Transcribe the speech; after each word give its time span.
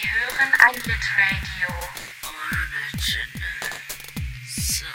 Sie 0.00 0.06
hören 0.06 0.52
ein 0.60 0.74
Litradio 0.74 1.74
Original. 2.22 3.50
So, 4.46 4.86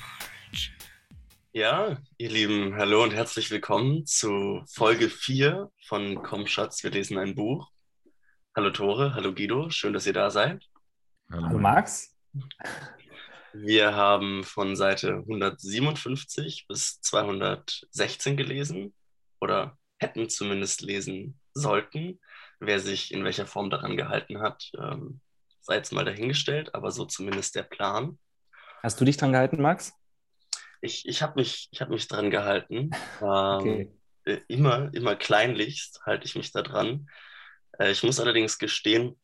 Original. 0.00 0.78
Ja, 1.52 1.98
ihr 2.16 2.30
Lieben, 2.30 2.76
hallo 2.76 3.02
und 3.02 3.12
herzlich 3.12 3.50
willkommen 3.50 4.06
zu 4.06 4.64
Folge 4.72 5.10
4 5.10 5.70
von 5.86 6.22
Komm 6.22 6.46
Schatz, 6.46 6.82
wir 6.82 6.92
lesen 6.92 7.18
ein 7.18 7.34
Buch. 7.34 7.70
Hallo 8.54 8.70
Tore, 8.70 9.14
hallo 9.14 9.34
Guido, 9.34 9.68
schön, 9.68 9.92
dass 9.92 10.06
ihr 10.06 10.14
da 10.14 10.30
seid. 10.30 10.64
Hallo 11.30 11.58
Max. 11.58 12.16
Wir 13.52 13.94
haben 13.94 14.44
von 14.44 14.76
Seite 14.76 15.16
157 15.16 16.66
bis 16.68 17.02
216 17.02 18.36
gelesen 18.38 18.94
oder 19.40 19.76
hätten 19.98 20.30
zumindest 20.30 20.80
lesen 20.80 21.38
sollten. 21.52 22.18
Wer 22.58 22.80
sich 22.80 23.12
in 23.12 23.24
welcher 23.24 23.46
Form 23.46 23.70
daran 23.70 23.96
gehalten 23.96 24.40
hat, 24.40 24.70
ähm, 24.78 25.20
sei 25.60 25.76
jetzt 25.76 25.92
mal 25.92 26.04
dahingestellt, 26.04 26.74
aber 26.74 26.90
so 26.90 27.04
zumindest 27.04 27.54
der 27.54 27.64
Plan. 27.64 28.18
Hast 28.82 29.00
du 29.00 29.04
dich 29.04 29.16
dran 29.16 29.32
gehalten, 29.32 29.60
Max? 29.60 29.92
Ich, 30.80 31.06
ich 31.08 31.22
habe 31.22 31.40
mich, 31.40 31.68
ich 31.72 31.80
hab 31.80 31.90
mich 31.90 32.08
dran 32.08 32.30
gehalten. 32.30 32.90
Ähm, 33.22 33.26
Okay. 33.60 33.88
äh, 34.24 34.40
immer, 34.48 34.92
immer 34.92 35.16
kleinlichst 35.16 36.02
halte 36.04 36.26
ich 36.26 36.36
mich 36.36 36.52
da 36.52 36.62
dran. 36.62 37.08
Äh, 37.78 37.90
ich 37.92 38.02
muss 38.02 38.20
allerdings 38.20 38.58
gestehen, 38.58 39.18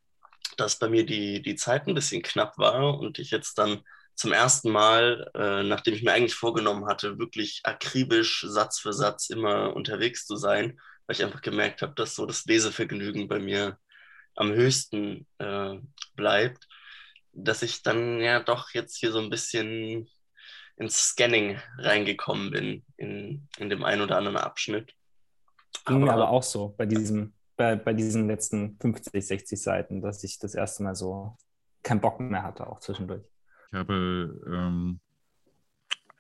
dass 0.57 0.79
bei 0.79 0.89
mir 0.89 1.07
die, 1.07 1.43
die 1.43 1.57
Zeit 1.57 1.87
ein 1.87 1.95
bisschen 1.95 2.23
knapp 2.23 2.59
war 2.59 2.99
und 2.99 3.19
ich 3.19 3.31
jetzt 3.31 3.59
dann 3.59 3.83
zum 4.15 4.33
ersten 4.33 4.71
Mal, 4.71 5.31
äh, 5.35 5.63
nachdem 5.63 5.95
ich 5.95 6.03
mir 6.03 6.13
eigentlich 6.13 6.35
vorgenommen 6.35 6.87
hatte, 6.87 7.19
wirklich 7.19 7.61
akribisch 7.65 8.45
Satz 8.49 8.79
für 8.79 8.93
Satz 8.93 9.31
immer 9.31 9.75
unterwegs 9.75 10.27
zu 10.27 10.37
sein, 10.37 10.79
weil 11.07 11.17
ich 11.17 11.25
einfach 11.25 11.43
gemerkt 11.43 11.83
habe, 11.83 11.95
dass 11.95 12.15
so 12.15 12.27
das 12.27 12.45
Lesevergnügen 12.45 13.29
bei 13.29 13.39
mir 13.39 13.79
am 14.35 14.53
höchsten 14.53 15.27
äh, 15.39 15.79
bleibt, 16.15 16.69
dass 17.33 17.63
ich 17.63 17.83
dann 17.83 18.21
ja 18.21 18.41
doch 18.41 18.71
jetzt 18.71 18.97
hier 18.97 19.13
so 19.13 19.21
ein 19.21 19.31
bisschen 19.31 20.09
ins 20.77 21.11
Scanning 21.11 21.59
reingekommen 21.79 22.51
bin 22.51 22.85
in, 22.97 23.49
in 23.59 23.69
dem 23.69 23.85
einen 23.85 24.03
oder 24.03 24.17
anderen 24.17 24.39
Abschnitt. 24.39 24.95
Ging 25.87 26.01
mir 26.05 26.13
aber 26.13 26.29
auch 26.29 26.43
so 26.43 26.75
bei 26.77 26.87
diesem, 26.87 27.35
bei, 27.57 27.77
bei 27.77 27.93
diesen 27.93 28.27
letzten 28.27 28.79
50, 28.81 29.27
60 29.27 29.61
Seiten, 29.61 30.03
dass 30.03 30.23
ich 30.25 30.39
das 30.39 30.55
erste 30.55 30.83
Mal 30.83 30.95
so 30.95 31.37
keinen 31.83 32.01
Bock 32.01 32.21
mehr 32.21 32.43
hatte, 32.43 32.67
auch 32.67 32.81
zwischendurch. 32.81 33.23
Ich 33.69 33.75
habe 33.75 34.41
ähm, 34.47 35.01
äh, 35.01 35.12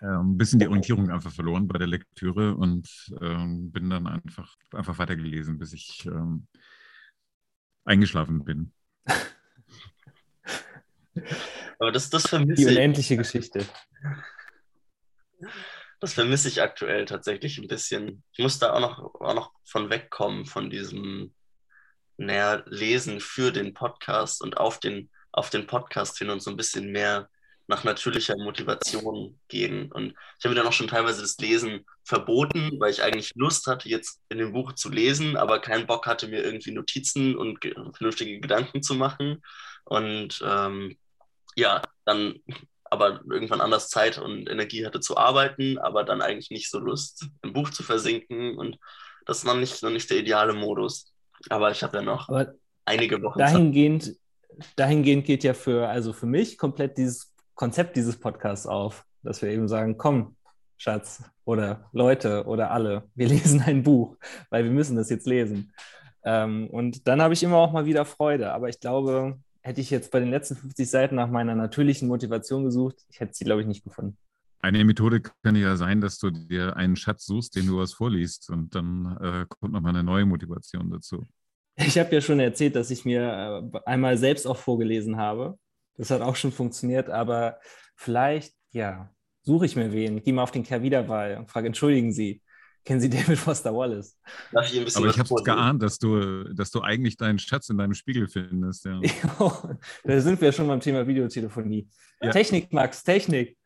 ein 0.07 0.37
bisschen 0.37 0.59
die 0.59 0.67
Orientierung 0.67 1.11
einfach 1.11 1.33
verloren 1.33 1.69
bei 1.69 1.79
der 1.79 1.87
Lektüre 1.87 2.57
und 2.57 2.89
ähm, 3.21 3.71
bin 3.71 3.89
dann 3.89 4.07
einfach, 4.07 4.57
einfach 4.73 4.99
weitergelesen, 4.99 5.59
bis 5.59 5.73
ich 5.73 6.05
ähm, 6.07 6.49
eingeschlafen 7.85 8.45
bin. 8.45 8.73
Aber 11.79 11.93
das, 11.93 12.11
das 12.11 12.25
Die 12.25 12.29
vermisse 12.31 12.63
ich, 12.63 12.77
unendliche 12.77 13.17
Geschichte. 13.17 13.65
das 16.01 16.15
vermisse 16.15 16.49
ich 16.49 16.63
aktuell 16.63 17.05
tatsächlich 17.05 17.59
ein 17.59 17.69
bisschen. 17.69 18.25
Ich 18.33 18.39
muss 18.43 18.59
da 18.59 18.73
auch 18.73 18.81
noch, 18.81 19.15
auch 19.21 19.35
noch 19.35 19.53
von 19.65 19.91
wegkommen, 19.91 20.47
von 20.47 20.71
diesem 20.71 21.33
naja, 22.17 22.63
Lesen 22.67 23.21
für 23.21 23.53
den 23.53 23.75
Podcast 23.75 24.43
und 24.43 24.57
auf 24.57 24.81
den, 24.81 25.11
auf 25.33 25.51
den 25.51 25.67
Podcast 25.67 26.19
hin 26.19 26.31
und 26.31 26.41
so 26.41 26.51
ein 26.51 26.57
bisschen 26.57 26.91
mehr 26.93 27.29
nach 27.67 27.85
natürlicher 27.85 28.37
Motivation 28.37 29.39
gehen. 29.49 29.91
Und 29.93 30.15
ich 30.39 30.45
habe 30.45 30.51
mir 30.51 30.61
dann 30.61 30.67
auch 30.67 30.73
schon 30.73 30.89
teilweise 30.89 31.23
das 31.23 31.39
Lesen 31.39 31.87
verboten, 32.05 32.73
weil 32.79 32.91
ich 32.91 33.03
eigentlich 33.03 33.33
Lust 33.35 33.67
hatte, 33.67 33.89
jetzt 33.89 34.21
in 34.29 34.39
dem 34.39 34.53
Buch 34.53 34.73
zu 34.73 34.91
lesen, 34.91 35.37
aber 35.37 35.61
keinen 35.61 35.87
Bock 35.87 36.07
hatte, 36.07 36.29
mir 36.29 36.45
irgendwie 36.45 36.73
Notizen 36.73 37.37
und 37.37 37.61
ge 37.61 37.75
vernünftige 37.93 38.41
Gedanken 38.41 38.83
zu 38.83 38.95
machen. 38.95 39.43
Und 39.85 40.43
ähm, 40.47 40.97
ja, 41.57 41.83
dann 42.05 42.41
aber 42.85 43.23
irgendwann 43.31 43.63
anders 43.63 43.89
Zeit 43.89 44.19
und 44.19 44.51
Energie 44.51 44.85
hatte 44.85 45.01
zu 45.01 45.17
arbeiten, 45.17 45.79
aber 45.79 46.05
dann 46.05 46.21
eigentlich 46.21 46.51
nicht 46.51 46.71
so 46.71 46.79
Lust, 46.79 47.27
im 47.43 47.55
Buch 47.55 47.71
zu 47.71 47.83
versinken. 47.83 48.59
Und 48.59 48.79
das 49.25 49.47
war 49.47 49.55
nicht, 49.55 49.83
noch 49.83 49.91
nicht 49.91 50.11
der 50.11 50.19
ideale 50.19 50.53
Modus. 50.53 51.11
Aber 51.49 51.71
ich 51.71 51.83
habe 51.83 51.99
ja 51.99 52.03
noch 52.03 52.29
Aber 52.29 52.53
einige 52.85 53.23
Wochen 53.23 53.39
Zeit. 53.39 53.55
dahingehend, 53.55 54.17
dahingehend 54.77 55.25
geht 55.25 55.43
ja 55.43 55.55
für, 55.55 55.89
also 55.89 56.13
für 56.13 56.27
mich 56.27 56.59
komplett 56.59 56.99
dieses 56.99 57.32
Konzept 57.55 57.97
dieses 57.97 58.19
Podcasts 58.19 58.67
auf, 58.67 59.05
dass 59.23 59.43
wir 59.43 59.51
eben 59.51 59.69
sagen, 59.69 59.99
komm, 59.99 60.37
Schatz 60.77 61.23
oder 61.45 61.89
Leute 61.93 62.45
oder 62.47 62.71
alle, 62.71 63.05
wir 63.15 63.29
lesen 63.29 63.63
ein 63.63 63.83
Buch, 63.83 64.17
weil 64.51 64.65
wir 64.65 64.71
müssen 64.71 64.97
das 64.97 65.11
jetzt 65.11 65.27
lesen. 65.27 65.73
Ähm, 66.25 66.69
und 66.71 67.07
dann 67.09 67.21
habe 67.23 67.35
ich 67.35 67.43
immer 67.43 67.57
auch 67.57 67.73
mal 67.73 67.87
wieder 67.87 68.05
Freude. 68.05 68.53
Aber 68.53 68.69
ich 68.69 68.81
glaube, 68.81 69.39
hätte 69.61 69.81
ich 69.81 69.91
jetzt 69.91 70.11
bei 70.11 70.21
den 70.21 70.31
letzten 70.31 70.57
50 70.57 70.89
Seiten 70.89 71.15
nach 71.15 71.29
meiner 71.29 71.55
natürlichen 71.55 72.09
Motivation 72.09 72.65
gesucht, 72.65 72.97
ich 73.09 73.21
hätte 73.21 73.35
sie, 73.35 73.45
glaube 73.45 73.61
ich, 73.61 73.67
nicht 73.67 73.85
gefunden. 73.85 74.17
Eine 74.61 74.85
Methode 74.85 75.21
kann 75.21 75.57
ja 75.57 75.77
sein, 75.77 76.01
dass 76.01 76.19
du 76.19 76.31
dir 76.31 76.77
einen 76.77 76.95
Schatz 76.95 77.27
suchst, 77.27 77.57
den 77.57 77.67
du 77.67 77.79
was 77.79 77.95
vorliest 77.95 78.49
und 78.51 78.75
dann 78.75 79.17
äh, 79.21 79.47
kommt 79.49 79.73
nochmal 79.73 79.91
eine 79.91 80.05
neue 80.05 80.25
Motivation 80.25 80.89
dazu. 80.89 81.27
Ich 81.77 81.99
habe 81.99 82.15
ja 82.15 82.21
schon 82.21 82.39
erzählt, 82.39 82.77
dass 82.77 82.91
ich 82.91 83.05
mir 83.05 83.63
äh, 83.75 83.79
einmal 83.87 84.17
selbst 84.19 84.47
auch 84.47 84.57
vorgelesen 84.57 85.17
habe. 85.17 85.59
Das 85.97 86.11
hat 86.11 86.23
auch 86.23 86.37
schon 86.37 86.53
funktioniert, 86.53 87.11
aber 87.11 87.59
vielleicht, 87.97 88.55
ja, 88.71 89.11
suche 89.43 89.67
ich 89.67 89.77
mir 89.77 89.93
wen, 89.93 90.23
gehe 90.23 90.33
mal 90.33 90.43
auf 90.43 90.51
den 90.51 90.63
Kehrwiederwahl 90.63 91.37
und 91.37 91.51
frage, 91.51 91.67
entschuldigen 91.67 92.13
Sie, 92.13 92.43
kennen 92.85 93.01
Sie 93.01 93.11
David 93.11 93.39
Foster 93.39 93.75
Wallace? 93.75 94.19
Darf 94.53 94.71
ich 94.71 94.79
ein 94.79 94.85
bisschen 94.85 95.03
Aber 95.03 95.11
ich 95.11 95.19
habe 95.19 95.43
geahnt, 95.43 95.83
dass 95.83 95.99
du, 95.99 96.45
dass 96.55 96.71
du 96.71 96.81
eigentlich 96.81 97.17
deinen 97.17 97.39
Schatz 97.39 97.69
in 97.69 97.79
deinem 97.79 97.95
Spiegel 97.95 98.29
findest. 98.29 98.87
Ja. 98.93 99.63
da 100.05 100.21
sind 100.21 100.41
wir 100.41 100.53
schon 100.53 100.67
beim 100.67 100.81
Thema 100.81 101.07
Videotelefonie. 101.07 101.89
Ja. 102.21 102.31
Technik, 102.31 102.73
Max, 102.73 103.03
Technik. 103.03 103.57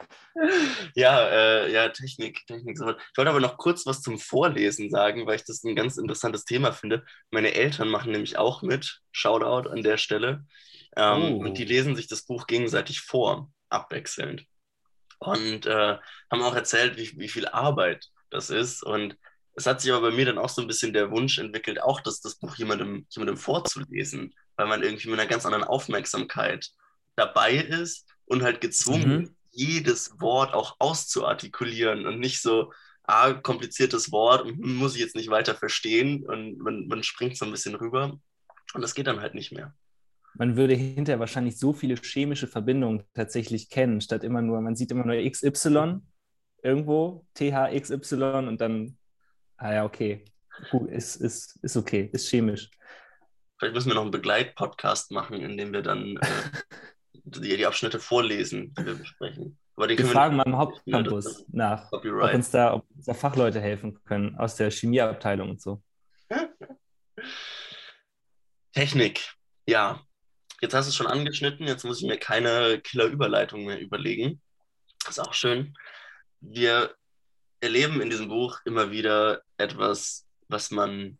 Ja, 0.95 1.29
äh, 1.29 1.73
ja, 1.73 1.91
Technik, 1.91 2.47
Technik. 2.47 2.79
Ich 2.79 2.87
wollte 2.87 3.31
aber 3.31 3.41
noch 3.41 3.59
kurz 3.59 3.85
was 3.85 4.01
zum 4.01 4.19
Vorlesen 4.19 4.89
sagen, 4.89 5.27
weil 5.27 5.37
ich 5.37 5.45
das 5.45 5.63
ein 5.63 5.77
ganz 5.77 5.99
interessantes 5.99 6.45
Thema 6.45 6.73
finde. 6.73 7.05
Meine 7.31 7.55
Eltern 7.55 7.89
machen 7.89 8.13
nämlich 8.13 8.39
auch 8.39 8.63
mit. 8.63 9.01
Shoutout 9.13 9.69
an 9.69 9.83
der 9.83 9.99
Stelle. 9.99 10.45
Ähm, 10.97 11.35
Oh. 11.35 11.39
Und 11.41 11.59
die 11.59 11.65
lesen 11.65 11.97
sich 11.97 12.09
das 12.09 12.23
Buch 12.23 12.47
gegenseitig 12.47 13.01
vor, 13.03 13.51
abwechselnd. 13.69 14.47
Und 15.19 15.67
äh, 15.67 15.99
haben 16.31 16.43
auch 16.43 16.55
erzählt, 16.55 16.97
wie, 16.99 17.19
wie 17.19 17.29
viel 17.29 17.47
Arbeit 17.49 18.09
das 18.31 18.51
ist. 18.51 18.83
Und 18.83 19.17
es 19.55 19.67
hat 19.67 19.81
sich 19.81 19.93
aber 19.93 20.11
bei 20.11 20.17
mir 20.17 20.27
dann 20.27 20.39
auch 20.39 20.51
so 20.51 20.61
ein 20.63 20.69
bisschen 20.69 20.93
der 20.93 21.11
Wunsch 21.11 21.39
entwickelt, 21.39 21.83
auch 21.83 22.01
das, 22.01 22.21
das 22.21 22.37
Buch 22.37 22.57
jemandem, 22.57 23.07
jemandem 23.11 23.37
vorzulesen, 23.39 24.35
weil 24.57 24.67
man 24.67 24.83
irgendwie 24.83 25.09
mit 25.09 25.19
einer 25.19 25.29
ganz 25.29 25.47
anderen 25.47 25.65
Aufmerksamkeit 25.65 26.69
dabei 27.17 27.55
ist 27.57 28.07
und 28.27 28.43
halt 28.43 28.61
gezwungen 28.61 29.21
Mhm. 29.23 29.37
jedes 29.53 30.21
Wort 30.21 30.53
auch 30.55 30.77
auszuartikulieren 30.79 32.07
und 32.07 32.19
nicht 32.21 32.43
so, 32.43 32.73
ah, 33.05 33.33
kompliziertes 33.33 34.13
Wort, 34.13 34.47
mhm, 34.47 34.75
muss 34.77 34.95
ich 34.95 35.01
jetzt 35.01 35.17
nicht 35.17 35.31
weiter 35.31 35.55
verstehen 35.55 36.27
und 36.27 36.59
man, 36.59 36.87
man 36.89 37.03
springt 37.03 37.39
so 37.39 37.47
ein 37.47 37.51
bisschen 37.53 37.75
rüber 37.75 38.19
und 38.75 38.83
das 38.83 38.95
geht 38.95 39.07
dann 39.07 39.21
halt 39.21 39.35
nicht 39.35 39.53
mehr. 39.53 39.75
Man 40.39 40.57
würde 40.57 40.75
hinterher 40.75 41.21
wahrscheinlich 41.21 41.59
so 41.59 41.73
viele 41.73 41.97
chemische 41.97 42.47
Verbindungen 42.47 43.03
tatsächlich 43.15 43.71
kennen, 43.71 44.01
statt 44.01 44.25
immer 44.25 44.43
nur, 44.43 44.61
man 44.61 44.77
sieht 44.77 44.91
immer 44.91 45.05
nur 45.05 45.17
XY 45.17 46.01
irgendwo, 46.63 47.25
THXY 47.35 48.47
und 48.49 48.61
dann, 48.61 48.99
ah 49.57 49.73
ja, 49.73 49.85
okay, 49.85 50.25
gut, 50.71 50.91
ist, 50.91 51.17
ist, 51.17 51.59
ist 51.63 51.77
okay, 51.77 52.11
ist 52.13 52.29
chemisch. 52.29 52.71
Vielleicht 53.59 53.75
müssen 53.75 53.89
wir 53.89 53.95
noch 53.95 54.03
einen 54.03 54.11
Begleitpodcast 54.11 55.11
machen, 55.13 55.41
in 55.41 55.57
dem 55.57 55.73
wir 55.73 55.83
dann 55.83 56.17
äh, 56.17 56.27
die, 57.25 57.57
die 57.57 57.67
Abschnitte 57.67 58.01
vorlesen, 58.01 58.75
die 58.75 58.85
wir 58.85 58.95
besprechen. 58.95 59.59
Aber 59.77 59.89
Wir 59.89 60.07
fragen 60.07 60.37
mal 60.37 60.47
im 60.47 60.57
Hauptcampus 60.57 61.25
das 61.25 61.39
ist 61.41 61.55
nach, 61.55 61.93
ob 61.93 62.05
uns, 62.05 62.51
da, 62.51 62.75
ob 62.75 62.91
uns 62.95 63.05
da 63.05 63.15
Fachleute 63.15 63.61
helfen 63.61 64.03
können 64.05 64.37
aus 64.37 64.57
der 64.57 64.71
Chemieabteilung 64.71 65.51
und 65.51 65.61
so. 65.61 65.83
Technik, 68.73 69.35
ja. 69.67 70.01
Jetzt 70.61 70.75
hast 70.75 70.87
du 70.87 70.91
es 70.91 70.97
schon 70.97 71.07
angeschnitten, 71.07 71.67
jetzt 71.67 71.85
muss 71.85 72.01
ich 72.01 72.07
mir 72.07 72.19
keine 72.19 72.81
Killer-Überleitung 72.81 73.65
mehr 73.65 73.81
überlegen. 73.81 74.41
ist 75.09 75.21
auch 75.21 75.35
schön. 75.35 75.77
Wir 76.41 76.95
erleben 77.61 78.01
in 78.01 78.11
diesem 78.11 78.29
Buch 78.29 78.61
immer 78.65 78.91
wieder 78.91 79.43
etwas, 79.59 80.27
was 80.49 80.71
man, 80.71 81.19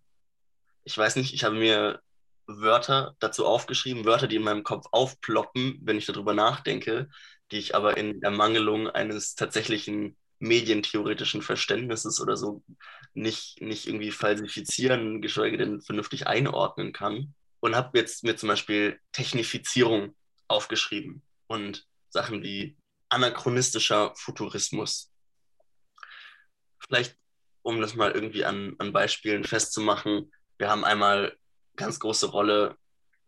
ich 0.85 0.97
weiß 0.97 1.17
nicht, 1.17 1.35
ich 1.35 1.45
habe 1.45 1.57
mir 1.57 2.01
Wörter 2.47 3.17
dazu 3.19 3.45
aufgeschrieben, 3.45 4.05
Wörter, 4.05 4.29
die 4.29 4.37
in 4.37 4.43
meinem 4.43 4.63
Kopf 4.63 4.87
aufploppen, 4.93 5.79
wenn 5.83 5.99
ich 5.99 6.07
darüber 6.07 6.33
nachdenke, 6.33 7.09
die 7.51 7.59
ich 7.59 7.75
aber 7.75 7.97
in 7.97 8.23
Ermangelung 8.23 8.89
eines 8.89 9.35
tatsächlichen 9.35 10.17
medientheoretischen 10.39 11.43
Verständnisses 11.43 12.21
oder 12.21 12.37
so 12.37 12.63
nicht, 13.15 13.61
nicht 13.61 13.87
irgendwie 13.87 14.11
falsifizieren, 14.11 15.23
geschweige 15.23 15.57
denn 15.57 15.81
vernünftig 15.81 16.27
einordnen 16.27 16.93
kann. 16.93 17.35
Und 17.67 17.75
habe 17.75 17.99
jetzt 17.99 18.23
mir 18.23 18.37
zum 18.37 18.49
Beispiel 18.49 19.01
Technifizierung 19.11 20.15
aufgeschrieben 20.47 21.23
und 21.49 21.85
Sachen 22.11 22.45
wie 22.45 22.77
anachronistischer 23.09 24.15
Futurismus. 24.15 25.11
Vielleicht, 26.79 27.19
um 27.63 27.81
das 27.81 27.97
mal 27.97 28.13
irgendwie 28.13 28.45
an, 28.45 28.77
an 28.79 28.93
Beispielen 28.93 29.43
festzumachen, 29.43 30.33
wir 30.59 30.71
haben 30.71 30.85
einmal 30.85 31.37
ganz 31.75 31.99
große 31.99 32.27
Rolle 32.27 32.77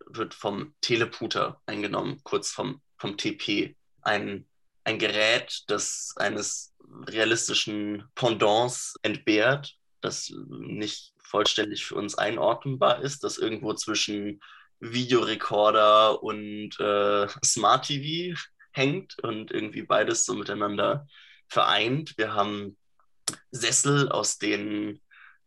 wird 0.06 0.35
vom 0.35 0.73
Teleputer 0.82 1.61
eingenommen, 1.67 2.20
kurz 2.23 2.52
vom, 2.52 2.81
vom 2.96 3.17
TP. 3.17 3.75
Ein, 4.02 4.46
ein 4.84 5.00
Gerät, 5.00 5.64
das 5.67 6.14
eines 6.17 6.76
realistischen 7.08 8.08
Pendants 8.14 8.94
entbehrt, 9.02 9.75
das 10.00 10.32
nicht 10.49 11.12
vollständig 11.29 11.85
für 11.85 11.95
uns 11.95 12.17
einordnbar 12.17 13.03
ist, 13.03 13.23
das 13.25 13.39
irgendwo 13.39 13.75
zwischen 13.75 14.41
Videorekorder 14.81 16.23
und 16.23 16.79
äh, 16.81 17.29
Smart 17.45 17.87
TV 17.87 18.39
hängt 18.73 19.19
und 19.23 19.51
irgendwie 19.51 19.83
beides 19.83 20.25
so 20.25 20.35
miteinander 20.35 21.07
vereint. 21.49 22.17
Wir 22.17 22.35
haben 22.35 22.77
Sessel, 23.51 24.09
aus 24.09 24.39
denen 24.39 25.01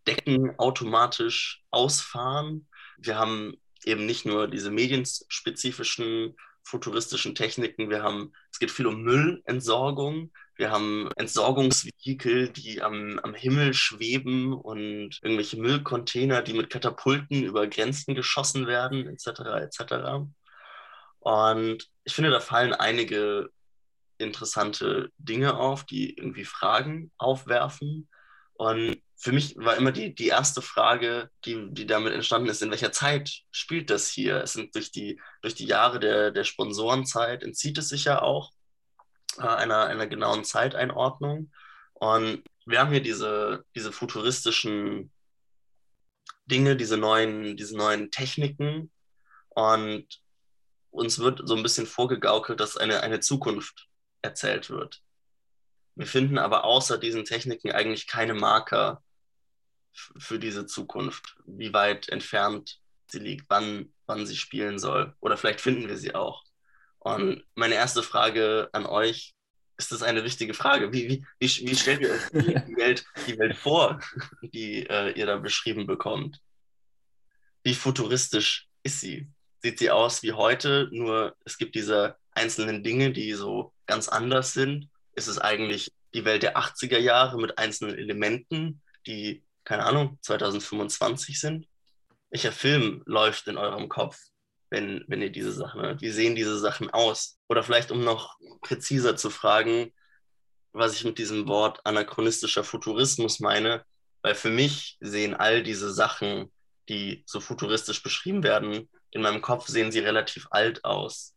Decken 0.07 0.57
automatisch 0.59 1.63
ausfahren. 1.71 2.67
Wir 2.97 3.17
haben 3.17 3.53
eben 3.85 4.05
nicht 4.05 4.25
nur 4.25 4.47
diese 4.47 4.71
medienspezifischen 4.71 6.35
futuristischen 6.63 7.35
Techniken, 7.35 7.89
wir 7.89 8.03
haben, 8.03 8.33
es 8.51 8.59
geht 8.59 8.71
viel 8.71 8.87
um 8.87 9.01
Müllentsorgung, 9.01 10.31
wir 10.55 10.71
haben 10.71 11.09
Entsorgungsvehikel, 11.15 12.49
die 12.49 12.81
am, 12.81 13.19
am 13.23 13.33
Himmel 13.33 13.73
schweben 13.73 14.53
und 14.53 15.19
irgendwelche 15.21 15.57
Müllcontainer, 15.57 16.41
die 16.41 16.53
mit 16.53 16.69
Katapulten 16.69 17.43
über 17.43 17.67
Grenzen 17.67 18.15
geschossen 18.15 18.67
werden, 18.67 19.07
etc. 19.07 19.41
etc. 19.63 19.93
Und 21.19 21.87
ich 22.03 22.13
finde, 22.13 22.31
da 22.31 22.39
fallen 22.39 22.73
einige 22.73 23.49
interessante 24.17 25.11
Dinge 25.17 25.57
auf, 25.57 25.85
die 25.85 26.15
irgendwie 26.15 26.45
Fragen 26.45 27.11
aufwerfen. 27.17 28.07
Und 28.53 29.01
für 29.21 29.31
mich 29.31 29.55
war 29.55 29.77
immer 29.77 29.91
die, 29.91 30.15
die 30.15 30.29
erste 30.29 30.63
Frage, 30.63 31.29
die, 31.45 31.67
die 31.69 31.85
damit 31.85 32.11
entstanden 32.11 32.49
ist, 32.49 32.63
in 32.63 32.71
welcher 32.71 32.91
Zeit 32.91 33.43
spielt 33.51 33.91
das 33.91 34.09
hier? 34.09 34.41
Es 34.41 34.53
sind 34.53 34.73
durch 34.73 34.91
die, 34.91 35.21
durch 35.43 35.53
die 35.53 35.67
Jahre 35.67 35.99
der, 35.99 36.31
der 36.31 36.43
Sponsorenzeit 36.43 37.43
entzieht 37.43 37.77
es 37.77 37.89
sich 37.89 38.05
ja 38.05 38.23
auch 38.23 38.51
äh, 39.37 39.43
einer, 39.43 39.85
einer 39.85 40.07
genauen 40.07 40.43
Zeiteinordnung. 40.43 41.51
Und 41.93 42.43
wir 42.65 42.79
haben 42.79 42.89
hier 42.89 43.03
diese, 43.03 43.63
diese 43.75 43.91
futuristischen 43.91 45.11
Dinge, 46.47 46.75
diese 46.75 46.97
neuen, 46.97 47.55
diese 47.57 47.77
neuen 47.77 48.09
Techniken. 48.09 48.91
Und 49.49 50.19
uns 50.89 51.19
wird 51.19 51.41
so 51.43 51.55
ein 51.55 51.61
bisschen 51.61 51.85
vorgegaukelt, 51.85 52.59
dass 52.59 52.75
eine, 52.75 53.01
eine 53.01 53.19
Zukunft 53.19 53.87
erzählt 54.23 54.71
wird. 54.71 55.03
Wir 55.93 56.07
finden 56.07 56.39
aber 56.39 56.63
außer 56.63 56.97
diesen 56.97 57.23
Techniken 57.23 57.71
eigentlich 57.71 58.07
keine 58.07 58.33
Marker 58.33 59.03
für 59.93 60.39
diese 60.39 60.65
Zukunft, 60.65 61.37
wie 61.45 61.73
weit 61.73 62.09
entfernt 62.09 62.79
sie 63.07 63.19
liegt, 63.19 63.45
wann, 63.49 63.93
wann 64.05 64.25
sie 64.25 64.37
spielen 64.37 64.79
soll. 64.79 65.13
Oder 65.19 65.37
vielleicht 65.37 65.61
finden 65.61 65.87
wir 65.87 65.97
sie 65.97 66.15
auch. 66.15 66.43
Und 66.99 67.43
meine 67.55 67.75
erste 67.75 68.03
Frage 68.03 68.69
an 68.73 68.85
euch, 68.85 69.33
ist 69.77 69.91
das 69.91 70.03
eine 70.03 70.23
wichtige 70.23 70.53
Frage? 70.53 70.93
Wie, 70.93 71.09
wie, 71.09 71.25
wie, 71.39 71.67
wie 71.67 71.75
stellt 71.75 72.01
ihr 72.01 72.11
euch 72.11 72.29
die, 72.31 72.77
Welt, 72.77 73.03
die 73.27 73.37
Welt 73.39 73.57
vor, 73.57 73.99
die 74.41 74.85
äh, 74.87 75.11
ihr 75.13 75.25
da 75.25 75.37
beschrieben 75.37 75.87
bekommt? 75.87 76.39
Wie 77.63 77.73
futuristisch 77.73 78.67
ist 78.83 79.01
sie? 79.01 79.27
Sieht 79.59 79.79
sie 79.79 79.91
aus 79.91 80.23
wie 80.23 80.33
heute, 80.33 80.87
nur 80.91 81.35
es 81.45 81.57
gibt 81.57 81.75
diese 81.75 82.15
einzelnen 82.31 82.83
Dinge, 82.83 83.11
die 83.11 83.33
so 83.33 83.73
ganz 83.87 84.07
anders 84.07 84.53
sind? 84.53 84.89
Ist 85.15 85.27
es 85.27 85.39
eigentlich 85.39 85.91
die 86.13 86.25
Welt 86.25 86.43
der 86.43 86.57
80er 86.57 86.99
Jahre 86.99 87.39
mit 87.39 87.57
einzelnen 87.57 87.97
Elementen, 87.97 88.81
die, 89.07 89.43
keine 89.63 89.85
Ahnung, 89.85 90.17
2025 90.21 91.39
sind? 91.39 91.67
Welcher 92.29 92.51
Film 92.51 93.03
läuft 93.05 93.47
in 93.47 93.57
eurem 93.57 93.89
Kopf, 93.89 94.17
wenn, 94.69 95.03
wenn 95.07 95.21
ihr 95.21 95.31
diese 95.31 95.51
Sachen 95.51 95.81
hört? 95.81 96.01
Wie 96.01 96.11
sehen 96.11 96.35
diese 96.35 96.57
Sachen 96.57 96.89
aus? 96.89 97.37
Oder 97.49 97.63
vielleicht, 97.63 97.91
um 97.91 98.03
noch 98.03 98.37
präziser 98.61 99.15
zu 99.15 99.29
fragen, 99.29 99.93
was 100.73 100.95
ich 100.95 101.03
mit 101.03 101.17
diesem 101.17 101.47
Wort 101.47 101.85
anachronistischer 101.85 102.63
Futurismus 102.63 103.39
meine, 103.39 103.83
weil 104.21 104.35
für 104.35 104.49
mich 104.49 104.97
sehen 105.01 105.33
all 105.33 105.63
diese 105.63 105.91
Sachen, 105.91 106.51
die 106.87 107.23
so 107.25 107.39
futuristisch 107.39 108.01
beschrieben 108.03 108.43
werden, 108.43 108.89
in 109.11 109.21
meinem 109.21 109.41
Kopf 109.41 109.67
sehen 109.67 109.91
sie 109.91 109.99
relativ 109.99 110.47
alt 110.51 110.85
aus. 110.85 111.35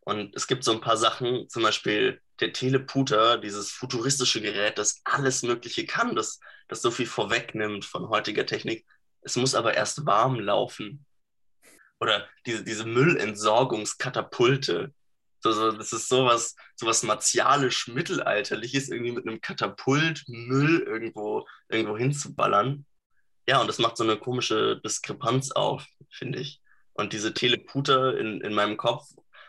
Und 0.00 0.34
es 0.34 0.48
gibt 0.48 0.64
so 0.64 0.72
ein 0.72 0.80
paar 0.80 0.96
Sachen, 0.96 1.48
zum 1.48 1.62
Beispiel 1.62 2.20
der 2.42 2.52
Teleputer, 2.52 3.38
dieses 3.38 3.70
futuristische 3.70 4.42
Gerät, 4.42 4.76
das 4.76 5.00
alles 5.04 5.42
Mögliche 5.42 5.86
kann, 5.86 6.14
das, 6.14 6.40
das 6.68 6.82
so 6.82 6.90
viel 6.90 7.06
vorwegnimmt 7.06 7.84
von 7.84 8.08
heutiger 8.08 8.44
Technik. 8.44 8.84
Es 9.22 9.36
muss 9.36 9.54
aber 9.54 9.74
erst 9.74 10.04
warm 10.04 10.40
laufen. 10.40 11.06
Oder 12.00 12.28
diese, 12.44 12.64
diese 12.64 12.84
Müllentsorgungskatapulte. 12.84 14.92
So, 15.38 15.52
so, 15.52 15.72
das 15.72 15.92
ist 15.92 16.08
sowas, 16.08 16.56
sowas 16.76 17.04
martialisch-mittelalterliches, 17.04 18.90
irgendwie 18.90 19.12
mit 19.12 19.26
einem 19.26 19.40
Katapult 19.40 20.24
Müll 20.26 20.80
irgendwo, 20.80 21.46
irgendwo 21.68 21.96
hinzuballern. 21.96 22.84
Ja, 23.48 23.60
und 23.60 23.68
das 23.68 23.78
macht 23.78 23.96
so 23.96 24.04
eine 24.04 24.18
komische 24.18 24.80
Diskrepanz 24.84 25.52
auf, 25.52 25.86
finde 26.10 26.40
ich. 26.40 26.60
Und 26.92 27.12
diese 27.12 27.34
Teleputer 27.34 28.18
in, 28.18 28.40
in 28.40 28.52
meinem 28.52 28.76
Kopf 28.76 29.06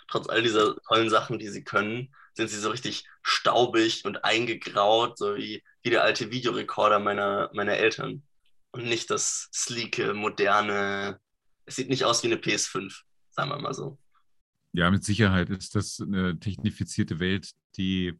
trotz 0.08 0.30
all 0.30 0.42
dieser 0.42 0.76
tollen 0.88 1.10
Sachen, 1.10 1.40
die 1.40 1.50
sie 1.50 1.64
können, 1.64 2.14
sind 2.34 2.50
sie 2.50 2.60
so 2.60 2.70
richtig 2.70 3.08
staubig 3.22 4.06
und 4.06 4.24
eingegraut, 4.24 5.18
so 5.18 5.36
wie, 5.36 5.64
wie 5.84 5.90
der 5.90 6.04
alte 6.04 6.32
Videorekorder 6.32 7.00
meiner, 7.00 7.50
meiner 7.54 7.74
Eltern. 7.74 8.24
Und 8.72 8.86
nicht 8.86 9.10
das 9.10 9.50
sleeke, 9.54 10.14
moderne, 10.14 11.20
es 11.66 11.76
sieht 11.76 11.90
nicht 11.90 12.06
aus 12.06 12.24
wie 12.24 12.28
eine 12.28 12.38
PS5, 12.38 13.02
sagen 13.30 13.50
wir 13.52 13.60
mal 13.60 13.74
so. 13.74 14.00
Ja, 14.72 14.90
mit 14.90 15.04
Sicherheit 15.04 15.50
ist 15.50 15.76
das 15.76 16.00
eine 16.00 16.40
technifizierte 16.40 17.20
Welt, 17.20 17.52
die 17.78 18.20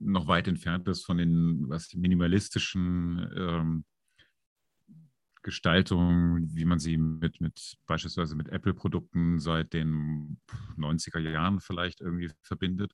noch 0.00 0.26
weit 0.26 0.48
entfernt 0.48 0.88
ist 0.88 1.04
von 1.04 1.18
den 1.18 1.68
was 1.68 1.94
minimalistischen 1.94 3.30
ähm, 3.36 3.84
Gestaltung, 5.42 6.46
wie 6.54 6.64
man 6.64 6.78
sie 6.78 6.96
mit, 6.96 7.40
mit 7.40 7.78
beispielsweise 7.86 8.34
mit 8.34 8.48
Apple-Produkten 8.48 9.38
seit 9.38 9.72
den 9.72 10.40
90er 10.76 11.20
Jahren 11.20 11.60
vielleicht 11.60 12.00
irgendwie 12.00 12.30
verbindet. 12.42 12.92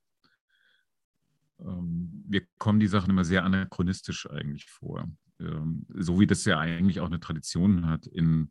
Ähm, 1.61 2.25
wir 2.27 2.43
kommen 2.59 2.81
die 2.81 2.87
Sachen 2.87 3.11
immer 3.11 3.25
sehr 3.25 3.45
anachronistisch 3.45 4.29
eigentlich 4.31 4.67
vor. 4.67 5.09
Ähm, 5.41 5.87
so 5.89 6.21
wie 6.21 6.27
das 6.27 6.45
ja 6.45 6.59
eigentlich 6.59 7.01
auch 7.01 7.07
eine 7.07 7.21
Tradition 7.21 7.87
hat 7.87 8.07
in 8.07 8.51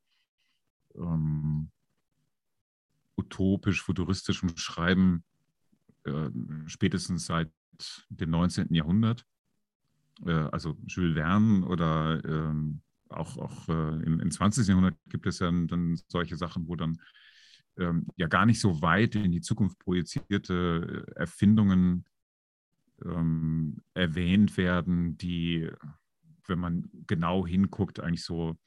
ähm, 0.95 1.69
utopisch-futuristischem 3.17 4.57
Schreiben, 4.57 5.23
äh, 6.05 6.29
spätestens 6.65 7.25
seit 7.25 7.51
dem 8.09 8.29
19. 8.29 8.73
Jahrhundert. 8.73 9.25
Äh, 10.25 10.31
also 10.31 10.77
Jules 10.87 11.15
Verne 11.15 11.65
oder 11.65 12.23
ähm, 12.25 12.81
auch, 13.09 13.37
auch 13.37 13.69
äh, 13.69 14.03
im, 14.03 14.19
im 14.19 14.31
20. 14.31 14.67
Jahrhundert 14.67 14.95
gibt 15.07 15.27
es 15.27 15.39
ja 15.39 15.51
dann 15.51 15.99
solche 16.07 16.35
Sachen, 16.35 16.67
wo 16.67 16.75
dann 16.75 16.97
ähm, 17.77 18.07
ja 18.15 18.27
gar 18.27 18.45
nicht 18.45 18.59
so 18.59 18.81
weit 18.81 19.15
in 19.15 19.31
die 19.31 19.41
Zukunft 19.41 19.79
projizierte 19.79 21.05
äh, 21.07 21.19
Erfindungen 21.19 22.05
ähm, 23.05 23.81
erwähnt 23.93 24.57
werden, 24.57 25.17
die, 25.17 25.69
wenn 26.47 26.59
man 26.59 26.89
genau 27.07 27.45
hinguckt, 27.45 27.99
eigentlich 27.99 28.23
so 28.23 28.57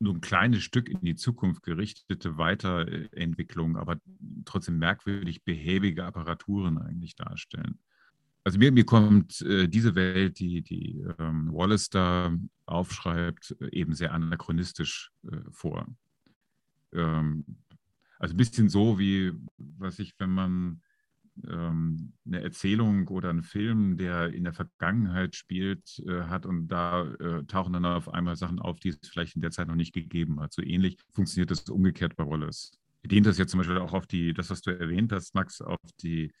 nur 0.00 0.14
ein 0.14 0.20
kleines 0.20 0.62
Stück 0.62 0.88
in 0.88 1.00
die 1.00 1.16
Zukunft 1.16 1.62
gerichtete 1.62 2.38
Weiterentwicklung, 2.38 3.76
aber 3.76 3.98
trotzdem 4.44 4.78
merkwürdig 4.78 5.44
behäbige 5.44 6.04
Apparaturen 6.04 6.78
eigentlich 6.78 7.16
darstellen. 7.16 7.78
Also 8.44 8.58
mir, 8.58 8.72
mir 8.72 8.84
kommt 8.84 9.42
äh, 9.42 9.68
diese 9.68 9.94
Welt, 9.94 10.38
die, 10.38 10.62
die 10.62 11.04
ähm, 11.18 11.52
Wallace 11.52 11.90
da 11.90 12.32
aufschreibt, 12.66 13.56
eben 13.72 13.94
sehr 13.94 14.14
anachronistisch 14.14 15.10
äh, 15.30 15.36
vor. 15.50 15.86
Ähm, 16.92 17.44
also 18.18 18.34
ein 18.34 18.38
bisschen 18.38 18.68
so 18.68 18.98
wie, 18.98 19.32
was 19.56 19.98
ich, 19.98 20.14
wenn 20.18 20.30
man 20.30 20.80
ähm, 21.48 22.12
eine 22.26 22.42
Erzählung 22.42 23.08
oder 23.08 23.30
einen 23.30 23.42
Film, 23.42 23.96
der 23.96 24.32
in 24.32 24.44
der 24.44 24.52
Vergangenheit 24.52 25.34
spielt, 25.34 26.02
äh, 26.06 26.22
hat 26.22 26.46
und 26.46 26.68
da 26.68 27.04
äh, 27.14 27.44
tauchen 27.44 27.72
dann 27.72 27.84
auf 27.84 28.12
einmal 28.12 28.36
Sachen 28.36 28.58
auf, 28.58 28.80
die 28.80 28.90
es 28.90 28.98
vielleicht 29.08 29.36
in 29.36 29.42
der 29.42 29.50
Zeit 29.50 29.68
noch 29.68 29.74
nicht 29.74 29.92
gegeben 29.92 30.40
hat. 30.40 30.52
So 30.52 30.62
ähnlich 30.62 30.98
funktioniert 31.12 31.50
das 31.50 31.68
umgekehrt 31.68 32.16
bei 32.16 32.26
Wallace. 32.26 32.72
Dehnt 33.04 33.26
das 33.26 33.38
jetzt 33.38 33.52
zum 33.52 33.58
Beispiel 33.58 33.78
auch 33.78 33.92
auf 33.92 34.06
die, 34.06 34.34
das, 34.34 34.50
was 34.50 34.60
du 34.60 34.70
erwähnt 34.70 35.12
hast, 35.12 35.34
Max, 35.34 35.60
auf 35.60 35.78
die 36.02 36.32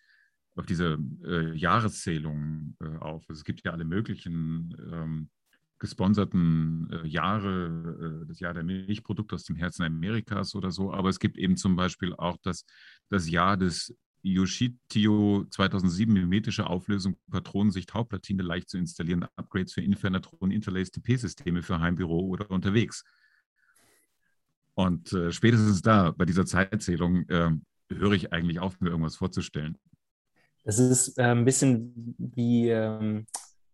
auf 0.56 0.66
diese 0.66 0.98
äh, 1.24 1.54
Jahreszählung 1.56 2.74
äh, 2.80 2.96
auf. 2.98 3.24
Also 3.28 3.38
es 3.38 3.44
gibt 3.44 3.64
ja 3.64 3.72
alle 3.72 3.84
möglichen 3.84 4.76
ähm, 4.92 5.30
gesponserten 5.78 6.90
äh, 6.90 7.06
Jahre, 7.06 8.22
äh, 8.24 8.26
das 8.26 8.40
Jahr 8.40 8.54
der 8.54 8.64
Milchprodukte 8.64 9.36
aus 9.36 9.44
dem 9.44 9.56
Herzen 9.56 9.84
Amerikas 9.84 10.54
oder 10.54 10.70
so, 10.70 10.92
aber 10.92 11.08
es 11.08 11.20
gibt 11.20 11.38
eben 11.38 11.56
zum 11.56 11.76
Beispiel 11.76 12.12
auch 12.14 12.36
das, 12.42 12.64
das 13.08 13.30
Jahr 13.30 13.56
des 13.56 13.94
Yoshitio 14.32 15.44
2007 15.50 16.12
mimetische 16.12 16.66
Auflösung, 16.66 17.16
Patronensicht, 17.30 17.94
Hauptplatine 17.94 18.42
leicht 18.42 18.68
zu 18.68 18.78
installieren, 18.78 19.26
Upgrades 19.36 19.72
für 19.72 19.80
Infernatron, 19.82 20.50
Interlaced 20.50 20.94
TP-Systeme 20.94 21.62
für 21.62 21.80
Heimbüro 21.80 22.20
oder 22.20 22.50
unterwegs. 22.50 23.04
Und 24.74 25.12
äh, 25.12 25.32
spätestens 25.32 25.82
da, 25.82 26.12
bei 26.12 26.24
dieser 26.24 26.46
Zeitzählung, 26.46 27.28
äh, 27.28 27.50
höre 27.90 28.12
ich 28.12 28.32
eigentlich 28.32 28.60
auf, 28.60 28.80
mir 28.80 28.90
irgendwas 28.90 29.16
vorzustellen. 29.16 29.76
Das 30.64 30.78
ist 30.78 31.18
äh, 31.18 31.22
ein 31.22 31.44
bisschen 31.44 32.14
wie, 32.18 32.68
ähm, 32.68 33.26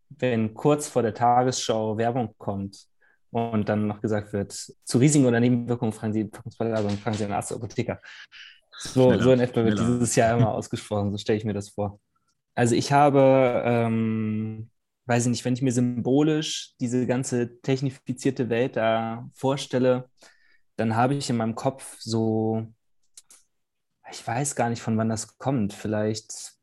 wenn 0.08 0.54
kurz 0.54 0.88
vor 0.88 1.02
der 1.02 1.14
Tagesschau 1.14 1.99
Werbung 1.99 2.34
kommt 2.38 2.87
und 3.30 3.68
dann 3.68 3.88
noch 3.88 4.00
gesagt 4.00 4.32
wird, 4.32 4.52
zu 4.52 4.99
Risiken 4.99 5.26
oder 5.26 5.40
Nebenwirkungen 5.40 5.92
fragen 5.92 6.12
Sie, 6.12 6.30
fragen 6.56 7.16
Sie 7.16 7.25
einen 7.25 7.32
Arzt 7.32 7.50
oder 7.50 7.64
Apotheker. 7.64 8.00
So, 8.78 9.19
so 9.19 9.33
in 9.33 9.40
etwa 9.40 9.64
wird 9.64 9.78
schneller. 9.78 9.95
dieses 9.95 10.16
Jahr 10.16 10.37
immer 10.37 10.52
ausgesprochen, 10.52 11.11
so 11.12 11.19
stelle 11.19 11.38
ich 11.38 11.45
mir 11.45 11.54
das 11.54 11.71
vor. 11.71 12.00
Also 12.54 12.75
ich 12.75 12.93
habe, 12.93 13.62
ähm, 13.64 14.71
weiß 15.07 15.25
ich 15.25 15.31
nicht, 15.31 15.45
wenn 15.45 15.54
ich 15.54 15.62
mir 15.62 15.73
symbolisch 15.73 16.75
diese 16.81 17.07
ganze 17.07 17.61
technifizierte 17.61 18.49
Welt 18.49 18.76
da 18.76 19.28
vorstelle, 19.35 20.09
dann 20.76 20.97
habe 20.97 21.14
ich 21.14 21.31
in 21.31 21.37
meinem 21.37 21.54
Kopf 21.54 21.97
so, 22.00 22.66
ich 24.11 24.26
weiß 24.26 24.54
gar 24.54 24.71
nicht, 24.71 24.83
von 24.83 24.97
wann 24.99 25.09
das 25.09 25.38
kommt, 25.38 25.73
vielleicht 25.73 26.54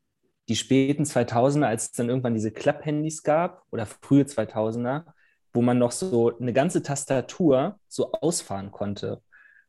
die 0.48 0.56
späten 0.56 1.04
2000er, 1.04 1.66
als 1.66 1.84
es 1.84 1.92
dann 1.92 2.08
irgendwann 2.08 2.34
diese 2.34 2.50
Klapphandys 2.50 3.22
gab 3.22 3.64
oder 3.70 3.86
frühe 3.86 4.24
2000er, 4.24 5.04
wo 5.52 5.62
man 5.62 5.78
noch 5.78 5.92
so 5.92 6.36
eine 6.38 6.52
ganze 6.52 6.82
Tastatur 6.82 7.78
so 7.88 8.12
ausfahren 8.12 8.70
konnte. 8.70 9.22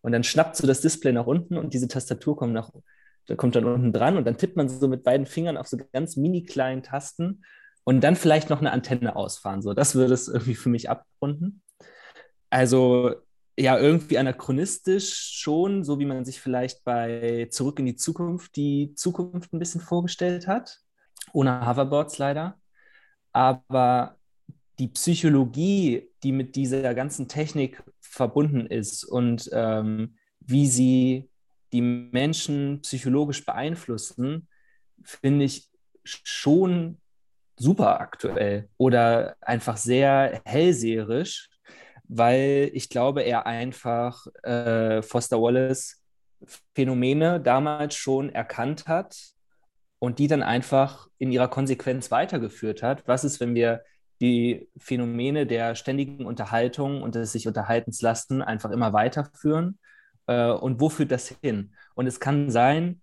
Und 0.03 0.11
dann 0.11 0.23
schnappt 0.23 0.57
so 0.57 0.67
das 0.67 0.81
Display 0.81 1.13
nach 1.13 1.25
unten 1.25 1.57
und 1.57 1.73
diese 1.73 1.87
Tastatur 1.87 2.35
kommt, 2.35 2.53
nach, 2.53 2.71
kommt 3.37 3.55
dann 3.55 3.65
unten 3.65 3.93
dran 3.93 4.17
und 4.17 4.25
dann 4.25 4.37
tippt 4.37 4.57
man 4.57 4.67
so 4.67 4.87
mit 4.87 5.03
beiden 5.03 5.25
Fingern 5.25 5.57
auf 5.57 5.67
so 5.67 5.77
ganz 5.93 6.17
mini 6.17 6.43
kleinen 6.43 6.83
Tasten 6.83 7.43
und 7.85 8.01
dann 8.01 8.17
vielleicht 8.17 8.49
noch 8.49 8.59
eine 8.59 8.71
Antenne 8.71 9.15
ausfahren. 9.15 9.61
So, 9.61 9.73
das 9.73 9.95
würde 9.95 10.13
es 10.13 10.27
irgendwie 10.27 10.55
für 10.55 10.69
mich 10.69 10.89
abrunden. 10.89 11.61
Also 12.49 13.15
ja 13.57 13.77
irgendwie 13.77 14.17
anachronistisch 14.17 15.31
schon, 15.33 15.83
so 15.83 15.99
wie 15.99 16.05
man 16.05 16.25
sich 16.25 16.41
vielleicht 16.41 16.83
bei 16.83 17.47
Zurück 17.49 17.79
in 17.79 17.85
die 17.85 17.95
Zukunft 17.95 18.55
die 18.57 18.93
Zukunft 18.95 19.53
ein 19.53 19.59
bisschen 19.59 19.81
vorgestellt 19.81 20.47
hat, 20.47 20.79
ohne 21.31 21.65
Hoverboards 21.65 22.17
leider. 22.17 22.59
Aber 23.31 24.17
die 24.79 24.87
Psychologie, 24.87 26.09
die 26.23 26.31
mit 26.31 26.55
dieser 26.55 26.93
ganzen 26.93 27.27
Technik 27.27 27.83
verbunden 28.13 28.65
ist 28.65 29.03
und 29.03 29.49
ähm, 29.53 30.15
wie 30.39 30.67
sie 30.67 31.29
die 31.71 31.81
Menschen 31.81 32.81
psychologisch 32.81 33.45
beeinflussen, 33.45 34.47
finde 35.03 35.45
ich 35.45 35.69
schon 36.03 36.99
super 37.57 37.99
aktuell 37.99 38.69
oder 38.77 39.35
einfach 39.41 39.77
sehr 39.77 40.41
hellseherisch 40.45 41.49
weil 42.07 42.69
ich 42.73 42.89
glaube, 42.89 43.23
er 43.23 43.45
einfach 43.45 44.27
äh, 44.43 45.01
Foster 45.01 45.41
Wallace 45.41 46.01
Phänomene 46.75 47.39
damals 47.39 47.95
schon 47.95 48.29
erkannt 48.29 48.87
hat 48.87 49.17
und 49.99 50.19
die 50.19 50.27
dann 50.27 50.43
einfach 50.43 51.07
in 51.17 51.31
ihrer 51.31 51.47
Konsequenz 51.47 52.11
weitergeführt 52.11 52.83
hat. 52.83 53.07
Was 53.07 53.23
ist, 53.23 53.39
wenn 53.39 53.55
wir 53.55 53.83
die 54.23 54.69
Phänomene 54.77 55.45
der 55.45 55.75
ständigen 55.75 56.25
Unterhaltung 56.25 57.03
und 57.03 57.15
des 57.15 57.33
sich 57.33 57.47
Unterhaltens 57.47 58.01
lassen 58.01 58.41
einfach 58.41 58.71
immer 58.71 58.93
weiterführen? 58.93 59.77
Äh, 60.27 60.51
und 60.51 60.79
wo 60.79 60.89
führt 60.89 61.11
das 61.11 61.35
hin? 61.41 61.73
Und 61.95 62.07
es 62.07 62.19
kann 62.19 62.49
sein, 62.49 63.01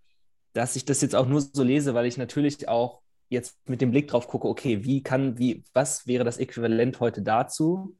dass 0.54 0.74
ich 0.74 0.84
das 0.84 1.00
jetzt 1.02 1.14
auch 1.14 1.26
nur 1.26 1.40
so 1.40 1.62
lese, 1.62 1.94
weil 1.94 2.06
ich 2.06 2.16
natürlich 2.16 2.68
auch 2.68 3.02
jetzt 3.28 3.56
mit 3.68 3.80
dem 3.80 3.92
Blick 3.92 4.08
drauf 4.08 4.26
gucke, 4.26 4.48
okay, 4.48 4.82
wie 4.84 5.02
kann, 5.02 5.38
wie, 5.38 5.62
was 5.72 6.08
wäre 6.08 6.24
das 6.24 6.38
Äquivalent 6.38 6.98
heute 6.98 7.22
dazu? 7.22 7.96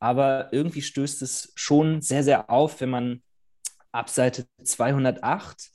aber 0.00 0.48
irgendwie 0.52 0.82
stößt 0.82 1.22
es 1.22 1.52
schon 1.54 2.00
sehr, 2.00 2.24
sehr 2.24 2.50
auf, 2.50 2.80
wenn 2.80 2.90
man 2.90 3.22
ab 3.92 4.08
Seite 4.08 4.46
208 4.64 5.70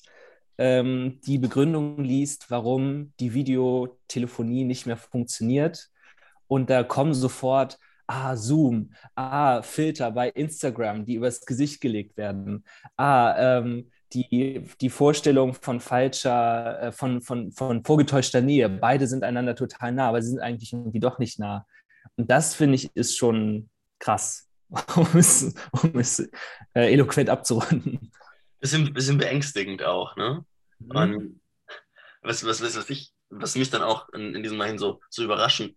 ähm, 0.57 1.19
die 1.25 1.37
Begründung 1.37 2.03
liest, 2.03 2.49
warum 2.49 3.13
die 3.19 3.33
Videotelefonie 3.33 4.65
nicht 4.65 4.87
mehr 4.87 4.97
funktioniert. 4.97 5.89
Und 6.47 6.69
da 6.69 6.83
kommen 6.83 7.13
sofort, 7.13 7.77
ah, 8.07 8.35
Zoom, 8.35 8.91
ah, 9.15 9.61
Filter 9.61 10.11
bei 10.11 10.29
Instagram, 10.29 11.05
die 11.05 11.15
übers 11.15 11.41
Gesicht 11.41 11.81
gelegt 11.81 12.17
werden, 12.17 12.63
ah, 12.97 13.35
ähm, 13.37 13.91
die, 14.13 14.63
die 14.79 14.89
Vorstellung 14.89 15.53
von 15.53 15.79
falscher, 15.79 16.81
äh, 16.81 16.91
von, 16.91 17.21
von, 17.21 17.51
von 17.51 17.83
vorgetäuschter 17.83 18.41
Nähe. 18.41 18.69
Beide 18.69 19.07
sind 19.07 19.23
einander 19.23 19.55
total 19.55 19.91
nah, 19.91 20.09
aber 20.09 20.21
sie 20.21 20.29
sind 20.29 20.39
eigentlich 20.39 20.73
irgendwie 20.73 20.99
doch 20.99 21.19
nicht 21.19 21.39
nah. 21.39 21.65
Und 22.15 22.29
das, 22.29 22.55
finde 22.55 22.75
ich, 22.75 22.95
ist 22.95 23.17
schon 23.17 23.69
krass, 23.99 24.47
um 24.95 25.07
es, 25.15 25.53
um 25.71 25.97
es 25.99 26.19
äh, 26.73 26.93
eloquent 26.93 27.29
abzurunden. 27.29 28.11
Bisschen, 28.59 28.93
bisschen 28.93 29.17
beängstigend 29.17 29.83
auch, 29.83 30.15
ne? 30.15 30.45
Mhm. 30.79 30.95
Und 30.95 31.41
was, 32.21 32.45
was, 32.45 32.61
was, 32.61 32.89
ich, 32.89 33.13
was 33.29 33.55
mich 33.55 33.69
dann 33.69 33.83
auch 33.83 34.09
in, 34.09 34.33
in 34.35 34.43
diesem 34.43 34.57
Moment 34.57 34.79
so, 34.79 35.01
so 35.09 35.23
überraschend 35.23 35.75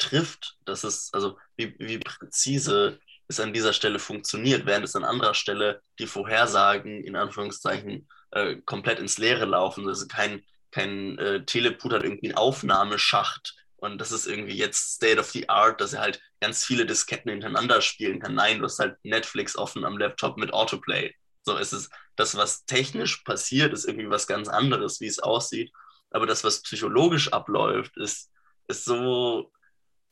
trifft, 0.00 0.56
dass 0.64 0.84
es, 0.84 1.10
also 1.12 1.38
wie, 1.56 1.74
wie 1.78 1.98
präzise 1.98 2.98
es 3.28 3.40
an 3.40 3.52
dieser 3.52 3.72
Stelle 3.72 3.98
funktioniert, 3.98 4.66
während 4.66 4.84
es 4.84 4.96
an 4.96 5.04
anderer 5.04 5.34
Stelle 5.34 5.82
die 5.98 6.06
Vorhersagen 6.06 7.04
in 7.04 7.16
Anführungszeichen 7.16 8.08
äh, 8.32 8.56
komplett 8.64 8.98
ins 8.98 9.18
Leere 9.18 9.44
laufen. 9.44 9.86
Also 9.86 10.08
kein, 10.08 10.42
kein 10.72 11.18
äh, 11.18 11.44
Teleput 11.44 11.92
hat 11.92 12.02
irgendwie 12.02 12.28
einen 12.28 12.38
Aufnahmeschacht, 12.38 13.54
und 13.80 13.98
das 13.98 14.12
ist 14.12 14.26
irgendwie 14.26 14.56
jetzt 14.56 14.96
State 14.96 15.18
of 15.18 15.30
the 15.30 15.48
Art, 15.48 15.80
dass 15.80 15.94
er 15.94 16.00
halt 16.00 16.20
ganz 16.40 16.64
viele 16.64 16.84
Disketten 16.84 17.30
hintereinander 17.30 17.80
spielen 17.80 18.20
kann. 18.20 18.34
Nein, 18.34 18.58
du 18.58 18.64
hast 18.64 18.78
halt 18.78 18.96
Netflix 19.02 19.56
offen 19.56 19.84
am 19.84 19.96
Laptop 19.96 20.36
mit 20.36 20.52
Autoplay. 20.52 21.14
So 21.42 21.56
ist 21.56 21.72
es. 21.72 21.88
Das, 22.16 22.36
was 22.36 22.66
technisch 22.66 23.22
passiert, 23.24 23.72
ist 23.72 23.86
irgendwie 23.86 24.10
was 24.10 24.26
ganz 24.26 24.48
anderes, 24.48 25.00
wie 25.00 25.06
es 25.06 25.18
aussieht. 25.18 25.72
Aber 26.10 26.26
das, 26.26 26.44
was 26.44 26.62
psychologisch 26.62 27.32
abläuft, 27.32 27.96
ist, 27.96 28.30
ist 28.68 28.84
so, 28.84 29.50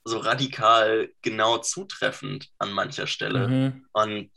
so 0.08 0.18
radikal 0.18 1.10
genau 1.22 1.58
zutreffend 1.58 2.48
an 2.58 2.72
mancher 2.72 3.06
Stelle. 3.06 3.48
Mhm. 3.48 3.86
Und 3.92 4.30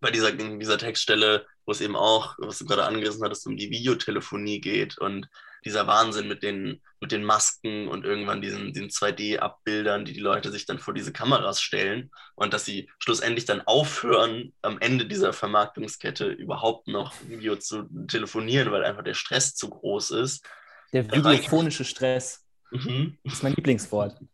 bei 0.00 0.10
dieser, 0.10 0.32
dieser 0.32 0.78
Textstelle, 0.78 1.46
wo 1.64 1.72
es 1.72 1.80
eben 1.80 1.96
auch, 1.96 2.34
was 2.38 2.58
du 2.58 2.66
gerade 2.66 2.84
angerissen 2.84 3.24
hattest, 3.24 3.46
um 3.46 3.56
die 3.56 3.70
Videotelefonie 3.70 4.60
geht 4.60 4.98
und 4.98 5.28
dieser 5.64 5.86
Wahnsinn 5.86 6.26
mit 6.26 6.42
den, 6.42 6.82
mit 7.00 7.12
den 7.12 7.22
Masken 7.22 7.86
und 7.86 8.04
irgendwann 8.04 8.42
diesen, 8.42 8.72
diesen 8.72 8.88
2D-Abbildern, 8.88 10.04
die 10.04 10.12
die 10.12 10.20
Leute 10.20 10.50
sich 10.50 10.66
dann 10.66 10.80
vor 10.80 10.92
diese 10.92 11.12
Kameras 11.12 11.60
stellen 11.60 12.10
und 12.34 12.52
dass 12.52 12.64
sie 12.64 12.90
schlussendlich 12.98 13.44
dann 13.44 13.60
aufhören, 13.60 14.52
am 14.62 14.80
Ende 14.80 15.06
dieser 15.06 15.32
Vermarktungskette 15.32 16.26
überhaupt 16.26 16.88
noch 16.88 17.14
Video 17.28 17.56
zu 17.56 17.84
telefonieren, 18.08 18.72
weil 18.72 18.84
einfach 18.84 19.04
der 19.04 19.14
Stress 19.14 19.54
zu 19.54 19.70
groß 19.70 20.10
ist. 20.12 20.44
Der 20.92 21.10
videophonische 21.10 21.84
Stress 21.84 22.44
mhm. 22.72 23.18
ist 23.22 23.42
mein 23.42 23.54
Lieblingswort. 23.54 24.18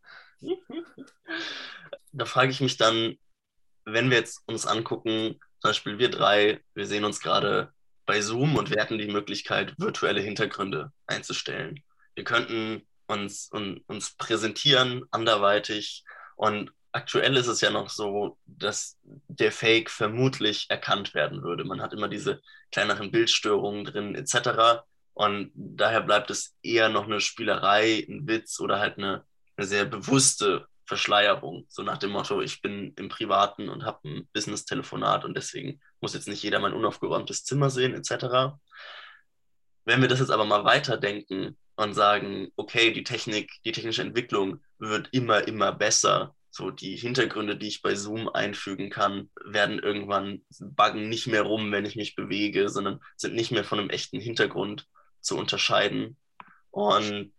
Da 2.12 2.24
frage 2.24 2.50
ich 2.50 2.60
mich 2.60 2.76
dann, 2.76 3.16
wenn 3.84 4.10
wir 4.10 4.18
jetzt 4.18 4.42
uns 4.46 4.66
angucken, 4.66 5.38
zum 5.60 5.70
Beispiel 5.70 5.98
wir 5.98 6.10
drei, 6.10 6.60
wir 6.74 6.86
sehen 6.86 7.04
uns 7.04 7.20
gerade 7.20 7.72
bei 8.06 8.20
Zoom 8.20 8.56
und 8.56 8.70
wir 8.70 8.80
hätten 8.80 8.98
die 8.98 9.08
Möglichkeit, 9.08 9.74
virtuelle 9.78 10.20
Hintergründe 10.20 10.92
einzustellen. 11.06 11.82
Wir 12.14 12.24
könnten 12.24 12.86
uns, 13.06 13.50
un, 13.52 13.82
uns 13.86 14.16
präsentieren 14.16 15.04
anderweitig 15.10 16.04
und 16.36 16.72
aktuell 16.92 17.36
ist 17.36 17.46
es 17.46 17.60
ja 17.60 17.70
noch 17.70 17.90
so, 17.90 18.38
dass 18.46 18.98
der 19.02 19.52
Fake 19.52 19.90
vermutlich 19.90 20.66
erkannt 20.68 21.14
werden 21.14 21.42
würde. 21.42 21.64
Man 21.64 21.80
hat 21.82 21.92
immer 21.92 22.08
diese 22.08 22.40
kleineren 22.72 23.10
Bildstörungen 23.10 23.84
drin 23.84 24.14
etc. 24.14 24.82
Und 25.14 25.50
daher 25.54 26.02
bleibt 26.02 26.30
es 26.30 26.54
eher 26.62 26.88
noch 26.88 27.04
eine 27.04 27.20
Spielerei, 27.20 28.06
ein 28.08 28.26
Witz 28.26 28.60
oder 28.60 28.78
halt 28.78 28.98
eine, 28.98 29.24
eine 29.58 29.66
sehr 29.66 29.84
bewusste 29.84 30.66
Verschleierung. 30.86 31.66
So 31.68 31.82
nach 31.82 31.98
dem 31.98 32.10
Motto, 32.10 32.40
ich 32.40 32.62
bin 32.62 32.94
im 32.96 33.08
Privaten 33.08 33.68
und 33.68 33.84
habe 33.84 34.08
ein 34.08 34.28
Business-Telefonat 34.32 35.24
und 35.24 35.36
deswegen 35.36 35.80
muss 36.00 36.14
jetzt 36.14 36.28
nicht 36.28 36.42
jeder 36.42 36.60
mein 36.60 36.72
unaufgeräumtes 36.72 37.44
Zimmer 37.44 37.68
sehen, 37.68 37.94
etc. 37.94 38.56
Wenn 39.84 40.00
wir 40.00 40.08
das 40.08 40.20
jetzt 40.20 40.30
aber 40.30 40.44
mal 40.44 40.64
weiterdenken 40.64 41.58
und 41.76 41.94
sagen, 41.94 42.48
okay, 42.56 42.92
die 42.92 43.04
Technik, 43.04 43.52
die 43.64 43.72
technische 43.72 44.02
Entwicklung 44.02 44.62
wird 44.78 45.08
immer, 45.12 45.46
immer 45.46 45.72
besser. 45.72 46.34
So 46.50 46.70
die 46.70 46.96
Hintergründe, 46.96 47.56
die 47.56 47.68
ich 47.68 47.82
bei 47.82 47.94
Zoom 47.94 48.28
einfügen 48.28 48.90
kann, 48.90 49.30
werden 49.44 49.78
irgendwann 49.78 50.42
buggen 50.58 51.08
nicht 51.08 51.26
mehr 51.26 51.42
rum, 51.42 51.70
wenn 51.70 51.84
ich 51.84 51.96
mich 51.96 52.16
bewege, 52.16 52.68
sondern 52.70 53.00
sind 53.16 53.34
nicht 53.34 53.50
mehr 53.50 53.64
von 53.64 53.78
einem 53.78 53.90
echten 53.90 54.20
Hintergrund 54.20 54.86
zu 55.20 55.36
unterscheiden. 55.36 56.16
Und 56.70 57.32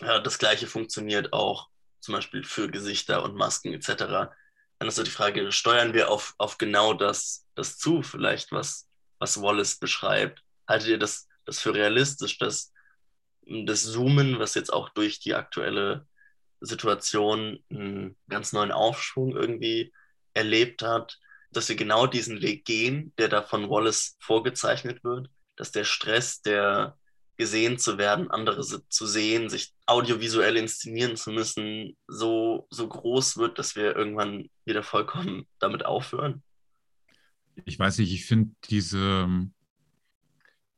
das 0.00 0.38
gleiche 0.38 0.66
funktioniert 0.66 1.32
auch 1.32 1.68
zum 2.00 2.14
Beispiel 2.14 2.44
für 2.44 2.70
Gesichter 2.70 3.22
und 3.22 3.36
Masken 3.36 3.72
etc. 3.72 4.32
Dann 4.78 4.88
ist 4.88 4.96
so 4.96 5.02
die 5.02 5.10
Frage, 5.10 5.52
steuern 5.52 5.92
wir 5.92 6.10
auf, 6.10 6.34
auf 6.38 6.58
genau 6.58 6.94
das, 6.94 7.46
das 7.54 7.78
zu, 7.78 8.02
vielleicht, 8.02 8.52
was, 8.52 8.88
was 9.18 9.40
Wallace 9.42 9.78
beschreibt? 9.78 10.42
Haltet 10.66 10.88
ihr 10.88 10.98
das, 10.98 11.28
das 11.44 11.60
für 11.60 11.74
realistisch, 11.74 12.38
dass 12.38 12.72
das 13.42 13.84
Zoomen, 13.84 14.38
was 14.38 14.54
jetzt 14.54 14.72
auch 14.72 14.88
durch 14.90 15.20
die 15.20 15.34
aktuelle 15.34 16.06
Situation 16.60 17.62
einen 17.70 18.16
ganz 18.28 18.52
neuen 18.52 18.72
Aufschwung 18.72 19.36
irgendwie 19.36 19.92
erlebt 20.34 20.82
hat, 20.82 21.18
dass 21.50 21.68
wir 21.68 21.76
genau 21.76 22.06
diesen 22.06 22.42
Weg 22.42 22.64
gehen, 22.64 23.12
der 23.18 23.28
da 23.28 23.42
von 23.42 23.68
Wallace 23.68 24.16
vorgezeichnet 24.20 25.02
wird, 25.02 25.28
dass 25.56 25.72
der 25.72 25.84
Stress, 25.84 26.42
der 26.42 26.96
gesehen 27.40 27.78
zu 27.78 27.96
werden, 27.96 28.30
andere 28.30 28.60
zu 28.60 29.06
sehen, 29.06 29.48
sich 29.48 29.72
audiovisuell 29.86 30.58
inszenieren 30.58 31.16
zu 31.16 31.30
müssen, 31.32 31.96
so, 32.06 32.68
so 32.68 32.86
groß 32.86 33.38
wird, 33.38 33.58
dass 33.58 33.76
wir 33.76 33.96
irgendwann 33.96 34.50
wieder 34.66 34.82
vollkommen 34.82 35.46
damit 35.58 35.86
aufhören? 35.86 36.42
Ich 37.64 37.78
weiß 37.78 37.96
nicht, 37.98 38.12
ich 38.12 38.26
finde 38.26 38.54
diese, 38.68 39.26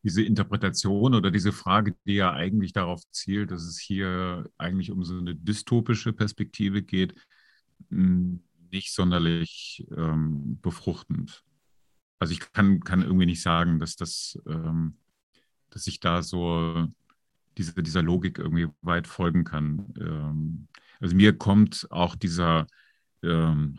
diese 0.05 0.23
Interpretation 0.23 1.17
oder 1.17 1.33
diese 1.33 1.51
Frage, 1.51 1.97
die 2.07 2.15
ja 2.15 2.33
eigentlich 2.33 2.73
darauf 2.73 3.03
zielt, 3.11 3.51
dass 3.51 3.65
es 3.65 3.81
hier 3.81 4.49
eigentlich 4.57 4.93
um 4.93 5.03
so 5.03 5.19
eine 5.19 5.35
dystopische 5.35 6.13
Perspektive 6.13 6.83
geht, 6.83 7.15
nicht 7.91 8.95
sonderlich 8.95 9.85
ähm, 9.97 10.61
befruchtend. 10.63 11.43
Also 12.21 12.35
ich 12.35 12.53
kann, 12.53 12.79
kann 12.79 13.03
irgendwie 13.03 13.27
nicht 13.27 13.43
sagen, 13.43 13.81
dass 13.81 13.97
das, 13.97 14.41
ähm, 14.47 14.97
dass 15.73 15.87
ich 15.87 16.01
da 16.01 16.23
so 16.23 16.87
diese, 17.59 17.83
dieser 17.83 18.03
Logik 18.03 18.39
irgendwie 18.39 18.69
weit 18.83 19.07
folgen 19.07 19.45
kann. 19.45 19.93
Ähm, 19.99 20.69
also 21.01 21.17
mir 21.17 21.37
kommt 21.37 21.87
auch 21.91 22.15
dieser, 22.15 22.67
ähm, 23.23 23.79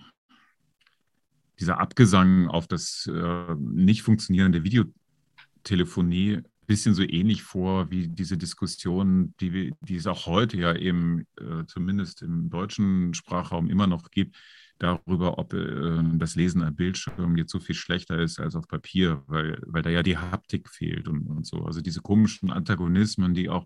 dieser 1.59 1.79
Abgesang 1.79 2.47
auf 2.47 2.67
das 2.67 3.09
äh, 3.11 3.55
nicht 3.55 4.01
funktionierende 4.01 4.63
Videotelefonie 4.63 6.37
ein 6.37 6.45
bisschen 6.67 6.93
so 6.93 7.03
ähnlich 7.03 7.43
vor 7.43 7.91
wie 7.91 8.07
diese 8.07 8.37
Diskussion, 8.37 9.33
die, 9.39 9.73
die 9.81 9.95
es 9.95 10.07
auch 10.07 10.25
heute 10.25 10.57
ja 10.57 10.75
eben 10.75 11.25
äh, 11.39 11.65
zumindest 11.67 12.21
im 12.21 12.49
deutschen 12.49 13.13
Sprachraum 13.13 13.69
immer 13.69 13.87
noch 13.87 14.11
gibt, 14.11 14.35
darüber, 14.83 15.37
ob 15.37 15.53
äh, 15.53 16.03
das 16.13 16.35
Lesen 16.35 16.61
am 16.61 16.75
Bildschirm 16.75 17.37
jetzt 17.37 17.51
so 17.51 17.59
viel 17.59 17.75
schlechter 17.75 18.19
ist 18.19 18.39
als 18.39 18.55
auf 18.55 18.67
Papier, 18.67 19.23
weil, 19.27 19.61
weil 19.65 19.81
da 19.81 19.89
ja 19.89 20.03
die 20.03 20.17
Haptik 20.17 20.69
fehlt 20.69 21.07
und, 21.07 21.27
und 21.27 21.45
so. 21.45 21.65
Also 21.65 21.81
diese 21.81 22.01
komischen 22.01 22.51
Antagonismen, 22.51 23.33
die 23.33 23.49
auch 23.49 23.65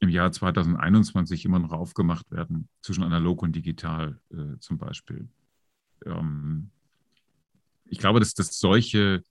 im 0.00 0.10
Jahr 0.10 0.30
2021 0.30 1.44
immer 1.44 1.58
noch 1.58 1.72
aufgemacht 1.72 2.30
werden, 2.30 2.68
zwischen 2.82 3.04
analog 3.04 3.42
und 3.42 3.56
digital 3.56 4.20
äh, 4.30 4.58
zum 4.60 4.76
Beispiel. 4.76 5.28
Ähm, 6.04 6.70
ich 7.86 7.98
glaube, 7.98 8.20
dass, 8.20 8.34
dass 8.34 8.58
solche 8.58 9.22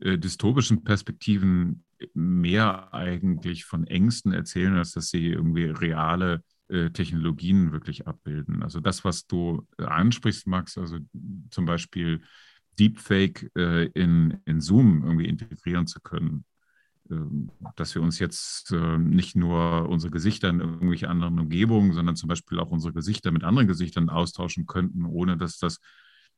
äh, 0.00 0.18
dystopischen 0.18 0.82
Perspektiven 0.82 1.84
mehr 2.12 2.92
eigentlich 2.92 3.64
von 3.64 3.86
Ängsten 3.86 4.32
erzählen, 4.32 4.74
als 4.74 4.92
dass 4.92 5.08
sie 5.08 5.28
irgendwie 5.28 5.66
reale 5.66 6.42
Technologien 6.90 7.72
wirklich 7.72 8.06
abbilden. 8.06 8.62
Also 8.62 8.80
das, 8.80 9.04
was 9.04 9.26
du 9.26 9.66
äh, 9.78 9.84
ansprichst, 9.84 10.46
Max, 10.46 10.76
also 10.78 10.98
zum 11.50 11.64
Beispiel 11.64 12.22
Deepfake 12.78 13.50
äh, 13.56 13.86
in, 13.94 14.38
in 14.44 14.60
Zoom 14.60 15.02
irgendwie 15.04 15.26
integrieren 15.26 15.86
zu 15.86 16.00
können, 16.00 16.44
ähm, 17.10 17.50
dass 17.76 17.94
wir 17.94 18.02
uns 18.02 18.18
jetzt 18.18 18.72
nicht 18.72 19.36
nur 19.36 19.88
unsere 19.88 20.10
Gesichter 20.10 20.48
in 20.48 20.60
irgendwelche 20.60 21.08
anderen 21.08 21.38
Umgebungen, 21.38 21.92
sondern 21.92 22.16
zum 22.16 22.28
Beispiel 22.28 22.58
auch 22.58 22.70
unsere 22.70 22.92
Gesichter 22.92 23.30
mit 23.30 23.44
anderen 23.44 23.68
Gesichtern 23.68 24.08
austauschen 24.10 24.66
könnten, 24.66 25.04
ohne 25.04 25.36
dass 25.36 25.58
das 25.58 25.80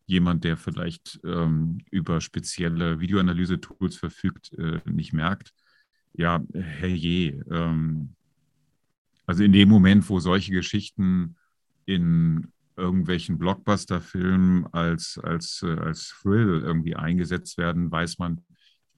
jemand, 0.08 0.42
der 0.44 0.56
vielleicht 0.56 1.20
ähm, 1.24 1.78
über 1.90 2.20
spezielle 2.20 2.98
Videoanalyse-Tools 2.98 3.96
verfügt, 3.96 4.52
äh, 4.54 4.80
nicht 4.86 5.12
merkt. 5.12 5.52
Ja, 6.14 6.42
herrje. 6.52 7.44
Ähm, 7.50 8.14
also 9.28 9.44
in 9.44 9.52
dem 9.52 9.68
Moment, 9.68 10.08
wo 10.08 10.20
solche 10.20 10.52
Geschichten 10.52 11.36
in 11.84 12.50
irgendwelchen 12.76 13.38
Blockbuster-Filmen 13.38 14.66
als, 14.72 15.20
als, 15.22 15.62
äh, 15.62 15.78
als 15.78 16.14
Thrill 16.22 16.62
irgendwie 16.64 16.96
eingesetzt 16.96 17.58
werden, 17.58 17.92
weiß 17.92 18.18
man, 18.18 18.40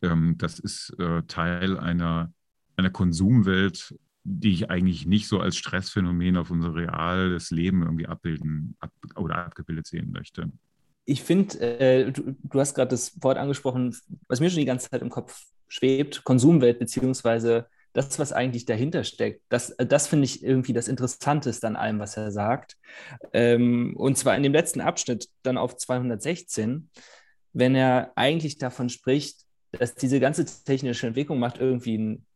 ähm, 0.02 0.36
das 0.38 0.60
ist 0.60 0.94
äh, 1.00 1.22
Teil 1.24 1.76
einer, 1.76 2.32
einer 2.76 2.90
Konsumwelt, 2.90 3.98
die 4.22 4.52
ich 4.52 4.70
eigentlich 4.70 5.04
nicht 5.04 5.26
so 5.26 5.40
als 5.40 5.56
Stressphänomen 5.56 6.36
auf 6.36 6.52
unser 6.52 6.76
reales 6.76 7.50
Leben 7.50 7.82
irgendwie 7.82 8.06
abbilden 8.06 8.76
ab, 8.78 8.92
oder 9.16 9.46
abgebildet 9.46 9.88
sehen 9.88 10.12
möchte. 10.12 10.52
Ich 11.06 11.24
finde, 11.24 11.58
äh, 11.58 12.12
du, 12.12 12.36
du, 12.40 12.60
hast 12.60 12.74
gerade 12.74 12.90
das 12.90 13.20
Wort 13.20 13.36
angesprochen, 13.36 13.96
was 14.28 14.38
mir 14.38 14.48
schon 14.48 14.60
die 14.60 14.64
ganze 14.64 14.90
Zeit 14.90 15.02
im 15.02 15.10
Kopf 15.10 15.42
schwebt, 15.66 16.22
Konsumwelt 16.22 16.78
beziehungsweise 16.78 17.66
das, 17.92 18.18
was 18.18 18.32
eigentlich 18.32 18.64
dahinter 18.64 19.04
steckt, 19.04 19.42
das, 19.48 19.74
das 19.76 20.06
finde 20.06 20.24
ich 20.24 20.42
irgendwie 20.44 20.72
das 20.72 20.88
Interessanteste 20.88 21.66
an 21.66 21.76
allem, 21.76 21.98
was 21.98 22.16
er 22.16 22.30
sagt. 22.30 22.76
Ähm, 23.32 23.94
und 23.96 24.16
zwar 24.16 24.36
in 24.36 24.42
dem 24.42 24.52
letzten 24.52 24.80
Abschnitt, 24.80 25.28
dann 25.42 25.58
auf 25.58 25.76
216, 25.76 26.88
wenn 27.52 27.74
er 27.74 28.12
eigentlich 28.14 28.58
davon 28.58 28.88
spricht, 28.88 29.44
dass 29.72 29.94
diese 29.94 30.20
ganze 30.20 30.44
technische 30.44 31.06
Entwicklung 31.06 31.38
macht 31.38 31.58
irgendwie 31.58 31.94
einen, 31.94 32.26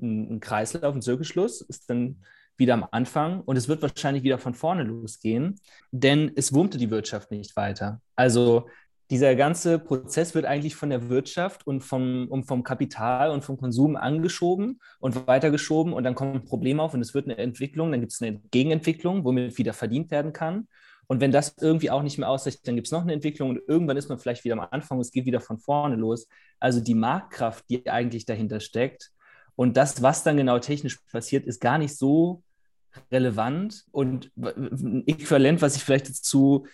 einen 0.00 0.40
Kreislauf, 0.40 0.92
einen 0.92 1.02
Zirkelschluss, 1.02 1.62
ist 1.62 1.88
dann 1.88 2.22
wieder 2.56 2.74
am 2.74 2.86
Anfang 2.90 3.40
und 3.40 3.56
es 3.56 3.68
wird 3.68 3.82
wahrscheinlich 3.82 4.22
wieder 4.22 4.38
von 4.38 4.54
vorne 4.54 4.84
losgehen, 4.84 5.58
denn 5.90 6.30
es 6.36 6.52
wurmte 6.52 6.78
die 6.78 6.90
Wirtschaft 6.90 7.30
nicht 7.30 7.56
weiter. 7.56 8.00
Also 8.14 8.68
dieser 9.12 9.34
ganze 9.36 9.78
Prozess 9.78 10.34
wird 10.34 10.46
eigentlich 10.46 10.74
von 10.74 10.88
der 10.88 11.10
Wirtschaft 11.10 11.66
und 11.66 11.82
vom, 11.82 12.28
und 12.30 12.44
vom 12.44 12.62
Kapital 12.62 13.30
und 13.30 13.44
vom 13.44 13.58
Konsum 13.58 13.94
angeschoben 13.94 14.80
und 15.00 15.26
weitergeschoben 15.26 15.92
und 15.92 16.04
dann 16.04 16.14
kommen 16.14 16.46
Probleme 16.46 16.82
auf 16.82 16.94
und 16.94 17.02
es 17.02 17.12
wird 17.12 17.26
eine 17.26 17.36
Entwicklung, 17.36 17.90
dann 17.90 18.00
gibt 18.00 18.14
es 18.14 18.22
eine 18.22 18.40
Gegenentwicklung, 18.50 19.22
womit 19.26 19.58
wieder 19.58 19.74
verdient 19.74 20.10
werden 20.10 20.32
kann. 20.32 20.66
Und 21.08 21.20
wenn 21.20 21.30
das 21.30 21.56
irgendwie 21.60 21.90
auch 21.90 22.02
nicht 22.02 22.16
mehr 22.16 22.30
ausreicht, 22.30 22.66
dann 22.66 22.74
gibt 22.74 22.86
es 22.86 22.90
noch 22.90 23.02
eine 23.02 23.12
Entwicklung 23.12 23.50
und 23.50 23.60
irgendwann 23.68 23.98
ist 23.98 24.08
man 24.08 24.18
vielleicht 24.18 24.44
wieder 24.44 24.54
am 24.54 24.66
Anfang, 24.70 24.98
es 24.98 25.12
geht 25.12 25.26
wieder 25.26 25.40
von 25.40 25.58
vorne 25.58 25.96
los. 25.96 26.26
Also 26.58 26.80
die 26.80 26.94
Marktkraft, 26.94 27.68
die 27.68 27.86
eigentlich 27.90 28.24
dahinter 28.24 28.60
steckt 28.60 29.10
und 29.56 29.76
das, 29.76 30.00
was 30.00 30.24
dann 30.24 30.38
genau 30.38 30.58
technisch 30.58 30.96
passiert, 31.12 31.46
ist 31.46 31.60
gar 31.60 31.76
nicht 31.76 31.94
so 31.98 32.42
relevant. 33.10 33.84
Und 33.90 34.30
äquivalent, 35.06 35.60
was 35.60 35.76
ich 35.76 35.84
vielleicht 35.84 36.08
dazu, 36.08 36.66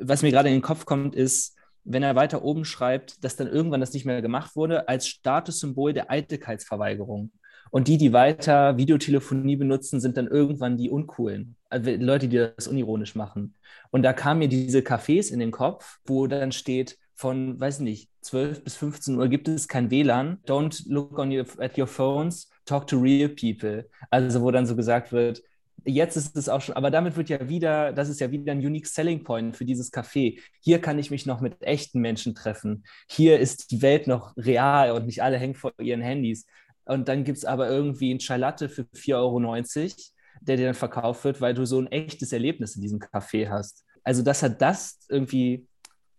was 0.00 0.22
mir 0.22 0.30
gerade 0.30 0.48
in 0.48 0.54
den 0.54 0.62
Kopf 0.62 0.86
kommt, 0.86 1.14
ist, 1.14 1.54
wenn 1.84 2.02
er 2.02 2.16
weiter 2.16 2.44
oben 2.44 2.64
schreibt, 2.64 3.22
dass 3.24 3.36
dann 3.36 3.46
irgendwann 3.46 3.80
das 3.80 3.92
nicht 3.92 4.06
mehr 4.06 4.22
gemacht 4.22 4.56
wurde, 4.56 4.88
als 4.88 5.06
Statussymbol 5.06 5.92
der 5.92 6.10
Eitelkeitsverweigerung. 6.10 7.30
Und 7.70 7.88
die, 7.88 7.98
die 7.98 8.12
weiter 8.12 8.76
Videotelefonie 8.76 9.56
benutzen, 9.56 10.00
sind 10.00 10.16
dann 10.16 10.28
irgendwann 10.28 10.76
die 10.76 10.90
Uncoolen. 10.90 11.56
Also 11.68 11.90
Leute, 11.90 12.28
die 12.28 12.36
das 12.36 12.68
unironisch 12.68 13.14
machen. 13.14 13.54
Und 13.90 14.02
da 14.02 14.12
kamen 14.12 14.38
mir 14.38 14.48
diese 14.48 14.78
Cafés 14.80 15.32
in 15.32 15.40
den 15.40 15.50
Kopf, 15.50 15.98
wo 16.04 16.26
dann 16.26 16.52
steht, 16.52 16.98
von, 17.16 17.58
weiß 17.58 17.80
nicht, 17.80 18.10
12 18.22 18.64
bis 18.64 18.76
15 18.76 19.16
Uhr 19.16 19.28
gibt 19.28 19.48
es 19.48 19.68
kein 19.68 19.90
WLAN. 19.90 20.38
Don't 20.46 20.82
look 20.88 21.18
on 21.18 21.30
your, 21.30 21.46
at 21.58 21.78
your 21.78 21.86
phones, 21.86 22.50
talk 22.64 22.86
to 22.86 22.98
real 22.98 23.28
people. 23.28 23.88
Also 24.10 24.42
wo 24.42 24.50
dann 24.50 24.66
so 24.66 24.76
gesagt 24.76 25.12
wird, 25.12 25.42
jetzt 25.84 26.16
ist 26.16 26.36
es 26.36 26.48
auch 26.48 26.60
schon, 26.60 26.76
aber 26.76 26.90
damit 26.90 27.16
wird 27.16 27.28
ja 27.28 27.48
wieder, 27.48 27.92
das 27.92 28.08
ist 28.08 28.20
ja 28.20 28.30
wieder 28.30 28.52
ein 28.52 28.64
unique 28.64 28.86
selling 28.86 29.24
point 29.24 29.56
für 29.56 29.64
dieses 29.64 29.92
Café. 29.92 30.40
Hier 30.60 30.80
kann 30.80 30.98
ich 30.98 31.10
mich 31.10 31.26
noch 31.26 31.40
mit 31.40 31.62
echten 31.62 32.00
Menschen 32.00 32.34
treffen. 32.34 32.84
Hier 33.10 33.38
ist 33.38 33.70
die 33.70 33.82
Welt 33.82 34.06
noch 34.06 34.36
real 34.36 34.92
und 34.92 35.06
nicht 35.06 35.22
alle 35.22 35.38
hängen 35.38 35.54
vor 35.54 35.72
ihren 35.78 36.00
Handys. 36.00 36.46
Und 36.84 37.08
dann 37.08 37.24
gibt 37.24 37.38
es 37.38 37.44
aber 37.44 37.68
irgendwie 37.68 38.12
ein 38.12 38.18
Chai 38.18 38.36
Latte 38.36 38.68
für 38.68 38.82
4,90 38.82 39.14
Euro, 39.14 39.92
der 40.40 40.56
dir 40.56 40.66
dann 40.66 40.74
verkauft 40.74 41.24
wird, 41.24 41.40
weil 41.40 41.54
du 41.54 41.64
so 41.64 41.80
ein 41.80 41.86
echtes 41.86 42.32
Erlebnis 42.32 42.76
in 42.76 42.82
diesem 42.82 42.98
Café 42.98 43.48
hast. 43.48 43.84
Also, 44.02 44.22
das 44.22 44.42
hat 44.42 44.60
das 44.60 44.98
irgendwie, 45.08 45.66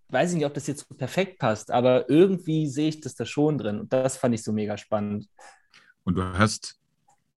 weiß 0.09 0.31
ich 0.31 0.37
nicht, 0.37 0.45
ob 0.45 0.55
das 0.55 0.65
jetzt 0.65 0.87
so 0.89 0.95
perfekt 0.95 1.37
passt, 1.37 1.69
aber 1.69 2.09
irgendwie 2.09 2.67
sehe 2.67 2.89
ich 2.89 2.99
das 3.01 3.13
da 3.13 3.25
schon 3.25 3.59
drin. 3.59 3.79
Und 3.79 3.93
das 3.93 4.17
fand 4.17 4.33
ich 4.33 4.43
so 4.43 4.51
mega 4.51 4.77
spannend. 4.77 5.27
Und 6.03 6.15
du 6.15 6.23
hast 6.23 6.79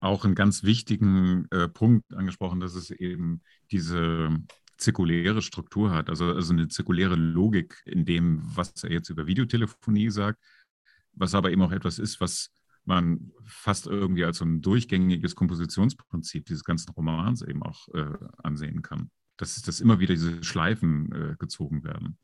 auch 0.00 0.24
einen 0.24 0.34
ganz 0.34 0.62
wichtigen 0.62 1.46
äh, 1.50 1.68
Punkt 1.68 2.14
angesprochen, 2.14 2.60
dass 2.60 2.74
es 2.74 2.90
eben 2.90 3.42
diese 3.70 4.36
zirkuläre 4.78 5.40
Struktur 5.40 5.90
hat, 5.90 6.10
also, 6.10 6.32
also 6.32 6.52
eine 6.52 6.68
zirkuläre 6.68 7.16
Logik 7.16 7.82
in 7.86 8.04
dem, 8.04 8.42
was 8.44 8.72
er 8.84 8.92
jetzt 8.92 9.08
über 9.08 9.26
Videotelefonie 9.26 10.10
sagt, 10.10 10.42
was 11.12 11.34
aber 11.34 11.50
eben 11.50 11.62
auch 11.62 11.72
etwas 11.72 11.98
ist, 11.98 12.20
was 12.20 12.50
man 12.84 13.32
fast 13.44 13.86
irgendwie 13.86 14.24
als 14.24 14.38
so 14.38 14.44
ein 14.44 14.60
durchgängiges 14.60 15.34
Kompositionsprinzip 15.34 16.46
dieses 16.46 16.62
ganzen 16.62 16.90
Romans 16.90 17.42
eben 17.42 17.62
auch 17.62 17.88
äh, 17.94 18.06
ansehen 18.42 18.82
kann. 18.82 19.10
Dass, 19.38 19.60
dass 19.60 19.80
immer 19.80 19.98
wieder 19.98 20.14
diese 20.14 20.42
Schleifen 20.44 21.12
äh, 21.12 21.36
gezogen 21.38 21.84
werden. 21.84 22.16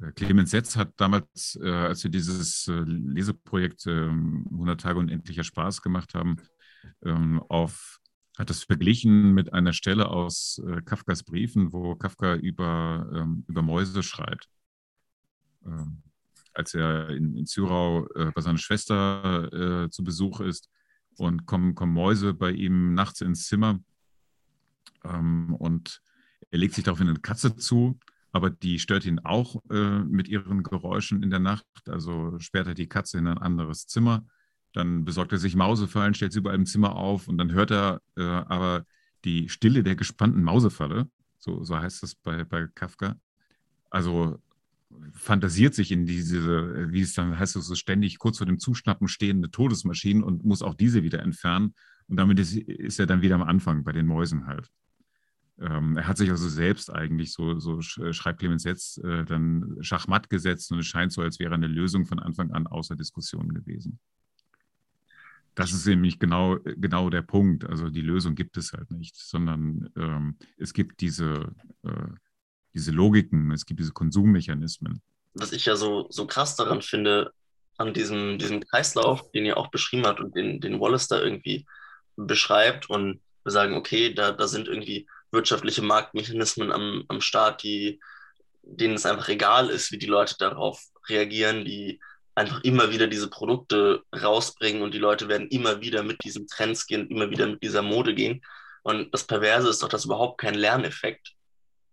Äh, 0.00 0.12
Clemens 0.12 0.50
Setz 0.50 0.76
hat 0.76 0.92
damals, 0.96 1.58
äh, 1.62 1.70
als 1.70 2.02
wir 2.02 2.10
dieses 2.10 2.68
äh, 2.68 2.82
Leseprojekt 2.84 3.86
100 3.86 4.80
Tage 4.80 4.98
unendlicher 4.98 5.44
Spaß 5.44 5.82
gemacht 5.82 6.14
haben, 6.14 6.36
ähm, 7.04 7.42
auf, 7.48 8.00
hat 8.38 8.50
das 8.50 8.64
verglichen 8.64 9.32
mit 9.32 9.52
einer 9.52 9.72
Stelle 9.72 10.08
aus 10.08 10.60
äh, 10.66 10.82
Kafkas 10.82 11.22
Briefen, 11.22 11.72
wo 11.72 11.94
Kafka 11.94 12.36
über, 12.36 13.10
ähm, 13.14 13.44
über 13.48 13.62
Mäuse 13.62 14.02
schreibt. 14.02 14.48
Ähm, 15.64 16.02
als 16.52 16.74
er 16.74 17.10
in, 17.10 17.36
in 17.36 17.46
Zürau 17.46 18.06
äh, 18.14 18.32
bei 18.32 18.40
seiner 18.40 18.58
Schwester 18.58 19.84
äh, 19.84 19.90
zu 19.90 20.02
Besuch 20.02 20.40
ist 20.40 20.68
und 21.16 21.46
kommen, 21.46 21.74
kommen 21.74 21.92
Mäuse 21.92 22.34
bei 22.34 22.50
ihm 22.50 22.94
nachts 22.94 23.20
ins 23.20 23.46
Zimmer 23.46 23.78
ähm, 25.04 25.54
und 25.54 26.02
er 26.50 26.58
legt 26.58 26.74
sich 26.74 26.84
daraufhin 26.84 27.08
eine 27.08 27.20
Katze 27.20 27.56
zu 27.56 27.98
aber 28.32 28.50
die 28.50 28.78
stört 28.78 29.04
ihn 29.04 29.18
auch 29.20 29.56
äh, 29.70 29.98
mit 30.00 30.28
ihren 30.28 30.62
Geräuschen 30.62 31.22
in 31.22 31.30
der 31.30 31.40
Nacht. 31.40 31.66
Also 31.86 32.38
sperrt 32.38 32.68
er 32.68 32.74
die 32.74 32.88
Katze 32.88 33.18
in 33.18 33.26
ein 33.26 33.38
anderes 33.38 33.86
Zimmer. 33.86 34.24
Dann 34.72 35.04
besorgt 35.04 35.32
er 35.32 35.38
sich 35.38 35.56
Mausefallen, 35.56 36.14
stellt 36.14 36.32
sie 36.32 36.38
überall 36.38 36.56
im 36.56 36.66
Zimmer 36.66 36.94
auf 36.96 37.28
und 37.28 37.38
dann 37.38 37.52
hört 37.52 37.70
er 37.70 38.00
äh, 38.16 38.22
aber 38.22 38.84
die 39.24 39.48
Stille 39.48 39.82
der 39.82 39.96
gespannten 39.96 40.42
Mausefalle. 40.42 41.08
So, 41.38 41.64
so 41.64 41.78
heißt 41.78 42.02
das 42.02 42.14
bei, 42.14 42.44
bei 42.44 42.66
Kafka. 42.74 43.16
Also 43.90 44.38
fantasiert 45.12 45.74
sich 45.74 45.92
in 45.92 46.06
diese, 46.06 46.90
wie 46.92 47.00
es 47.00 47.14
dann 47.14 47.38
heißt, 47.38 47.54
so 47.54 47.74
ständig 47.74 48.18
kurz 48.18 48.38
vor 48.38 48.46
dem 48.46 48.58
Zuschnappen 48.58 49.08
stehende 49.08 49.50
Todesmaschinen 49.50 50.22
und 50.22 50.44
muss 50.44 50.62
auch 50.62 50.74
diese 50.74 51.02
wieder 51.02 51.20
entfernen. 51.20 51.74
Und 52.08 52.16
damit 52.16 52.38
ist, 52.38 52.56
ist 52.56 52.98
er 52.98 53.06
dann 53.06 53.22
wieder 53.22 53.36
am 53.36 53.42
Anfang 53.42 53.84
bei 53.84 53.92
den 53.92 54.06
Mäusen 54.06 54.46
halt. 54.46 54.68
Ähm, 55.60 55.96
er 55.96 56.06
hat 56.08 56.16
sich 56.16 56.30
also 56.30 56.48
selbst 56.48 56.92
eigentlich, 56.92 57.32
so, 57.32 57.58
so 57.58 57.80
schreibt 57.80 58.40
Clemens 58.40 58.64
jetzt, 58.64 58.98
äh, 59.04 59.24
dann 59.24 59.76
Schachmatt 59.80 60.30
gesetzt 60.30 60.72
und 60.72 60.78
es 60.78 60.86
scheint 60.86 61.12
so, 61.12 61.22
als 61.22 61.38
wäre 61.38 61.54
eine 61.54 61.66
Lösung 61.66 62.06
von 62.06 62.18
Anfang 62.18 62.50
an 62.50 62.66
außer 62.66 62.96
Diskussion 62.96 63.52
gewesen. 63.52 64.00
Das 65.54 65.72
ist 65.72 65.86
nämlich 65.86 66.18
genau, 66.18 66.58
genau 66.64 67.10
der 67.10 67.22
Punkt. 67.22 67.64
Also 67.64 67.90
die 67.90 68.02
Lösung 68.02 68.34
gibt 68.34 68.56
es 68.56 68.72
halt 68.72 68.90
nicht, 68.90 69.16
sondern 69.16 69.90
ähm, 69.96 70.38
es 70.56 70.72
gibt 70.72 71.00
diese, 71.00 71.54
äh, 71.82 72.08
diese 72.74 72.92
Logiken, 72.92 73.50
es 73.50 73.66
gibt 73.66 73.80
diese 73.80 73.92
Konsummechanismen. 73.92 75.02
Was 75.34 75.52
ich 75.52 75.66
ja 75.66 75.76
so, 75.76 76.06
so 76.10 76.26
krass 76.26 76.56
daran 76.56 76.82
finde, 76.82 77.32
an 77.78 77.94
diesem, 77.94 78.38
diesem 78.38 78.60
Kreislauf, 78.60 79.30
den 79.32 79.46
ihr 79.46 79.56
auch 79.56 79.70
beschrieben 79.70 80.06
habt 80.06 80.20
und 80.20 80.36
den, 80.36 80.60
den 80.60 80.80
Wallace 80.80 81.08
da 81.08 81.20
irgendwie 81.20 81.66
beschreibt 82.16 82.90
und 82.90 83.20
wir 83.42 83.52
sagen, 83.52 83.74
okay, 83.74 84.12
da, 84.12 84.32
da 84.32 84.46
sind 84.46 84.68
irgendwie 84.68 85.08
wirtschaftliche 85.30 85.82
Marktmechanismen 85.82 86.72
am, 86.72 87.04
am 87.08 87.20
Start, 87.20 87.62
die, 87.62 88.00
denen 88.62 88.94
es 88.94 89.06
einfach 89.06 89.28
egal 89.28 89.70
ist, 89.70 89.92
wie 89.92 89.98
die 89.98 90.06
Leute 90.06 90.36
darauf 90.38 90.82
reagieren, 91.08 91.64
die 91.64 92.00
einfach 92.34 92.62
immer 92.62 92.90
wieder 92.90 93.06
diese 93.06 93.28
Produkte 93.28 94.02
rausbringen 94.14 94.82
und 94.82 94.94
die 94.94 94.98
Leute 94.98 95.28
werden 95.28 95.48
immer 95.48 95.80
wieder 95.80 96.02
mit 96.02 96.22
diesen 96.24 96.46
Trends 96.46 96.86
gehen, 96.86 97.08
immer 97.08 97.30
wieder 97.30 97.46
mit 97.46 97.62
dieser 97.62 97.82
Mode 97.82 98.14
gehen. 98.14 98.42
Und 98.82 99.12
das 99.12 99.26
Perverse 99.26 99.68
ist 99.68 99.82
doch, 99.82 99.88
dass 99.88 100.04
überhaupt 100.04 100.40
kein 100.40 100.54
Lerneffekt 100.54 101.34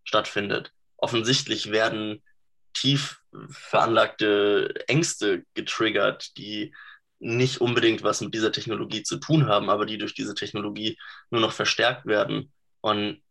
stattfindet. 0.03 0.71
Offensichtlich 0.97 1.71
werden 1.71 2.23
tief 2.73 3.21
veranlagte 3.49 4.73
Ängste 4.87 5.43
getriggert, 5.53 6.37
die 6.37 6.73
nicht 7.19 7.59
unbedingt 7.61 8.03
was 8.03 8.21
mit 8.21 8.33
dieser 8.33 8.51
Technologie 8.51 9.03
zu 9.03 9.17
tun 9.17 9.47
haben, 9.47 9.69
aber 9.69 9.85
die 9.85 9.97
durch 9.97 10.13
diese 10.13 10.35
Technologie 10.35 10.97
nur 11.31 11.41
noch 11.41 11.51
verstärkt 11.51 12.05
werden. 12.05 12.51
Und 12.81 13.21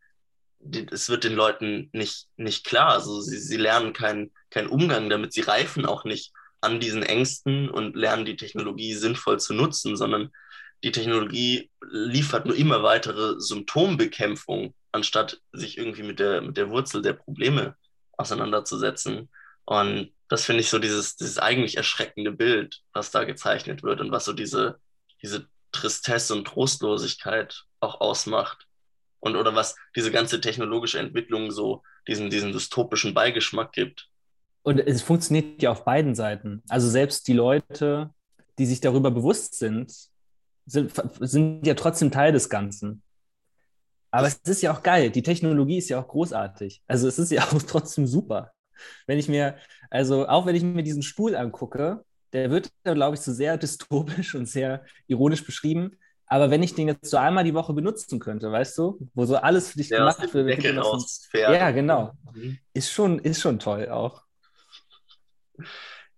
es 0.91 1.09
wird 1.09 1.23
den 1.23 1.35
Leuten 1.35 1.89
nicht, 1.93 2.27
nicht 2.35 2.65
klar. 2.65 2.89
Also 2.89 3.21
sie, 3.21 3.39
sie 3.39 3.57
lernen 3.57 3.93
keinen 3.93 4.33
kein 4.49 4.67
Umgang 4.67 5.09
damit, 5.09 5.33
sie 5.33 5.41
reifen 5.41 5.85
auch 5.85 6.03
nicht 6.03 6.33
an 6.67 6.79
diesen 6.81 7.01
Ängsten 7.01 7.69
und 7.69 7.95
lernen 7.95 8.25
die 8.25 8.35
Technologie 8.35 8.93
sinnvoll 8.93 9.39
zu 9.39 9.53
nutzen, 9.53 9.95
sondern 9.95 10.31
die 10.83 10.91
Technologie 10.91 11.71
liefert 11.89 12.45
nur 12.45 12.55
immer 12.55 12.83
weitere 12.83 13.39
Symptombekämpfung, 13.39 14.75
anstatt 14.91 15.39
sich 15.53 15.77
irgendwie 15.77 16.03
mit 16.03 16.19
der, 16.19 16.41
mit 16.41 16.57
der 16.57 16.69
Wurzel 16.69 17.01
der 17.01 17.13
Probleme 17.13 17.75
auseinanderzusetzen. 18.17 19.29
Und 19.65 20.11
das 20.27 20.43
finde 20.43 20.61
ich 20.61 20.69
so 20.69 20.77
dieses, 20.77 21.15
dieses 21.15 21.37
eigentlich 21.37 21.77
erschreckende 21.77 22.31
Bild, 22.31 22.81
was 22.91 23.11
da 23.11 23.23
gezeichnet 23.23 23.81
wird 23.81 24.01
und 24.01 24.11
was 24.11 24.25
so 24.25 24.33
diese, 24.33 24.79
diese 25.23 25.47
Tristesse 25.71 26.35
und 26.35 26.45
Trostlosigkeit 26.45 27.63
auch 27.79 28.01
ausmacht. 28.01 28.67
Und 29.19 29.35
oder 29.35 29.55
was 29.55 29.75
diese 29.95 30.11
ganze 30.11 30.41
technologische 30.41 30.99
Entwicklung 30.99 31.51
so 31.51 31.81
diesen, 32.07 32.29
diesen 32.29 32.51
dystopischen 32.51 33.13
Beigeschmack 33.13 33.71
gibt. 33.71 34.09
Und 34.67 34.79
es 34.79 35.01
funktioniert 35.01 35.61
ja 35.61 35.71
auf 35.71 35.85
beiden 35.85 36.13
Seiten. 36.13 36.61
Also 36.67 36.89
selbst 36.89 37.29
die 37.29 37.33
Leute, 37.33 38.09
die 38.59 38.65
sich 38.65 38.81
darüber 38.81 39.11
bewusst 39.11 39.57
sind, 39.57 39.93
sind, 40.65 40.91
sind 41.21 41.65
ja 41.65 41.73
trotzdem 41.73 42.11
Teil 42.11 42.33
des 42.33 42.49
Ganzen. 42.49 43.01
Aber 44.11 44.27
es 44.27 44.41
ist 44.43 44.61
ja 44.61 44.73
auch 44.73 44.83
geil. 44.83 45.09
Die 45.09 45.21
Technologie 45.23 45.77
ist 45.77 45.87
ja 45.87 46.01
auch 46.01 46.07
großartig. 46.09 46.83
Also 46.85 47.07
es 47.07 47.17
ist 47.17 47.31
ja 47.31 47.43
auch 47.43 47.61
trotzdem 47.65 48.07
super. 48.07 48.51
Wenn 49.05 49.17
ich 49.17 49.29
mir, 49.29 49.55
also 49.89 50.27
auch 50.27 50.45
wenn 50.45 50.55
ich 50.57 50.63
mir 50.63 50.83
diesen 50.83 51.01
Stuhl 51.01 51.37
angucke, 51.37 52.03
der 52.33 52.51
wird, 52.51 52.69
glaube 52.83 53.15
ich, 53.15 53.21
so 53.21 53.31
sehr 53.31 53.57
dystopisch 53.57 54.35
und 54.35 54.47
sehr 54.49 54.83
ironisch 55.07 55.45
beschrieben. 55.45 55.91
Aber 56.25 56.51
wenn 56.51 56.61
ich 56.61 56.75
den 56.75 56.89
jetzt 56.89 57.09
so 57.09 57.15
einmal 57.15 57.45
die 57.45 57.53
Woche 57.53 57.71
benutzen 57.71 58.19
könnte, 58.19 58.51
weißt 58.51 58.77
du, 58.79 58.99
wo 59.13 59.23
so 59.23 59.37
alles 59.37 59.69
für 59.69 59.77
dich 59.77 59.87
Der 59.87 59.99
gemacht 59.99 60.33
wird, 60.33 60.45
ja, 61.53 61.71
genau, 61.71 62.11
Mhm. 62.33 62.57
ist 62.73 62.91
schon, 62.91 63.19
ist 63.19 63.39
schon 63.39 63.59
toll 63.59 63.87
auch. 63.87 64.26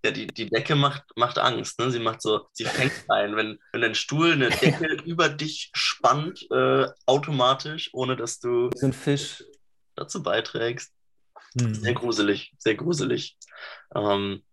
Ja, 0.04 0.12
die, 0.12 0.28
die 0.28 0.50
Decke 0.50 0.76
macht, 0.76 1.04
macht 1.18 1.38
Angst, 1.40 1.78
ne? 1.80 1.92
Sie 1.92 2.00
macht 2.00 2.22
so, 2.22 2.48
sie 2.54 2.66
fängt 2.66 2.94
ein, 3.10 3.36
wenn, 3.36 3.60
wenn 3.74 3.82
dein 3.82 3.96
Stuhl 3.96 4.32
eine 4.32 4.50
Decke 4.50 4.86
über 5.06 5.28
dich 5.30 5.72
spannt, 5.74 6.48
äh, 6.52 6.88
automatisch, 7.06 7.90
ohne 7.94 8.16
dass 8.16 8.40
du 8.40 8.70
So 8.76 8.88
ein 8.88 8.94
Fisch. 8.94 9.44
dazu 9.96 10.24
beiträgst. 10.24 10.94
Hm. 11.60 11.74
Sehr 11.74 11.94
gruselig, 11.94 12.54
sehr 12.58 12.76
gruselig. 12.76 13.38
Ähm, 13.94 14.44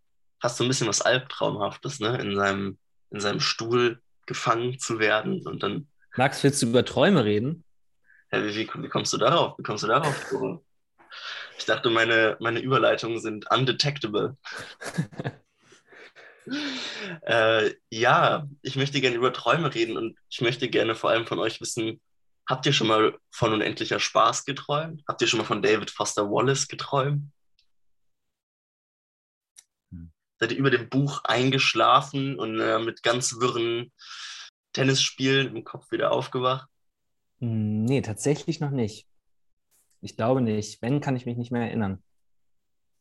hast 0.40 0.58
du 0.58 0.64
ein 0.64 0.68
bisschen 0.68 0.88
was 0.88 1.02
Albtraumhaftes, 1.02 2.00
ne? 2.00 2.18
In 2.20 2.34
seinem, 2.34 2.78
in 3.10 3.20
seinem 3.20 3.40
Stuhl 3.40 4.00
gefangen 4.26 4.78
zu 4.80 4.98
werden 4.98 5.46
und 5.46 5.62
dann, 5.62 5.86
Max, 6.16 6.42
willst 6.42 6.62
du 6.62 6.66
über 6.66 6.84
Träume 6.84 7.24
reden? 7.24 7.62
ja, 8.32 8.42
wie, 8.42 8.54
wie, 8.56 8.68
wie 8.82 8.88
kommst 8.88 9.12
du 9.12 9.18
darauf? 9.18 9.56
Wie 9.58 9.62
kommst 9.62 9.84
du 9.84 9.88
darauf? 9.88 10.14
Ich 11.58 11.64
dachte, 11.64 11.90
meine, 11.90 12.36
meine 12.40 12.60
Überleitungen 12.60 13.20
sind 13.20 13.50
undetectable. 13.50 14.36
Äh, 17.22 17.74
ja, 17.90 18.48
ich 18.62 18.76
möchte 18.76 19.00
gerne 19.00 19.16
über 19.16 19.32
Träume 19.32 19.74
reden 19.74 19.96
und 19.96 20.16
ich 20.30 20.40
möchte 20.40 20.68
gerne 20.68 20.94
vor 20.94 21.10
allem 21.10 21.26
von 21.26 21.40
euch 21.40 21.60
wissen, 21.60 22.00
habt 22.48 22.66
ihr 22.66 22.72
schon 22.72 22.86
mal 22.86 23.18
von 23.30 23.52
unendlicher 23.52 23.98
Spaß 23.98 24.44
geträumt? 24.44 25.02
Habt 25.08 25.20
ihr 25.22 25.26
schon 25.26 25.38
mal 25.38 25.44
von 25.44 25.60
David 25.62 25.90
Foster 25.90 26.30
Wallace 26.30 26.68
geträumt? 26.68 27.32
Hm. 29.90 30.12
Seid 30.38 30.52
ihr 30.52 30.58
über 30.58 30.70
dem 30.70 30.88
Buch 30.88 31.24
eingeschlafen 31.24 32.38
und 32.38 32.60
äh, 32.60 32.78
mit 32.78 33.02
ganz 33.02 33.40
wirren 33.40 33.92
Tennisspielen 34.72 35.56
im 35.56 35.64
Kopf 35.64 35.90
wieder 35.90 36.12
aufgewacht? 36.12 36.68
Hm, 37.40 37.84
Nee, 37.84 38.02
tatsächlich 38.02 38.60
noch 38.60 38.70
nicht. 38.70 39.06
Ich 40.06 40.16
glaube 40.16 40.40
nicht. 40.40 40.80
Wenn, 40.82 41.00
kann 41.00 41.16
ich 41.16 41.26
mich 41.26 41.36
nicht 41.36 41.50
mehr 41.50 41.62
erinnern. 41.62 42.00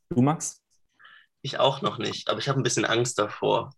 Du, 0.09 0.23
Max? 0.23 0.63
Ich 1.43 1.59
auch 1.59 1.83
noch 1.83 1.99
nicht, 1.99 2.29
aber 2.29 2.39
ich 2.39 2.49
habe 2.49 2.59
ein 2.59 2.63
bisschen 2.63 2.85
Angst 2.85 3.19
davor, 3.19 3.75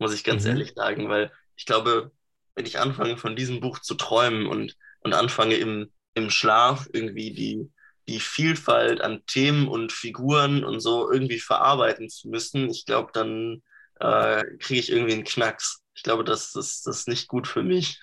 muss 0.00 0.12
ich 0.12 0.24
ganz 0.24 0.42
Mhm. 0.42 0.48
ehrlich 0.50 0.72
sagen, 0.74 1.08
weil 1.08 1.32
ich 1.54 1.66
glaube, 1.66 2.10
wenn 2.56 2.66
ich 2.66 2.80
anfange 2.80 3.16
von 3.16 3.36
diesem 3.36 3.60
Buch 3.60 3.78
zu 3.78 3.94
träumen 3.94 4.48
und, 4.48 4.76
und 5.02 5.14
anfange 5.14 5.54
im, 5.54 5.92
im 6.14 6.30
Schlaf 6.30 6.88
irgendwie 6.92 7.32
die, 7.32 7.70
die 8.08 8.18
Vielfalt 8.18 9.00
an 9.02 9.24
Themen 9.26 9.68
und 9.68 9.92
Figuren 9.92 10.64
und 10.64 10.80
so 10.80 11.12
irgendwie 11.12 11.38
verarbeiten 11.38 12.08
zu 12.08 12.28
müssen, 12.28 12.68
ich 12.70 12.86
glaube, 12.86 13.12
dann 13.12 13.62
äh, 14.00 14.42
kriege 14.58 14.80
ich 14.80 14.90
irgendwie 14.90 15.12
einen 15.12 15.24
Knacks. 15.24 15.84
Ich 15.94 16.02
glaube, 16.02 16.24
das, 16.24 16.50
das, 16.50 16.82
das 16.82 16.98
ist 16.98 17.08
nicht 17.08 17.28
gut 17.28 17.46
für 17.46 17.62
mich. 17.62 18.00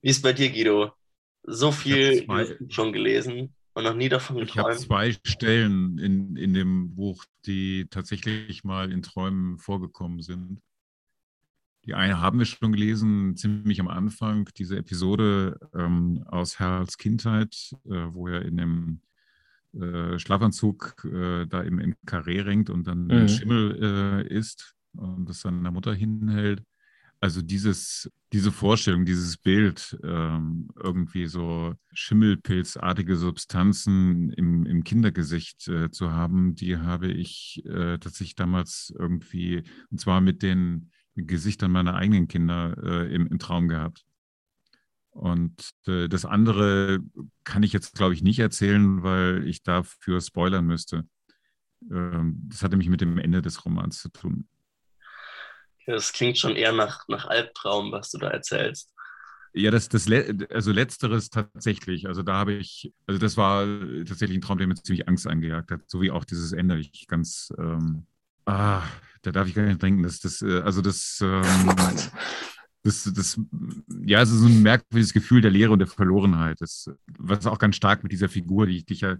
Wie 0.00 0.10
ist 0.10 0.22
bei 0.22 0.32
dir, 0.32 0.50
Guido? 0.50 0.92
So 1.44 1.72
viel 1.72 2.24
zwei- 2.24 2.56
schon 2.68 2.92
gelesen 2.92 3.52
und 3.74 3.84
noch 3.84 3.94
nie 3.94 4.08
davon 4.08 4.38
Ich 4.38 4.56
habe 4.56 4.70
geträumt. 4.70 4.86
zwei 4.86 5.12
Stellen 5.24 5.98
in, 5.98 6.36
in 6.36 6.54
dem 6.54 6.94
Buch, 6.94 7.24
die 7.46 7.86
tatsächlich 7.90 8.64
mal 8.64 8.92
in 8.92 9.02
Träumen 9.02 9.58
vorgekommen 9.58 10.20
sind. 10.22 10.60
Die 11.84 11.94
eine 11.94 12.20
haben 12.20 12.38
wir 12.38 12.46
schon 12.46 12.70
gelesen, 12.72 13.36
ziemlich 13.36 13.80
am 13.80 13.88
Anfang, 13.88 14.48
diese 14.56 14.76
Episode 14.76 15.58
ähm, 15.74 16.22
aus 16.28 16.60
Herls 16.60 16.96
Kindheit, 16.96 17.72
äh, 17.86 18.06
wo 18.12 18.28
er 18.28 18.42
in 18.42 18.56
dem 18.56 19.00
äh, 19.74 20.16
Schlafanzug 20.18 21.04
äh, 21.04 21.46
da 21.46 21.60
im, 21.62 21.80
im 21.80 21.96
Karree 22.06 22.40
ringt 22.40 22.70
und 22.70 22.86
dann 22.86 23.06
Mhm. 23.08 23.28
Schimmel 23.28 24.22
äh, 24.28 24.28
isst 24.32 24.76
und 24.94 25.28
das 25.28 25.40
seiner 25.40 25.72
Mutter 25.72 25.92
hinhält. 25.92 26.62
Also 27.18 27.42
dieses, 27.42 28.08
diese 28.32 28.50
Vorstellung, 28.50 29.04
dieses 29.04 29.36
Bild, 29.36 29.98
ähm, 30.02 30.68
irgendwie 30.82 31.26
so 31.26 31.74
schimmelpilzartige 31.92 33.16
Substanzen 33.16 34.30
im, 34.30 34.64
im 34.64 34.84
Kindergesicht 34.84 35.68
äh, 35.68 35.90
zu 35.90 36.12
haben, 36.12 36.54
die 36.54 36.78
habe 36.78 37.08
ich 37.08 37.62
äh, 37.66 37.98
tatsächlich 37.98 38.34
damals 38.34 38.92
irgendwie, 38.98 39.62
und 39.90 40.00
zwar 40.00 40.20
mit 40.22 40.42
den 40.42 40.90
Gesichtern 41.14 41.70
meiner 41.70 41.94
eigenen 41.94 42.26
Kinder 42.26 42.74
äh, 42.82 43.14
im, 43.14 43.26
im 43.26 43.38
Traum 43.38 43.68
gehabt. 43.68 44.04
Und 45.10 45.74
äh, 45.86 46.08
das 46.08 46.24
andere 46.24 47.00
kann 47.44 47.62
ich 47.62 47.74
jetzt, 47.74 47.94
glaube 47.94 48.14
ich, 48.14 48.22
nicht 48.22 48.38
erzählen, 48.38 49.02
weil 49.02 49.46
ich 49.46 49.62
dafür 49.62 50.22
spoilern 50.22 50.64
müsste. 50.64 51.06
Ähm, 51.90 52.40
das 52.48 52.62
hatte 52.62 52.78
mich 52.78 52.88
mit 52.88 53.02
dem 53.02 53.18
Ende 53.18 53.42
des 53.42 53.66
Romans 53.66 54.00
zu 54.00 54.08
tun. 54.08 54.48
Das 55.86 56.12
klingt 56.12 56.38
schon 56.38 56.56
eher 56.56 56.72
nach, 56.72 57.06
nach 57.08 57.26
Albtraum, 57.26 57.92
was 57.92 58.10
du 58.10 58.18
da 58.18 58.28
erzählst. 58.28 58.92
Ja, 59.54 59.70
das, 59.70 59.88
das 59.88 60.10
also 60.50 60.72
letzteres 60.72 61.28
tatsächlich. 61.28 62.08
Also 62.08 62.22
da 62.22 62.34
habe 62.34 62.54
ich, 62.54 62.92
also 63.06 63.18
das 63.18 63.36
war 63.36 63.66
tatsächlich 64.06 64.38
ein 64.38 64.40
Traum, 64.40 64.58
der 64.58 64.66
mir 64.66 64.74
ziemlich 64.76 65.08
Angst 65.08 65.26
eingejagt 65.26 65.70
hat, 65.70 65.82
so 65.88 66.00
wie 66.00 66.10
auch 66.10 66.24
dieses 66.24 66.52
Ende. 66.52 66.78
Ich 66.78 67.06
ganz, 67.06 67.52
ähm, 67.58 68.06
ah, 68.46 68.82
da 69.20 69.30
darf 69.30 69.46
ich 69.48 69.54
gar 69.54 69.64
nicht 69.64 69.82
denken, 69.82 70.02
dass 70.02 70.20
das, 70.20 70.40
äh, 70.40 70.60
also 70.60 70.80
das, 70.80 71.18
ähm, 71.22 71.68
oh 71.68 71.74
das, 72.82 73.12
das, 73.14 73.38
ja, 74.04 74.22
es 74.22 74.30
ist 74.30 74.40
so 74.40 74.46
ein 74.46 74.62
merkwürdiges 74.62 75.12
Gefühl 75.12 75.42
der 75.42 75.50
Leere 75.50 75.72
und 75.72 75.78
der 75.80 75.86
Verlorenheit, 75.86 76.60
das, 76.60 76.90
was 77.18 77.46
auch 77.46 77.58
ganz 77.58 77.76
stark 77.76 78.02
mit 78.02 78.10
dieser 78.10 78.28
Figur, 78.28 78.66
die, 78.66 78.84
die 78.84 78.94
ich 78.94 79.02
ja 79.02 79.16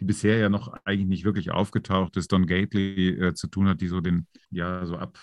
die 0.00 0.06
bisher 0.06 0.38
ja 0.38 0.48
noch 0.48 0.72
eigentlich 0.84 1.08
nicht 1.08 1.24
wirklich 1.24 1.50
aufgetaucht 1.50 2.16
ist, 2.16 2.32
Don 2.32 2.46
Gately 2.46 3.10
äh, 3.10 3.34
zu 3.34 3.48
tun 3.48 3.68
hat, 3.68 3.82
die 3.82 3.88
so 3.88 4.00
den, 4.00 4.26
ja, 4.50 4.86
so 4.86 4.96
ab, 4.96 5.18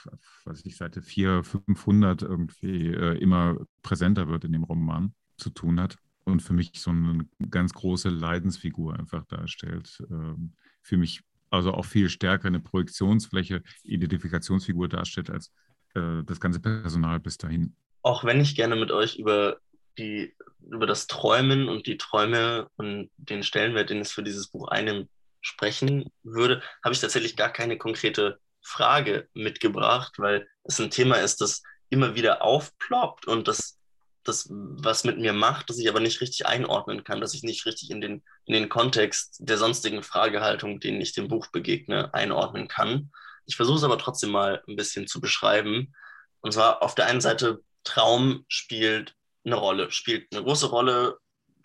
was 0.46 0.64
ich, 0.66 0.78
Seite 0.78 1.02
400, 1.02 1.46
500 1.46 2.22
irgendwie 2.22 2.94
äh, 2.94 3.18
immer 3.18 3.58
präsenter 3.82 4.28
wird 4.28 4.46
in 4.46 4.52
dem 4.52 4.64
Roman, 4.64 5.14
zu 5.38 5.50
tun 5.50 5.80
hat. 5.80 5.98
Und 6.26 6.42
für 6.42 6.54
mich 6.54 6.72
so 6.76 6.92
eine 6.92 7.26
ganz 7.50 7.74
große 7.74 8.10
Leidensfigur 8.10 9.00
einfach 9.00 9.26
darstellt. 9.26 10.04
Ähm, 10.12 10.54
für 10.84 10.98
mich 10.98 11.22
also 11.50 11.74
auch 11.74 11.86
viel 11.86 12.10
stärker 12.10 12.48
eine 12.48 12.60
Projektionsfläche, 12.60 13.64
Identifikationsfigur 13.84 14.90
darstellt 14.90 15.32
als 15.32 15.52
äh, 15.96 16.24
das 16.24 16.40
ganze 16.40 16.60
Personal 16.60 17.20
bis 17.20 17.38
dahin. 17.38 17.76
Auch 18.04 18.24
wenn 18.24 18.42
ich 18.42 18.56
gerne 18.56 18.76
mit 18.76 18.92
euch 18.92 19.16
über 19.16 19.58
die 19.98 20.36
über 20.70 20.86
das 20.86 21.08
Träumen 21.08 21.70
und 21.70 21.88
die 21.88 21.98
Träume 21.98 22.70
und 22.76 23.10
den 23.18 23.44
Stellenwert, 23.44 23.90
den 23.90 24.02
es 24.02 24.12
für 24.12 24.24
dieses 24.24 24.50
Buch 24.50 24.68
einnimmt, 24.68 25.10
sprechen 25.42 26.12
würde, 26.24 26.62
habe 26.84 26.94
ich 26.94 27.02
tatsächlich 27.02 27.36
gar 27.36 27.52
keine 27.52 27.78
konkrete 27.78 28.40
Frage 28.62 29.30
mitgebracht, 29.34 30.16
weil 30.18 30.48
es 30.64 30.80
ein 30.80 30.92
Thema 30.92 31.16
ist, 31.18 31.40
das 31.42 31.64
immer 31.90 32.16
wieder 32.16 32.42
aufploppt 32.42 33.28
und 33.28 33.48
das, 33.48 33.80
das 34.24 34.50
was 34.50 35.06
mit 35.06 35.20
mir 35.20 35.32
macht, 35.32 35.70
das 35.70 35.80
ich 35.80 35.88
aber 35.88 36.02
nicht 36.02 36.20
richtig 36.20 36.46
einordnen 36.48 37.04
kann, 37.06 37.22
dass 37.22 37.34
ich 37.34 37.44
nicht 37.44 37.66
richtig 37.66 37.92
in 37.92 38.02
den, 38.02 38.24
in 38.46 38.54
den 38.54 38.68
Kontext 38.68 39.38
der 39.40 39.58
sonstigen 39.58 40.04
Fragehaltung, 40.04 40.82
denen 40.82 41.00
ich 41.00 41.14
dem 41.14 41.30
Buch 41.30 41.48
begegne, 41.48 42.14
einordnen 42.14 42.68
kann. 42.68 43.12
Ich 43.46 43.56
versuche 43.56 43.78
es 43.78 43.84
aber 43.84 43.98
trotzdem 43.98 44.32
mal 44.32 44.62
ein 44.68 44.76
bisschen 44.76 45.08
zu 45.08 45.22
beschreiben. 45.22 45.96
Und 46.42 46.52
zwar 46.52 46.84
auf 46.84 46.94
der 46.94 47.06
einen 47.06 47.22
Seite, 47.22 47.62
Traum 47.86 48.44
spielt 48.50 49.16
eine 49.48 49.56
Rolle, 49.56 49.92
spielt 49.92 50.32
eine 50.32 50.44
große 50.44 50.68
Rolle. 50.68 51.18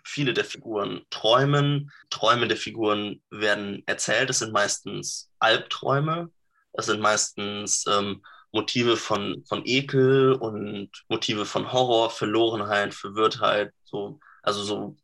Viele 0.05 0.33
der 0.33 0.45
Figuren 0.45 1.03
träumen, 1.11 1.93
Träume 2.11 2.49
der 2.49 2.57
Figuren 2.57 3.23
werden 3.31 3.83
erzählt. 3.87 4.31
Es 4.31 4.41
sind 4.41 4.53
meistens 4.53 5.31
Albträume, 5.39 6.31
es 6.73 6.87
sind 6.87 7.01
meistens 7.01 7.85
ähm, 7.87 8.23
Motive 8.51 8.97
von, 8.97 9.45
von 9.47 9.63
Ekel 9.65 10.33
und 10.33 10.91
Motive 11.09 11.47
von 11.47 11.73
Horror, 11.73 12.11
Verlorenheit, 12.11 12.95
Verwirrtheit, 12.95 13.73
so, 13.85 14.19
also 14.43 14.63
so 14.63 14.97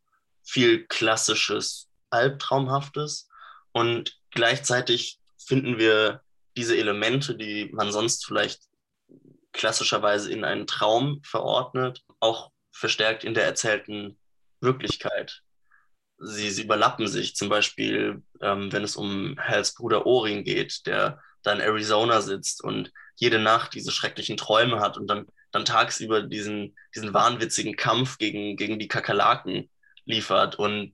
viel 0.43 0.85
klassisches 0.87 1.89
Albtraumhaftes. 2.09 3.29
Und 3.71 4.19
gleichzeitig 4.31 5.19
finden 5.37 5.77
wir 5.77 6.21
diese 6.57 6.77
Elemente, 6.77 7.35
die 7.35 7.69
man 7.71 7.91
sonst 7.91 8.25
vielleicht 8.25 8.63
klassischerweise 9.53 10.31
in 10.31 10.43
einen 10.43 10.67
Traum 10.67 11.21
verordnet, 11.23 12.03
auch 12.19 12.51
verstärkt 12.79 13.23
in 13.23 13.33
der 13.33 13.45
erzählten 13.45 14.17
Wirklichkeit. 14.61 15.41
Sie, 16.17 16.49
sie 16.49 16.63
überlappen 16.63 17.07
sich, 17.07 17.35
zum 17.35 17.49
Beispiel, 17.49 18.23
ähm, 18.41 18.71
wenn 18.71 18.83
es 18.83 18.95
um 18.95 19.37
Hals 19.39 19.73
Bruder 19.73 20.05
Orin 20.05 20.43
geht, 20.43 20.85
der 20.85 21.21
da 21.43 21.53
in 21.53 21.61
Arizona 21.61 22.21
sitzt 22.21 22.63
und 22.63 22.91
jede 23.15 23.39
Nacht 23.39 23.73
diese 23.73 23.91
schrecklichen 23.91 24.37
Träume 24.37 24.79
hat 24.79 24.97
und 24.97 25.07
dann, 25.07 25.27
dann 25.51 25.65
tagsüber 25.65 26.21
diesen, 26.21 26.75
diesen 26.95 27.13
wahnwitzigen 27.13 27.75
Kampf 27.75 28.17
gegen, 28.17 28.57
gegen 28.57 28.79
die 28.79 28.87
Kakerlaken 28.87 29.69
liefert 30.05 30.55
und 30.57 30.93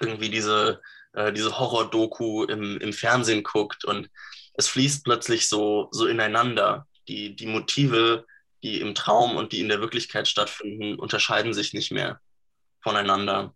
irgendwie 0.00 0.30
diese, 0.30 0.80
äh, 1.12 1.32
diese 1.32 1.58
Horror-Doku 1.58 2.44
im, 2.44 2.78
im 2.78 2.92
Fernsehen 2.92 3.42
guckt 3.42 3.84
und 3.84 4.08
es 4.54 4.68
fließt 4.68 5.04
plötzlich 5.04 5.48
so, 5.48 5.88
so 5.90 6.06
ineinander. 6.06 6.86
Die, 7.08 7.36
die 7.36 7.46
Motive 7.46 8.24
die 8.64 8.80
im 8.80 8.94
Traum 8.94 9.36
und 9.36 9.52
die 9.52 9.60
in 9.60 9.68
der 9.68 9.80
Wirklichkeit 9.80 10.26
stattfinden, 10.26 10.98
unterscheiden 10.98 11.52
sich 11.52 11.74
nicht 11.74 11.92
mehr 11.92 12.20
voneinander. 12.82 13.54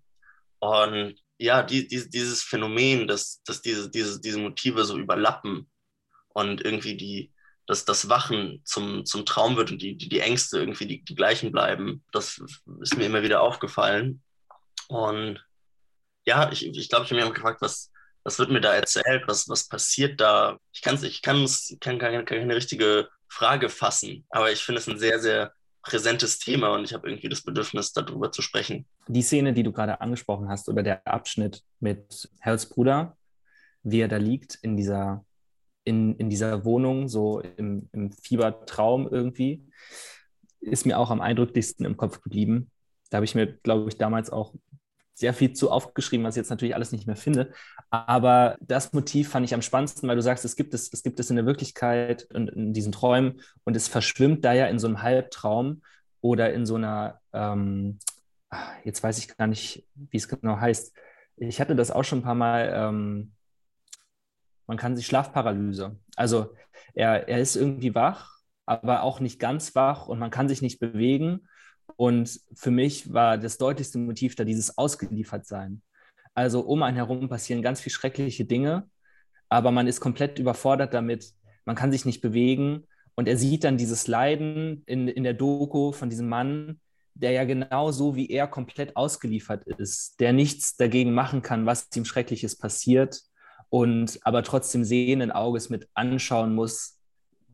Und 0.59 1.17
ja, 1.39 1.63
die, 1.63 1.89
die, 1.89 2.11
dieses 2.11 2.43
Phänomen, 2.43 3.09
dass, 3.09 3.43
dass 3.45 3.63
diese, 3.63 3.91
diese, 3.91 4.21
diese 4.21 4.39
Motive 4.39 4.85
so 4.85 4.99
überlappen 4.99 5.71
und 6.29 6.63
irgendwie 6.63 6.97
die, 6.97 7.33
dass 7.67 7.87
das 7.87 8.11
Wachen 8.11 8.61
zum, 8.65 9.07
zum 9.07 9.25
Traum 9.25 9.57
wird 9.57 9.71
und 9.71 9.81
die, 9.81 9.97
die, 9.97 10.11
die 10.11 10.21
Ängste 10.21 10.59
irgendwie 10.59 10.87
die, 10.87 11.05
die 11.05 11.15
gleichen 11.15 11.53
bleiben, 11.53 12.05
das 12.13 12.43
ist 12.81 12.97
mir 12.97 13.07
immer 13.07 13.23
wieder 13.23 13.41
aufgefallen. 13.41 14.23
Und 14.89 15.43
ja, 16.27 16.53
ich, 16.53 16.67
ich 16.67 16.89
glaube, 16.91 17.07
ich 17.07 17.13
habe 17.13 17.25
mich 17.25 17.35
gefragt, 17.35 17.63
was, 17.63 17.91
was 18.25 18.39
wird 18.39 18.51
mir 18.51 18.61
da 18.61 18.75
erzählt, 18.75 19.25
was, 19.27 19.49
was 19.49 19.69
passiert 19.69 20.21
da? 20.21 20.59
Ich, 20.73 20.83
kann's, 20.83 21.03
ich 21.03 21.23
kann's, 21.23 21.75
kann 21.81 21.99
keine, 21.99 22.25
keine 22.27 22.55
richtige 22.55 23.09
Frage 23.29 23.69
fassen. 23.69 24.25
Aber 24.31 24.51
ich 24.53 24.61
finde 24.61 24.81
es 24.81 24.89
ein 24.89 24.99
sehr, 24.99 25.21
sehr 25.21 25.53
präsentes 25.83 26.39
Thema 26.39 26.75
und 26.75 26.85
ich 26.85 26.93
habe 26.93 27.09
irgendwie 27.09 27.29
das 27.29 27.43
Bedürfnis, 27.43 27.93
darüber 27.93 28.31
zu 28.31 28.43
sprechen. 28.43 28.87
Die 29.07 29.23
Szene, 29.23 29.53
die 29.53 29.63
du 29.63 29.73
gerade 29.73 30.01
angesprochen 30.01 30.49
hast, 30.49 30.69
oder 30.69 30.83
der 30.83 31.07
Abschnitt 31.07 31.63
mit 31.81 32.31
Hells 32.41 32.69
Bruder, 32.69 33.17
wie 33.83 34.01
er 34.01 34.09
da 34.09 34.17
liegt 34.17 34.57
in 34.63 34.77
dieser, 34.77 35.25
in, 35.85 36.15
in 36.17 36.29
dieser 36.29 36.65
Wohnung, 36.65 37.09
so 37.09 37.41
im, 37.41 37.89
im 37.93 38.13
Fiebertraum 38.13 39.09
irgendwie, 39.09 39.65
ist 40.61 40.85
mir 40.85 40.99
auch 40.99 41.11
am 41.11 41.21
eindrücklichsten 41.21 41.87
im 41.87 41.97
Kopf 41.97 42.21
geblieben. 42.21 42.71
Da 43.11 43.17
habe 43.17 43.25
ich 43.25 43.35
mir, 43.35 43.47
glaube 43.47 43.89
ich, 43.89 43.97
damals 43.97 44.31
auch 44.31 44.55
sehr 45.19 45.35
viel 45.35 45.53
zu 45.53 45.71
aufgeschrieben, 45.71 46.25
was 46.25 46.37
ich 46.37 46.41
jetzt 46.41 46.51
natürlich 46.51 46.77
alles 46.77 46.93
nicht 46.93 47.07
mehr 47.07 47.17
finde. 47.17 47.53
Aber 47.91 48.57
das 48.61 48.93
Motiv 48.93 49.31
fand 49.31 49.45
ich 49.45 49.53
am 49.53 49.63
spannendsten, 49.63 50.09
weil 50.09 50.15
du 50.15 50.23
sagst, 50.23 50.45
es 50.45 50.55
gibt 50.55 50.75
es, 50.75 50.93
es 50.93 51.03
gibt 51.03 51.19
es 51.19 51.29
in 51.29 51.37
der 51.37 51.47
Wirklichkeit 51.47 52.29
und 52.33 52.51
in 52.51 52.73
diesen 52.73 52.93
Träumen 52.93 53.41
und 53.65 53.75
es 53.75 53.89
verschwimmt 53.89 54.45
da 54.45 54.53
ja 54.53 54.67
in 54.67 54.79
so 54.79 54.87
einem 54.87 55.03
Halbtraum 55.03 55.83
oder 56.21 56.53
in 56.53 56.67
so 56.67 56.77
einer, 56.77 57.21
ähm, 57.33 57.99
jetzt 58.85 59.03
weiß 59.03 59.19
ich 59.19 59.37
gar 59.37 59.49
nicht, 59.49 59.85
wie 59.95 60.17
es 60.17 60.29
genau 60.29 60.61
heißt. 60.61 60.95
Ich 61.37 61.61
hatte 61.61 61.75
das 61.75 61.91
auch 61.91 62.05
schon 62.05 62.21
ein 62.21 62.25
paar 62.25 62.35
Mal, 62.37 62.73
ähm, 62.73 63.33
man 64.69 64.77
kann 64.77 64.97
sich 64.97 65.07
Schlafparalyse. 65.07 65.97
Also 66.15 66.55
er, 66.95 67.29
er 67.29 67.41
ist 67.41 67.57
irgendwie 67.57 67.95
wach, 67.95 68.39
aber 68.67 69.03
auch 69.03 69.19
nicht 69.19 69.41
ganz 69.41 69.75
wach 69.75 70.07
und 70.07 70.21
man 70.21 70.31
kann 70.31 70.49
sich 70.49 70.63
nicht 70.63 70.79
bewegen 70.79 71.49
und 71.97 72.41
für 72.55 72.71
mich 72.71 73.13
war 73.13 73.39
das 73.39 73.59
deutlichste 73.59 73.99
Motiv 73.99 74.35
da 74.37 74.45
dieses 74.45 74.79
Ausgeliefertsein. 74.79 75.83
Also 76.35 76.61
um 76.61 76.83
einen 76.83 76.97
herum 76.97 77.29
passieren 77.29 77.63
ganz 77.63 77.81
viele 77.81 77.95
schreckliche 77.95 78.45
Dinge, 78.45 78.89
aber 79.49 79.71
man 79.71 79.87
ist 79.87 80.01
komplett 80.01 80.39
überfordert 80.39 80.95
damit. 80.95 81.33
Man 81.65 81.77
kann 81.77 81.91
sich 81.91 82.05
nicht 82.05 82.21
bewegen. 82.21 82.85
Und 83.15 83.27
er 83.27 83.37
sieht 83.37 83.65
dann 83.65 83.77
dieses 83.77 84.07
Leiden 84.07 84.85
in, 84.87 85.09
in 85.09 85.25
der 85.25 85.35
Doku 85.35 85.91
von 85.91 86.09
diesem 86.09 86.29
Mann, 86.29 86.79
der 87.15 87.33
ja 87.33 87.45
genauso 87.45 88.15
wie 88.15 88.31
er 88.31 88.47
komplett 88.47 88.97
ausgeliefert 88.97 89.67
ist, 89.67 90.21
der 90.21 90.33
nichts 90.33 90.77
dagegen 90.77 91.13
machen 91.13 91.43
kann, 91.43 91.67
was 91.67 91.89
ihm 91.97 92.05
Schreckliches 92.05 92.57
passiert 92.57 93.23
und 93.71 94.21
aber 94.23 94.45
trotzdem 94.45 94.85
sehenden 94.85 95.33
Auges 95.33 95.69
mit 95.69 95.89
anschauen 95.95 96.55
muss, 96.55 97.01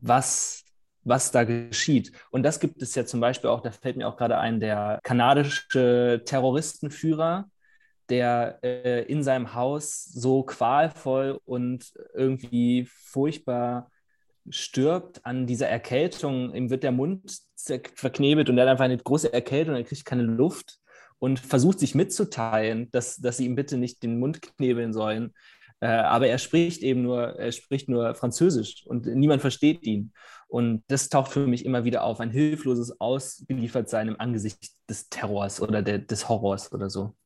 was 0.02 0.63
was 1.04 1.30
da 1.30 1.44
geschieht. 1.44 2.12
Und 2.30 2.42
das 2.42 2.60
gibt 2.60 2.82
es 2.82 2.94
ja 2.94 3.04
zum 3.04 3.20
Beispiel 3.20 3.50
auch, 3.50 3.60
da 3.60 3.70
fällt 3.70 3.96
mir 3.96 4.08
auch 4.08 4.16
gerade 4.16 4.38
ein, 4.38 4.60
der 4.60 5.00
kanadische 5.02 6.22
Terroristenführer, 6.24 7.48
der 8.08 8.58
äh, 8.62 9.02
in 9.04 9.22
seinem 9.22 9.54
Haus 9.54 10.04
so 10.04 10.42
qualvoll 10.42 11.40
und 11.44 11.92
irgendwie 12.14 12.86
furchtbar 12.90 13.90
stirbt 14.50 15.24
an 15.24 15.46
dieser 15.46 15.68
Erkältung. 15.68 16.54
Ihm 16.54 16.70
wird 16.70 16.82
der 16.82 16.92
Mund 16.92 17.38
verknebelt 17.94 18.50
und 18.50 18.58
er 18.58 18.64
hat 18.64 18.72
einfach 18.72 18.84
eine 18.84 18.98
große 18.98 19.32
Erkältung, 19.32 19.74
er 19.74 19.84
kriegt 19.84 20.04
keine 20.04 20.22
Luft 20.22 20.78
und 21.18 21.40
versucht 21.40 21.78
sich 21.78 21.94
mitzuteilen, 21.94 22.90
dass, 22.90 23.16
dass 23.16 23.38
sie 23.38 23.46
ihm 23.46 23.54
bitte 23.54 23.78
nicht 23.78 24.02
den 24.02 24.18
Mund 24.18 24.42
knebeln 24.42 24.92
sollen. 24.92 25.32
Äh, 25.80 25.86
aber 25.86 26.28
er 26.28 26.38
spricht 26.38 26.82
eben 26.82 27.02
nur, 27.02 27.20
er 27.20 27.52
spricht 27.52 27.88
nur 27.88 28.14
Französisch 28.14 28.86
und 28.86 29.06
niemand 29.06 29.40
versteht 29.40 29.82
ihn. 29.82 30.12
Und 30.46 30.84
das 30.88 31.08
taucht 31.08 31.32
für 31.32 31.46
mich 31.46 31.64
immer 31.64 31.84
wieder 31.84 32.04
auf, 32.04 32.20
ein 32.20 32.30
hilfloses 32.30 33.00
Ausgeliefertsein 33.00 34.08
im 34.08 34.20
Angesicht 34.20 34.72
des 34.88 35.08
Terrors 35.08 35.60
oder 35.60 35.82
der, 35.82 35.98
des 35.98 36.28
Horrors 36.28 36.72
oder 36.72 36.88
so. 36.88 37.16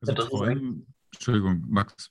Also 0.00 0.14
Träumen, 0.14 0.86
Entschuldigung, 1.12 1.64
Max. 1.68 2.10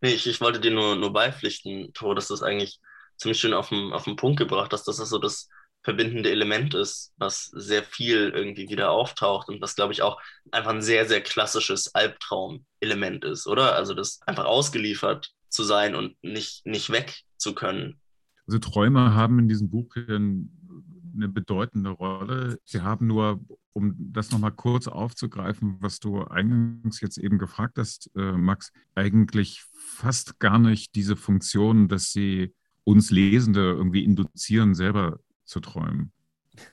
Nee, 0.00 0.10
ich, 0.10 0.26
ich 0.26 0.40
wollte 0.40 0.60
dir 0.60 0.70
nur, 0.70 0.94
nur 0.94 1.12
beipflichten, 1.12 1.92
Tor, 1.92 2.14
dass 2.14 2.28
das 2.28 2.42
eigentlich 2.42 2.80
ziemlich 3.16 3.40
schön 3.40 3.54
auf 3.54 3.70
den, 3.70 3.92
auf 3.92 4.04
den 4.04 4.16
Punkt 4.16 4.38
gebracht 4.38 4.72
hast, 4.72 4.86
dass 4.86 4.98
das 4.98 5.08
so 5.08 5.18
das 5.18 5.48
verbindende 5.86 6.32
Element 6.32 6.74
ist, 6.74 7.12
was 7.16 7.44
sehr 7.54 7.84
viel 7.84 8.32
irgendwie 8.34 8.68
wieder 8.68 8.90
auftaucht 8.90 9.48
und 9.48 9.60
was, 9.60 9.76
glaube 9.76 9.92
ich, 9.92 10.02
auch 10.02 10.20
einfach 10.50 10.72
ein 10.72 10.82
sehr, 10.82 11.06
sehr 11.06 11.20
klassisches 11.20 11.94
Albtraum-Element 11.94 13.24
ist, 13.24 13.46
oder? 13.46 13.76
Also 13.76 13.94
das 13.94 14.18
einfach 14.26 14.46
ausgeliefert 14.46 15.30
zu 15.48 15.62
sein 15.62 15.94
und 15.94 16.16
nicht, 16.24 16.66
nicht 16.66 16.90
weg 16.90 17.22
zu 17.36 17.54
können. 17.54 18.00
Also 18.48 18.58
Träume 18.58 19.14
haben 19.14 19.38
in 19.38 19.48
diesem 19.48 19.70
Buch 19.70 19.94
eine 19.94 21.28
bedeutende 21.28 21.90
Rolle. 21.90 22.58
Sie 22.64 22.80
haben 22.80 23.06
nur 23.06 23.40
um 23.72 23.94
das 23.96 24.32
nochmal 24.32 24.52
kurz 24.52 24.88
aufzugreifen, 24.88 25.76
was 25.78 26.00
du 26.00 26.24
eingangs 26.24 27.00
jetzt 27.00 27.16
eben 27.16 27.38
gefragt 27.38 27.78
hast, 27.78 28.10
äh, 28.16 28.32
Max, 28.32 28.72
eigentlich 28.96 29.64
fast 29.72 30.40
gar 30.40 30.58
nicht 30.58 30.96
diese 30.96 31.14
Funktion, 31.14 31.86
dass 31.86 32.10
sie 32.10 32.52
uns 32.82 33.12
Lesende 33.12 33.60
irgendwie 33.60 34.02
induzieren, 34.02 34.74
selber 34.74 35.20
zu 35.46 35.60
träumen, 35.60 36.12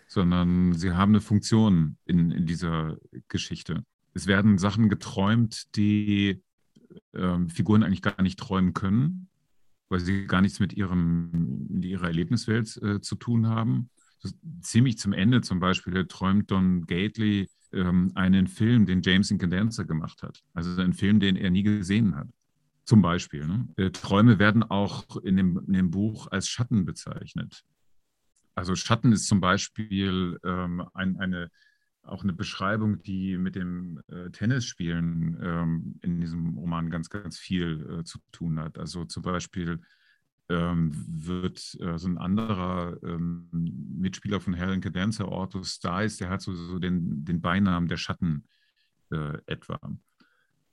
sondern 0.07 0.73
sie 0.73 0.91
haben 0.91 1.11
eine 1.11 1.21
Funktion 1.21 1.97
in, 2.05 2.31
in 2.31 2.45
dieser 2.45 2.97
Geschichte. 3.29 3.83
Es 4.13 4.27
werden 4.27 4.57
Sachen 4.57 4.89
geträumt, 4.89 5.75
die 5.75 6.43
äh, 7.13 7.39
Figuren 7.47 7.83
eigentlich 7.83 8.01
gar 8.01 8.21
nicht 8.21 8.39
träumen 8.39 8.73
können, 8.73 9.29
weil 9.89 9.99
sie 9.99 10.25
gar 10.27 10.41
nichts 10.41 10.59
mit, 10.59 10.73
ihrem, 10.73 11.67
mit 11.69 11.85
ihrer 11.85 12.07
Erlebniswelt 12.07 12.77
äh, 12.81 13.01
zu 13.01 13.15
tun 13.15 13.47
haben. 13.47 13.89
Ziemlich 14.61 14.97
zum 14.97 15.13
Ende 15.13 15.41
zum 15.41 15.59
Beispiel 15.59 16.05
träumt 16.05 16.49
Don 16.49 16.85
Gately 16.85 17.49
ähm, 17.73 18.11
einen 18.15 18.47
Film, 18.47 18.85
den 18.85 19.01
James 19.01 19.31
Incandenza 19.31 19.83
gemacht 19.83 20.23
hat. 20.23 20.43
Also 20.53 20.79
einen 20.81 20.93
Film, 20.93 21.19
den 21.19 21.35
er 21.35 21.49
nie 21.49 21.63
gesehen 21.63 22.15
hat. 22.15 22.27
Zum 22.85 23.01
Beispiel. 23.01 23.45
Ne? 23.45 23.67
Äh, 23.77 23.91
Träume 23.91 24.39
werden 24.39 24.63
auch 24.63 25.17
in 25.17 25.37
dem, 25.37 25.59
in 25.67 25.73
dem 25.73 25.91
Buch 25.91 26.27
als 26.31 26.47
Schatten 26.47 26.85
bezeichnet. 26.85 27.63
Also 28.55 28.75
Schatten 28.75 29.11
ist 29.11 29.27
zum 29.27 29.41
Beispiel 29.41 30.39
ähm, 30.43 30.83
ein, 30.93 31.17
eine, 31.17 31.49
auch 32.03 32.23
eine 32.23 32.33
Beschreibung, 32.33 33.01
die 33.01 33.37
mit 33.37 33.55
dem 33.55 34.01
äh, 34.07 34.29
Tennisspielen 34.29 35.39
ähm, 35.41 35.99
in 36.01 36.19
diesem 36.19 36.57
Roman 36.57 36.89
ganz, 36.89 37.09
ganz 37.09 37.37
viel 37.37 37.99
äh, 37.99 38.03
zu 38.03 38.19
tun 38.31 38.59
hat. 38.59 38.77
Also 38.77 39.05
zum 39.05 39.23
Beispiel 39.23 39.81
ähm, 40.49 40.91
wird 40.93 41.77
äh, 41.79 41.97
so 41.97 42.07
ein 42.07 42.17
anderer 42.17 42.97
ähm, 43.03 43.49
Mitspieler 43.51 44.39
von 44.39 44.53
Helen 44.53 44.81
Cadenza, 44.81 45.25
Ortus 45.25 45.75
Stice, 45.75 46.17
der 46.17 46.29
hat 46.29 46.41
so, 46.41 46.53
so 46.53 46.79
den, 46.79 47.25
den 47.25 47.41
Beinamen 47.41 47.87
der 47.87 47.97
Schatten 47.97 48.45
äh, 49.11 49.37
etwa. 49.47 49.79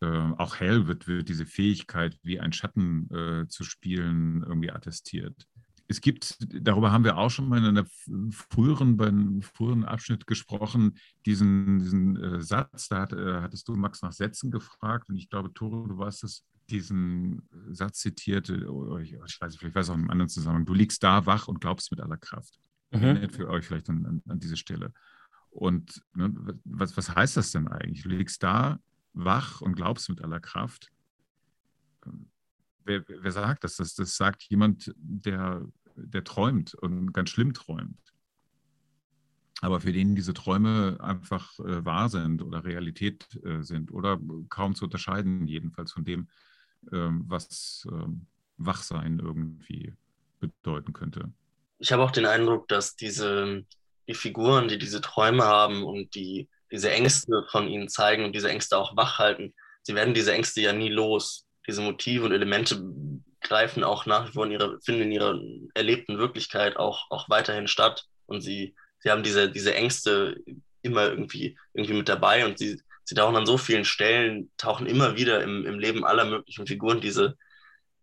Ähm, 0.02 0.34
auch 0.34 0.56
Hell 0.58 0.86
wird, 0.86 1.06
wird 1.06 1.28
diese 1.28 1.46
Fähigkeit, 1.46 2.18
wie 2.22 2.40
ein 2.40 2.52
Schatten 2.52 3.08
äh, 3.10 3.48
zu 3.48 3.64
spielen, 3.64 4.42
irgendwie 4.42 4.70
attestiert 4.70 5.46
es 5.90 6.00
gibt, 6.00 6.38
darüber 6.64 6.92
haben 6.92 7.02
wir 7.02 7.18
auch 7.18 7.30
schon 7.30 7.48
mal 7.48 7.58
in 7.58 7.64
einer 7.64 7.84
früheren, 8.30 8.96
beim 8.96 9.42
früheren 9.42 9.84
Abschnitt 9.84 10.24
gesprochen, 10.24 10.96
diesen, 11.26 11.80
diesen 11.80 12.16
äh, 12.16 12.40
Satz, 12.40 12.88
da 12.88 13.00
hat, 13.00 13.12
äh, 13.12 13.40
hattest 13.40 13.66
du 13.66 13.74
Max 13.74 14.00
nach 14.00 14.12
Sätzen 14.12 14.52
gefragt 14.52 15.08
und 15.08 15.16
ich 15.16 15.28
glaube, 15.28 15.52
Tore, 15.52 15.88
du 15.88 15.98
warst 15.98 16.22
es, 16.22 16.46
diesen 16.68 17.42
Satz 17.72 17.98
zitierte, 17.98 18.70
oh, 18.70 18.98
ich, 18.98 19.14
ich 19.14 19.40
weiß, 19.40 19.56
vielleicht 19.56 19.74
weiß 19.74 19.90
auch 19.90 19.94
in 19.94 20.02
einem 20.02 20.10
anderen 20.10 20.28
Zusammenhang, 20.28 20.64
du 20.64 20.74
liegst 20.74 21.02
da 21.02 21.26
wach 21.26 21.48
und 21.48 21.60
glaubst 21.60 21.90
mit 21.90 22.00
aller 22.00 22.18
Kraft. 22.18 22.60
Mhm. 22.92 23.28
Für 23.30 23.48
euch 23.48 23.66
vielleicht 23.66 23.90
an, 23.90 24.06
an, 24.06 24.22
an 24.28 24.38
diese 24.38 24.56
Stelle. 24.56 24.92
Und 25.50 26.04
ne, 26.14 26.32
was, 26.64 26.96
was 26.96 27.12
heißt 27.12 27.36
das 27.36 27.50
denn 27.50 27.66
eigentlich? 27.66 28.04
Du 28.04 28.10
liegst 28.10 28.44
da 28.44 28.78
wach 29.12 29.60
und 29.60 29.74
glaubst 29.74 30.08
mit 30.08 30.22
aller 30.22 30.38
Kraft. 30.38 30.88
Wer, 32.84 33.04
wer, 33.08 33.32
sagt 33.32 33.64
das? 33.64 33.76
das? 33.76 33.94
Das 33.94 34.16
sagt 34.16 34.44
jemand, 34.44 34.92
der 34.96 35.66
der 36.04 36.24
träumt 36.24 36.74
und 36.74 37.12
ganz 37.12 37.30
schlimm 37.30 37.54
träumt. 37.54 37.98
Aber 39.62 39.80
für 39.80 39.92
den 39.92 40.16
diese 40.16 40.32
Träume 40.32 40.96
einfach 41.00 41.58
äh, 41.58 41.84
wahr 41.84 42.08
sind 42.08 42.42
oder 42.42 42.64
Realität 42.64 43.26
äh, 43.44 43.62
sind 43.62 43.92
oder 43.92 44.18
kaum 44.48 44.74
zu 44.74 44.86
unterscheiden, 44.86 45.46
jedenfalls 45.46 45.92
von 45.92 46.04
dem, 46.04 46.28
ähm, 46.92 47.24
was 47.26 47.86
ähm, 47.90 48.26
Wachsein 48.56 49.18
irgendwie 49.18 49.94
bedeuten 50.38 50.92
könnte. 50.92 51.30
Ich 51.78 51.92
habe 51.92 52.02
auch 52.02 52.10
den 52.10 52.26
Eindruck, 52.26 52.68
dass 52.68 52.96
diese, 52.96 53.64
die 54.08 54.14
Figuren, 54.14 54.68
die 54.68 54.78
diese 54.78 55.00
Träume 55.00 55.44
haben 55.44 55.82
und 55.82 56.14
die 56.14 56.48
diese 56.70 56.90
Ängste 56.90 57.44
von 57.50 57.68
ihnen 57.68 57.88
zeigen 57.88 58.24
und 58.24 58.34
diese 58.34 58.48
Ängste 58.48 58.78
auch 58.78 58.96
wach 58.96 59.18
halten, 59.18 59.54
sie 59.82 59.94
werden 59.94 60.14
diese 60.14 60.32
Ängste 60.32 60.60
ja 60.60 60.72
nie 60.72 60.88
los. 60.88 61.46
Diese 61.66 61.82
Motive 61.82 62.24
und 62.24 62.32
Elemente 62.32 62.82
greifen 63.40 63.84
auch 63.84 64.06
nach 64.06 64.28
wie 64.28 64.32
vor 64.32 64.46
in 64.46 64.52
ihrer, 64.52 64.80
finden 64.80 65.02
in 65.02 65.12
ihrer 65.12 65.40
erlebten 65.74 66.18
Wirklichkeit 66.18 66.76
auch, 66.76 67.10
auch 67.10 67.28
weiterhin 67.28 67.68
statt. 67.68 68.06
Und 68.26 68.40
sie, 68.40 68.74
sie 69.00 69.10
haben 69.10 69.22
diese, 69.22 69.50
diese 69.50 69.74
Ängste 69.74 70.36
immer 70.82 71.08
irgendwie, 71.08 71.58
irgendwie 71.74 71.94
mit 71.94 72.08
dabei 72.08 72.46
und 72.46 72.58
sie, 72.58 72.80
sie 73.04 73.14
tauchen 73.14 73.36
an 73.36 73.46
so 73.46 73.58
vielen 73.58 73.84
Stellen, 73.84 74.50
tauchen 74.56 74.86
immer 74.86 75.16
wieder 75.16 75.42
im, 75.42 75.66
im 75.66 75.78
Leben 75.78 76.04
aller 76.04 76.24
möglichen 76.24 76.66
Figuren 76.66 77.00
diese, 77.00 77.36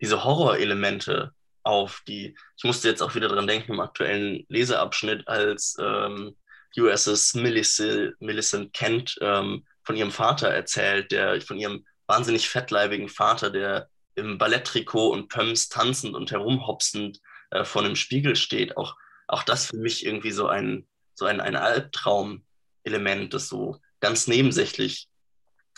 diese 0.02 0.24
Horrorelemente 0.24 1.32
auf, 1.64 2.02
die, 2.08 2.36
ich 2.56 2.64
musste 2.64 2.88
jetzt 2.88 3.02
auch 3.02 3.16
wieder 3.16 3.28
dran 3.28 3.48
denken 3.48 3.74
im 3.74 3.80
aktuellen 3.80 4.46
Leseabschnitt, 4.48 5.28
als 5.28 5.76
ähm, 5.80 6.36
USS 6.78 7.34
Millicent, 7.34 8.20
Millicent 8.22 8.74
Kent 8.74 9.18
ähm, 9.22 9.66
von 9.84 9.96
ihrem 9.96 10.12
Vater 10.12 10.50
erzählt, 10.50 11.12
der 11.12 11.42
von 11.42 11.58
ihrem 11.58 11.86
wahnsinnig 12.08 12.48
fettleibigen 12.50 13.10
Vater, 13.10 13.50
der 13.50 13.90
im 14.18 14.38
Balletttrikot 14.38 15.12
und 15.12 15.30
Pumps 15.30 15.70
tanzend 15.70 16.16
und 16.16 16.32
herumhopsend 16.32 17.22
äh, 17.52 17.64
vor 17.64 17.84
einem 17.84 17.96
Spiegel 17.96 18.36
steht. 18.36 18.76
Auch, 18.76 18.98
auch 19.28 19.44
das 19.44 19.68
für 19.68 19.78
mich 19.78 20.06
irgendwie 20.06 20.32
so 20.32 20.48
ein, 20.48 20.88
so 21.14 21.26
ein, 21.26 21.40
ein 21.40 21.56
Albtraum-Element, 21.56 23.34
das 23.34 23.48
so 23.48 23.80
ganz 24.00 24.28
nebensächlich 24.28 25.08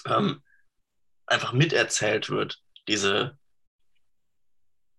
ähm, 0.05 0.41
einfach 1.25 1.51
miterzählt 1.51 2.29
wird. 2.29 2.61
Diese, 2.87 3.37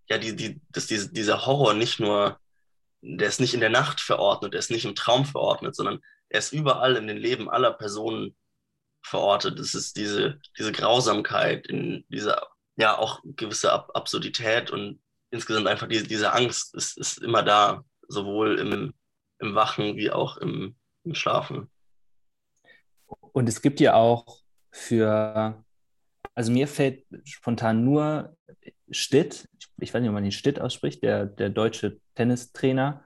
ja, 0.09 0.19
die, 0.19 0.37
die, 0.37 0.61
dass 0.69 0.87
diese, 0.87 1.11
dieser 1.11 1.47
Horror 1.47 1.73
nicht 1.73 1.99
nur, 1.99 2.39
der 3.01 3.29
ist 3.29 3.41
nicht 3.41 3.55
in 3.55 3.61
der 3.61 3.71
Nacht 3.71 4.03
verordnet, 4.03 4.53
der 4.53 4.59
ist 4.59 4.71
nicht 4.71 4.85
im 4.85 4.95
Traum 4.95 5.25
verordnet, 5.25 5.75
sondern 5.75 6.01
er 6.29 6.41
ist 6.41 6.53
überall 6.53 6.97
in 6.97 7.07
den 7.07 7.17
Leben 7.17 7.49
aller 7.49 7.73
Personen 7.73 8.37
verortet. 9.03 9.59
Das 9.59 9.75
ist 9.75 9.97
diese, 9.97 10.41
diese 10.59 10.73
Grausamkeit, 10.73 11.67
in 11.67 12.05
dieser 12.09 12.47
ja 12.77 12.97
auch 12.97 13.21
gewisse 13.25 13.73
Ab 13.73 13.91
Absurdität 13.95 14.71
und 14.71 15.01
insgesamt 15.31 15.67
einfach 15.67 15.89
diese, 15.89 16.07
diese 16.07 16.33
Angst 16.33 16.75
ist, 16.75 16.99
ist 16.99 17.19
immer 17.19 17.43
da, 17.43 17.85
sowohl 18.09 18.59
im, 18.59 18.95
im 19.39 19.55
Wachen 19.55 19.97
wie 19.97 20.11
auch 20.11 20.37
im, 20.39 20.77
im 21.05 21.15
Schlafen. 21.15 21.71
Und 23.33 23.49
es 23.49 23.63
gibt 23.63 23.81
ja 23.81 23.95
auch 23.95 24.41
für, 24.71 25.65
also 26.35 26.53
mir 26.53 26.69
fällt 26.69 27.05
spontan 27.25 27.85
nur 27.85 28.37
Stitt, 28.91 29.49
ich 29.79 29.95
weiß 29.95 30.01
nicht, 30.01 30.09
ob 30.09 30.15
man 30.15 30.25
ihn 30.25 30.33
Stitt 30.33 30.61
ausspricht, 30.61 31.03
der, 31.03 31.27
der 31.27 31.49
deutsche 31.49 32.01
Tennistrainer, 32.17 33.05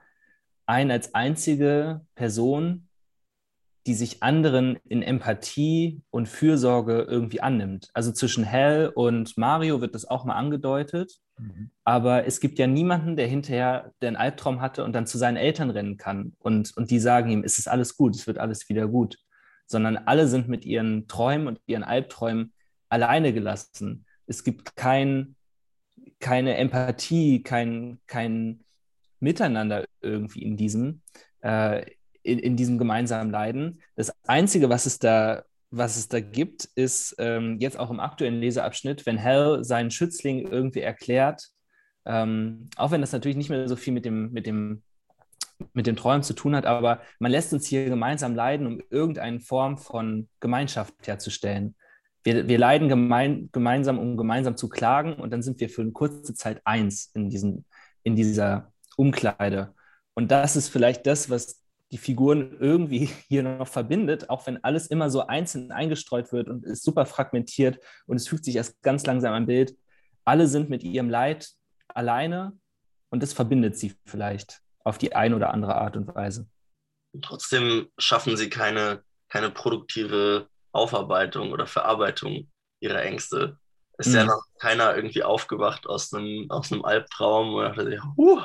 ein 0.65 0.89
als 0.89 1.13
einzige 1.13 2.05
Person, 2.15 2.84
die 3.85 3.93
sich 3.93 4.23
anderen 4.23 4.77
in 4.85 5.03
Empathie 5.03 6.01
und 6.09 6.27
Fürsorge 6.27 7.05
irgendwie 7.07 7.41
annimmt. 7.41 7.89
Also 7.93 8.11
zwischen 8.11 8.43
Hell 8.43 8.91
und 8.93 9.37
Mario 9.37 9.79
wird 9.79 9.93
das 9.93 10.05
auch 10.05 10.25
mal 10.25 10.33
angedeutet, 10.33 11.19
mhm. 11.37 11.69
aber 11.83 12.25
es 12.25 12.39
gibt 12.39 12.57
ja 12.57 12.65
niemanden, 12.65 13.15
der 13.15 13.27
hinterher 13.27 13.91
den 14.01 14.15
Albtraum 14.15 14.59
hatte 14.59 14.83
und 14.83 14.93
dann 14.93 15.05
zu 15.05 15.17
seinen 15.17 15.37
Eltern 15.37 15.69
rennen 15.69 15.97
kann 15.97 16.33
und, 16.39 16.75
und 16.75 16.89
die 16.89 16.99
sagen 16.99 17.29
ihm, 17.29 17.43
es 17.43 17.59
ist 17.59 17.67
alles 17.67 17.95
gut, 17.95 18.15
es 18.15 18.25
wird 18.25 18.39
alles 18.39 18.67
wieder 18.69 18.87
gut, 18.87 19.17
sondern 19.67 19.97
alle 19.97 20.27
sind 20.27 20.47
mit 20.47 20.65
ihren 20.65 21.07
Träumen 21.07 21.47
und 21.47 21.59
ihren 21.67 21.83
Albträumen 21.83 22.53
alleine 22.89 23.33
gelassen. 23.33 24.05
Es 24.25 24.43
gibt 24.43 24.75
kein, 24.75 25.35
keine 26.19 26.57
Empathie, 26.57 27.43
kein, 27.43 27.99
kein 28.07 28.61
Miteinander 29.19 29.85
irgendwie 30.01 30.41
in 30.43 30.57
diesem. 30.57 31.01
Äh, 31.41 31.85
in, 32.25 32.39
in 32.39 32.55
diesem 32.55 32.77
gemeinsamen 32.77 33.31
Leiden. 33.31 33.81
Das 33.95 34.11
Einzige, 34.25 34.69
was 34.69 34.85
es 34.85 34.99
da, 34.99 35.43
was 35.69 35.97
es 35.97 36.07
da 36.07 36.19
gibt, 36.19 36.65
ist 36.75 37.15
ähm, 37.19 37.57
jetzt 37.59 37.77
auch 37.77 37.91
im 37.91 37.99
aktuellen 37.99 38.39
Leseabschnitt, 38.39 39.05
wenn 39.05 39.17
Hell 39.17 39.63
seinen 39.63 39.91
Schützling 39.91 40.47
irgendwie 40.47 40.81
erklärt, 40.81 41.49
ähm, 42.05 42.69
auch 42.77 42.91
wenn 42.91 43.01
das 43.01 43.11
natürlich 43.11 43.37
nicht 43.37 43.49
mehr 43.49 43.67
so 43.67 43.75
viel 43.75 43.93
mit 43.93 44.05
dem, 44.05 44.31
mit 44.31 44.47
dem 44.47 44.83
mit 45.71 45.87
dem 45.87 45.95
Träumen 45.95 46.21
zu 46.21 46.33
tun 46.33 46.53
hat, 46.53 46.65
aber 46.65 47.01
man 47.19 47.31
lässt 47.31 47.53
uns 47.53 47.65
hier 47.65 47.85
gemeinsam 47.85 48.35
leiden, 48.35 48.67
um 48.67 48.81
irgendeine 48.89 49.39
Form 49.39 49.77
von 49.77 50.27
Gemeinschaft 50.41 50.93
herzustellen. 51.07 51.75
Wir, 52.25 52.49
wir 52.49 52.57
leiden 52.57 52.89
gemein, 52.89 53.47
gemeinsam, 53.53 53.97
um 53.97 54.17
gemeinsam 54.17 54.57
zu 54.57 54.67
klagen 54.67 55.13
und 55.13 55.31
dann 55.31 55.41
sind 55.41 55.61
wir 55.61 55.69
für 55.69 55.81
eine 55.81 55.93
kurze 55.93 56.33
Zeit 56.33 56.61
eins 56.65 57.09
in, 57.13 57.29
diesen, 57.29 57.65
in 58.03 58.17
dieser 58.17 58.73
Umkleide. 58.97 59.73
Und 60.13 60.29
das 60.29 60.57
ist 60.57 60.67
vielleicht 60.67 61.07
das, 61.07 61.29
was 61.29 61.64
die 61.95 62.01
Figuren 62.01 62.57
irgendwie 62.59 63.05
hier 63.29 63.41
noch 63.41 63.69
verbindet, 63.69 64.29
auch 64.29 64.45
wenn 64.47 64.61
alles 64.65 64.87
immer 64.87 65.09
so 65.09 65.27
einzeln 65.27 65.71
eingestreut 65.71 66.33
wird 66.33 66.49
und 66.49 66.65
ist 66.65 66.83
super 66.83 67.05
fragmentiert 67.05 67.79
und 68.05 68.17
es 68.17 68.27
fügt 68.27 68.43
sich 68.43 68.57
erst 68.57 68.81
ganz 68.81 69.05
langsam 69.05 69.33
ein 69.33 69.45
Bild. 69.45 69.77
Alle 70.25 70.47
sind 70.47 70.69
mit 70.69 70.83
ihrem 70.83 71.09
Leid 71.09 71.51
alleine 71.87 72.59
und 73.11 73.23
das 73.23 73.31
verbindet 73.31 73.77
sie 73.77 73.93
vielleicht 74.05 74.61
auf 74.83 74.97
die 74.97 75.15
eine 75.15 75.37
oder 75.37 75.53
andere 75.53 75.75
Art 75.75 75.95
und 75.95 76.13
Weise. 76.13 76.49
Und 77.13 77.23
trotzdem 77.23 77.87
schaffen 77.97 78.35
sie 78.35 78.49
keine, 78.49 79.01
keine 79.29 79.49
produktive 79.49 80.49
Aufarbeitung 80.73 81.53
oder 81.53 81.65
Verarbeitung 81.65 82.51
ihrer 82.81 83.01
Ängste. 83.03 83.57
Ist 83.97 84.09
mhm. 84.09 84.15
ja 84.15 84.25
noch 84.25 84.43
keiner 84.59 84.93
irgendwie 84.97 85.23
aufgewacht 85.23 85.87
aus 85.87 86.13
einem, 86.13 86.51
aus 86.51 86.73
einem 86.73 86.83
Albtraum 86.83 87.53
und 87.53 87.63
dachte 87.63 87.85
sich, 87.85 88.01
huh, 88.17 88.41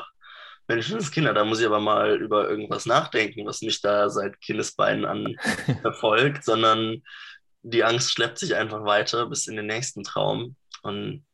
Mensch, 0.71 0.91
das 0.91 1.11
Kinder, 1.11 1.35
da 1.35 1.45
muss 1.45 1.59
ich 1.59 1.66
aber 1.66 1.81
mal 1.81 2.16
über 2.21 2.49
irgendwas 2.49 2.87
nachdenken, 2.87 3.45
was 3.45 3.61
mich 3.61 3.81
da 3.83 4.09
seit 4.09 4.41
Kindesbeinen 4.41 5.05
an 5.05 5.37
verfolgt, 5.83 6.45
sondern 6.45 7.03
die 7.62 7.83
Angst 7.83 8.12
schleppt 8.12 8.39
sich 8.39 8.55
einfach 8.55 8.85
weiter 8.85 9.27
bis 9.27 9.49
in 9.49 9.57
den 9.57 9.66
nächsten 9.66 10.05
Traum. 10.05 10.55
Und 10.83 11.25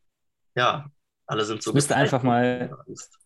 ja, 0.55 0.87
alle 1.27 1.45
sind 1.45 1.63
so. 1.63 1.71
Es 1.71 1.75
müsste 1.75 1.97
einfach 1.97 2.23
mal 2.23 2.75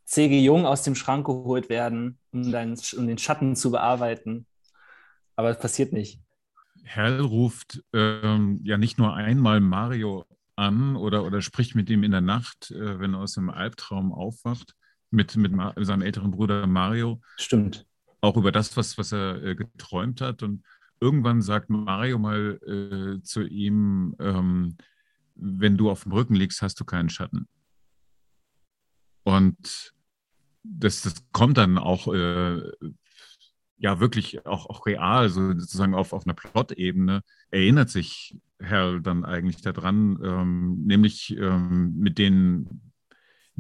C.G. 0.05 0.41
Jung 0.41 0.67
aus 0.67 0.83
dem 0.83 0.97
Schrank 0.97 1.27
geholt 1.27 1.69
werden, 1.69 2.19
um, 2.33 2.51
deinen, 2.51 2.77
um 2.97 3.07
den 3.07 3.19
Schatten 3.19 3.55
zu 3.55 3.71
bearbeiten. 3.71 4.47
Aber 5.37 5.51
es 5.51 5.59
passiert 5.61 5.93
nicht. 5.93 6.21
Hell 6.83 7.21
ruft 7.21 7.85
ähm, 7.93 8.59
ja 8.65 8.77
nicht 8.79 8.99
nur 8.99 9.15
einmal 9.15 9.61
Mario 9.61 10.27
an 10.57 10.97
oder, 10.97 11.25
oder 11.25 11.41
spricht 11.41 11.77
mit 11.77 11.89
ihm 11.89 12.03
in 12.03 12.11
der 12.11 12.21
Nacht, 12.21 12.73
äh, 12.73 12.99
wenn 12.99 13.15
er 13.15 13.21
aus 13.21 13.35
dem 13.35 13.49
Albtraum 13.49 14.13
aufwacht, 14.13 14.75
mit, 15.11 15.37
mit 15.37 15.53
seinem 15.77 16.03
älteren 16.03 16.31
Bruder 16.31 16.67
Mario. 16.67 17.21
Stimmt. 17.37 17.87
Auch 18.21 18.37
über 18.37 18.53
das, 18.53 18.77
was, 18.77 18.99
was 18.99 19.13
er 19.13 19.43
äh, 19.43 19.55
geträumt 19.55 20.21
hat. 20.21 20.43
Und 20.43 20.65
irgendwann 21.01 21.43
sagt 21.43 21.71
Mario 21.71 22.19
mal 22.19 22.61
äh, 22.67 23.23
zu 23.23 23.43
ihm, 23.43 24.15
ähm, 24.21 24.77
wenn 25.35 25.77
du 25.77 25.91
auf 25.91 26.03
dem 26.03 26.13
Rücken 26.13 26.35
liegst, 26.35 26.63
hast 26.63 26.79
du 26.81 26.85
keinen 26.85 27.09
Schatten. 27.09 27.49
Und 29.23 29.95
das, 30.63 31.03
das 31.03 31.15
kommt 31.33 31.59
dann 31.59 31.79
auch 31.79 32.13
äh, 32.13 32.63
ja 33.79 33.99
wirklich 33.99 34.47
auch, 34.47 34.67
auch 34.67 34.87
real, 34.87 35.31
so 35.31 35.59
sozusagen 35.59 35.95
auf, 35.95 36.13
auf 36.13 36.27
einer 36.27 36.35
Plot-Ebene, 36.35 37.23
erinnert 37.51 37.89
sich 37.89 38.37
Hal 38.63 39.01
dann 39.01 39.25
eigentlich 39.25 39.63
daran, 39.63 40.19
ähm, 40.23 40.83
nämlich 40.85 41.35
ähm, 41.37 41.95
mit 41.97 42.19
den 42.19 42.90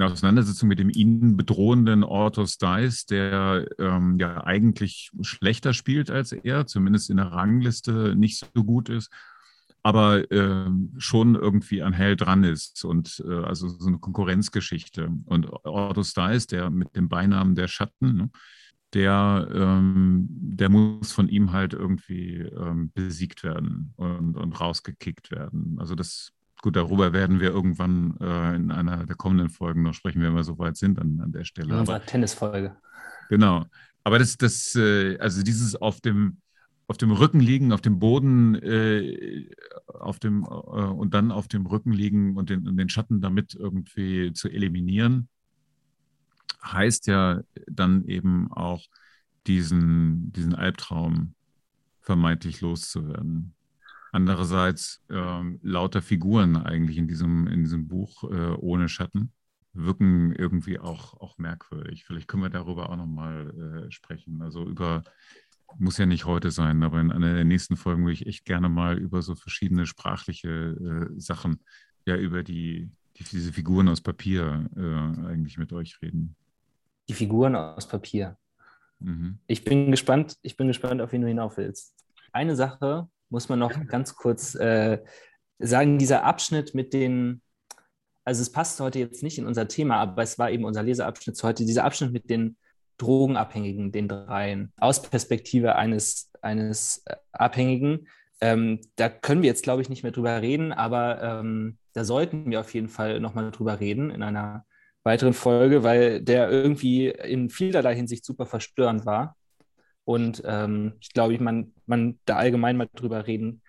in 0.01 0.12
Auseinandersetzung 0.12 0.68
mit 0.68 0.78
dem 0.78 0.90
ihn 0.90 1.36
bedrohenden 1.36 2.05
Orthos 2.05 2.59
Dice, 2.59 3.07
der 3.07 3.66
ähm, 3.78 4.18
ja 4.18 4.44
eigentlich 4.44 5.11
schlechter 5.20 5.74
spielt 5.74 6.11
als 6.11 6.32
er, 6.32 6.66
zumindest 6.66 7.11
in 7.11 7.18
der 7.18 7.32
Rangliste 7.32 8.14
nicht 8.16 8.46
so 8.55 8.64
gut 8.64 8.88
ist, 8.88 9.11
aber 9.82 10.30
äh, 10.30 10.70
schon 10.98 11.34
irgendwie 11.34 11.82
an 11.82 11.92
Hell 11.92 12.16
dran 12.16 12.44
ist 12.44 12.84
und 12.84 13.22
äh, 13.26 13.44
also 13.44 13.68
so 13.68 13.88
eine 13.88 13.98
Konkurrenzgeschichte. 13.98 15.11
Und 15.26 15.51
Orthos 15.64 16.14
Dice, 16.14 16.46
der 16.46 16.70
mit 16.70 16.96
dem 16.96 17.09
Beinamen 17.09 17.55
der 17.55 17.68
Schatten, 17.68 18.14
ne, 18.14 18.30
der, 18.94 19.48
ähm, 19.53 20.26
der 20.30 20.68
muss 20.68 21.12
von 21.12 21.28
ihm 21.28 21.53
halt 21.53 21.74
irgendwie 21.74 22.38
ähm, 22.38 22.90
besiegt 22.92 23.44
werden 23.44 23.92
und, 23.96 24.36
und 24.36 24.61
rausgekickt 24.61 25.30
werden. 25.30 25.76
Also 25.78 25.94
das, 25.94 26.32
gut, 26.62 26.76
darüber 26.76 27.12
werden 27.12 27.40
wir 27.40 27.50
irgendwann 27.50 28.16
äh, 28.20 28.54
in 28.54 28.70
einer 28.70 29.06
der 29.06 29.16
kommenden 29.16 29.48
Folgen 29.48 29.82
noch 29.82 29.94
sprechen, 29.94 30.22
wenn 30.22 30.34
wir 30.34 30.44
so 30.44 30.58
weit 30.58 30.76
sind 30.76 30.98
an, 30.98 31.20
an 31.20 31.32
der 31.32 31.44
Stelle. 31.44 31.72
In 31.72 31.80
unserer 31.80 32.04
Tennisfolge. 32.04 32.76
Genau. 33.28 33.66
Aber 34.04 34.18
das, 34.18 34.36
das, 34.36 34.74
äh, 34.74 35.18
also 35.18 35.42
dieses 35.42 35.76
auf 35.76 36.00
dem, 36.00 36.38
auf 36.86 36.96
dem 36.96 37.12
Rücken 37.12 37.40
liegen, 37.40 37.72
auf 37.72 37.80
dem 37.80 37.98
Boden, 37.98 38.54
äh, 38.56 39.48
auf 39.86 40.18
dem, 40.18 40.42
äh, 40.42 40.46
und 40.46 41.14
dann 41.14 41.30
auf 41.30 41.48
dem 41.48 41.66
Rücken 41.66 41.92
liegen 41.92 42.36
und 42.36 42.50
den, 42.50 42.76
den 42.76 42.88
Schatten 42.88 43.20
damit 43.20 43.54
irgendwie 43.54 44.32
zu 44.32 44.48
eliminieren, 44.48 45.28
heißt 46.62 47.06
ja 47.06 47.40
dann 47.66 48.04
eben 48.04 48.50
auch, 48.52 48.84
diesen, 49.46 50.32
diesen 50.32 50.54
Albtraum 50.54 51.34
vermeintlich 52.00 52.61
loszuwerden. 52.61 53.54
Andererseits 54.12 55.02
äh, 55.08 55.42
lauter 55.62 56.02
Figuren 56.02 56.56
eigentlich 56.56 56.98
in 56.98 57.08
diesem, 57.08 57.46
in 57.46 57.62
diesem 57.62 57.88
Buch 57.88 58.24
äh, 58.24 58.54
ohne 58.58 58.88
Schatten 58.88 59.32
wirken 59.72 60.32
irgendwie 60.32 60.80
auch, 60.80 61.20
auch 61.20 61.38
merkwürdig. 61.38 62.04
Vielleicht 62.04 62.26
können 62.26 62.42
wir 62.42 62.50
darüber 62.50 62.90
auch 62.90 62.96
nochmal 62.96 63.86
äh, 63.86 63.90
sprechen. 63.90 64.42
Also 64.42 64.66
über, 64.66 65.04
muss 65.78 65.98
ja 65.98 66.06
nicht 66.06 66.24
heute 66.24 66.50
sein, 66.50 66.82
aber 66.82 67.00
in 67.00 67.12
einer 67.12 67.34
der 67.34 67.44
nächsten 67.44 67.76
Folgen 67.76 68.02
würde 68.02 68.14
ich 68.14 68.26
echt 68.26 68.44
gerne 68.44 68.68
mal 68.68 68.98
über 68.98 69.22
so 69.22 69.36
verschiedene 69.36 69.86
sprachliche 69.86 70.48
äh, 70.48 71.20
Sachen, 71.20 71.61
ja, 72.04 72.16
über 72.16 72.42
die, 72.42 72.90
die, 73.16 73.24
diese 73.24 73.52
Figuren 73.52 73.88
aus 73.88 74.00
Papier 74.00 74.68
äh, 74.76 75.28
eigentlich 75.28 75.56
mit 75.56 75.72
euch 75.72 76.02
reden 76.02 76.34
die 77.11 77.14
Figuren 77.14 77.56
aus 77.56 77.88
Papier. 77.88 78.38
Mhm. 79.00 79.40
Ich 79.48 79.64
bin 79.64 79.90
gespannt, 79.90 80.38
ich 80.42 80.56
bin 80.56 80.68
gespannt, 80.68 81.02
auf 81.02 81.11
wen 81.11 81.22
du 81.22 81.26
hinauf 81.26 81.56
willst. 81.56 81.92
Eine 82.32 82.54
Sache 82.54 83.08
muss 83.31 83.49
man 83.49 83.59
noch 83.59 83.72
ganz 83.87 84.14
kurz 84.14 84.55
äh, 84.55 84.99
sagen, 85.59 85.99
dieser 85.99 86.24
Abschnitt 86.24 86.74
mit 86.74 86.93
den, 86.93 87.43
also 88.24 88.43
es 88.43 88.53
passt 88.53 88.81
heute 88.81 88.99
jetzt 88.99 89.22
nicht 89.22 89.39
in 89.39 89.47
unser 89.47 89.68
Thema, 89.68 89.97
aber 89.97 90.22
es 90.22 90.39
war 90.39 90.51
eben 90.51 90.64
unser 90.64 90.83
Leseabschnitt 90.83 91.37
zu 91.37 91.47
heute, 91.47 91.64
dieser 91.64 91.85
Abschnitt 91.85 92.12
mit 92.12 92.28
den 92.28 92.57
Drogenabhängigen, 92.99 93.93
den 93.93 94.09
dreien, 94.09 94.72
aus 94.76 95.03
Perspektive 95.03 95.76
eines, 95.76 96.31
eines 96.43 97.03
äh, 97.07 97.16
Abhängigen. 97.33 98.09
Ähm, 98.43 98.81
da 98.97 99.09
können 99.09 99.43
wir 99.43 99.49
jetzt, 99.49 99.62
glaube 99.62 99.83
ich, 99.83 99.89
nicht 99.89 100.03
mehr 100.03 100.12
drüber 100.12 100.41
reden, 100.43 100.72
aber 100.72 101.22
ähm, 101.22 101.78
da 101.93 102.05
sollten 102.05 102.51
wir 102.51 102.61
auf 102.61 102.72
jeden 102.74 102.89
Fall 102.89 103.20
nochmal 103.20 103.51
drüber 103.51 103.81
reden 103.81 104.11
in 104.11 104.22
einer 104.22 104.64
weiteren 105.03 105.33
Folge, 105.33 105.83
weil 105.83 106.20
der 106.20 106.51
irgendwie 106.51 107.09
in 107.09 107.49
vielerlei 107.49 107.95
Hinsicht 107.95 108.24
super 108.24 108.47
verstörend 108.47 109.07
war. 109.07 109.37
Und 110.05 110.42
ähm, 110.44 110.94
ich 111.01 111.12
glaube, 111.12 111.38
man, 111.42 111.72
man 111.86 112.18
da 112.24 112.36
allgemein 112.36 112.76
mal 112.76 112.88
drüber 112.94 113.26
reden 113.26 113.62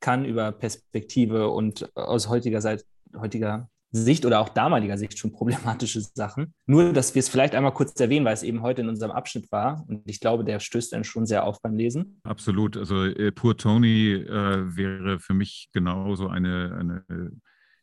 kann, 0.00 0.24
über 0.24 0.52
Perspektive 0.52 1.48
und 1.48 1.90
aus 1.96 2.28
heutiger, 2.28 2.60
Seite, 2.60 2.84
heutiger 3.16 3.68
Sicht 3.90 4.26
oder 4.26 4.40
auch 4.40 4.50
damaliger 4.50 4.98
Sicht 4.98 5.18
schon 5.18 5.32
problematische 5.32 6.00
Sachen. 6.00 6.54
Nur, 6.66 6.92
dass 6.92 7.14
wir 7.14 7.20
es 7.20 7.28
vielleicht 7.28 7.54
einmal 7.54 7.72
kurz 7.72 7.98
erwähnen, 7.98 8.26
weil 8.26 8.34
es 8.34 8.42
eben 8.42 8.62
heute 8.62 8.82
in 8.82 8.88
unserem 8.88 9.12
Abschnitt 9.12 9.50
war. 9.50 9.84
Und 9.88 10.02
ich 10.08 10.20
glaube, 10.20 10.44
der 10.44 10.60
stößt 10.60 10.92
dann 10.92 11.04
schon 11.04 11.26
sehr 11.26 11.44
auf 11.44 11.60
beim 11.62 11.74
Lesen. 11.74 12.20
Absolut. 12.22 12.76
Also 12.76 13.04
äh, 13.04 13.32
Pur 13.32 13.56
Tony 13.56 14.12
äh, 14.12 14.76
wäre 14.76 15.18
für 15.18 15.34
mich 15.34 15.70
genauso 15.72 16.28
eine, 16.28 16.76
eine 16.78 17.32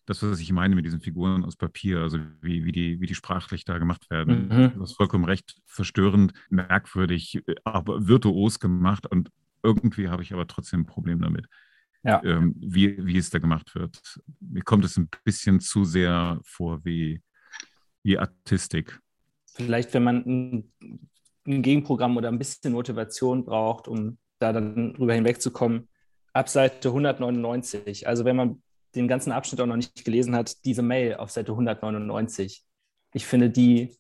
das, 0.06 0.22
was 0.22 0.40
ich 0.40 0.52
meine 0.52 0.76
mit 0.76 0.86
diesen 0.86 1.02
Figuren 1.02 1.44
aus 1.44 1.56
Papier, 1.56 2.00
also 2.00 2.20
wie, 2.42 2.64
wie, 2.66 2.72
die, 2.72 3.02
wie 3.02 3.08
die 3.08 3.16
sprachlich 3.16 3.66
da 3.66 3.78
gemacht 3.78 4.10
werden. 4.10 4.48
Mhm. 4.48 4.74
Du 4.76 4.82
hast 4.82 4.94
vollkommen 4.94 5.26
recht, 5.26 5.60
verstörend, 5.66 6.34
merkwürdig, 6.50 7.42
aber 7.64 8.08
virtuos 8.08 8.60
gemacht 8.60 9.08
und 9.08 9.32
irgendwie 9.64 10.10
habe 10.10 10.22
ich 10.22 10.32
aber 10.32 10.48
trotzdem 10.48 10.82
ein 10.82 10.86
Problem 10.86 11.22
damit, 11.22 11.48
ja. 12.04 12.24
ähm, 12.24 12.56
wie, 12.58 13.04
wie 13.06 13.18
es 13.18 13.32
da 13.32 13.40
gemacht 13.40 13.74
wird. 13.74 14.20
Mir 14.40 14.62
kommt 14.62 14.86
es 14.86 14.96
ein 14.98 15.10
bisschen 15.24 15.60
zu 15.60 15.84
sehr 15.86 16.40
vor 16.44 16.86
wie, 16.86 17.22
wie 18.04 18.20
Artistik. 18.20 19.00
Vielleicht, 19.48 19.94
wenn 19.96 20.04
man 20.04 20.18
ein, 20.26 20.74
ein 21.48 21.62
Gegenprogramm 21.64 22.16
oder 22.18 22.28
ein 22.28 22.38
bisschen 22.38 22.74
Motivation 22.74 23.44
braucht, 23.44 23.88
um 23.88 24.18
da 24.38 24.54
dann 24.54 24.94
drüber 24.94 25.14
hinwegzukommen, 25.16 25.88
ab 26.34 26.50
Seite 26.50 26.90
199. 26.90 28.08
Also 28.08 28.26
wenn 28.26 28.36
man 28.36 28.62
den 28.96 29.08
ganzen 29.08 29.32
Abschnitt 29.32 29.62
auch 29.62 29.66
noch 29.66 29.76
nicht 29.76 30.06
gelesen 30.06 30.36
hat, 30.36 30.64
diese 30.66 30.82
Mail 30.82 31.16
auf 31.16 31.32
Seite 31.32 31.52
199. 31.52 32.64
Ich 33.14 33.26
finde, 33.26 33.50
die, 33.50 33.96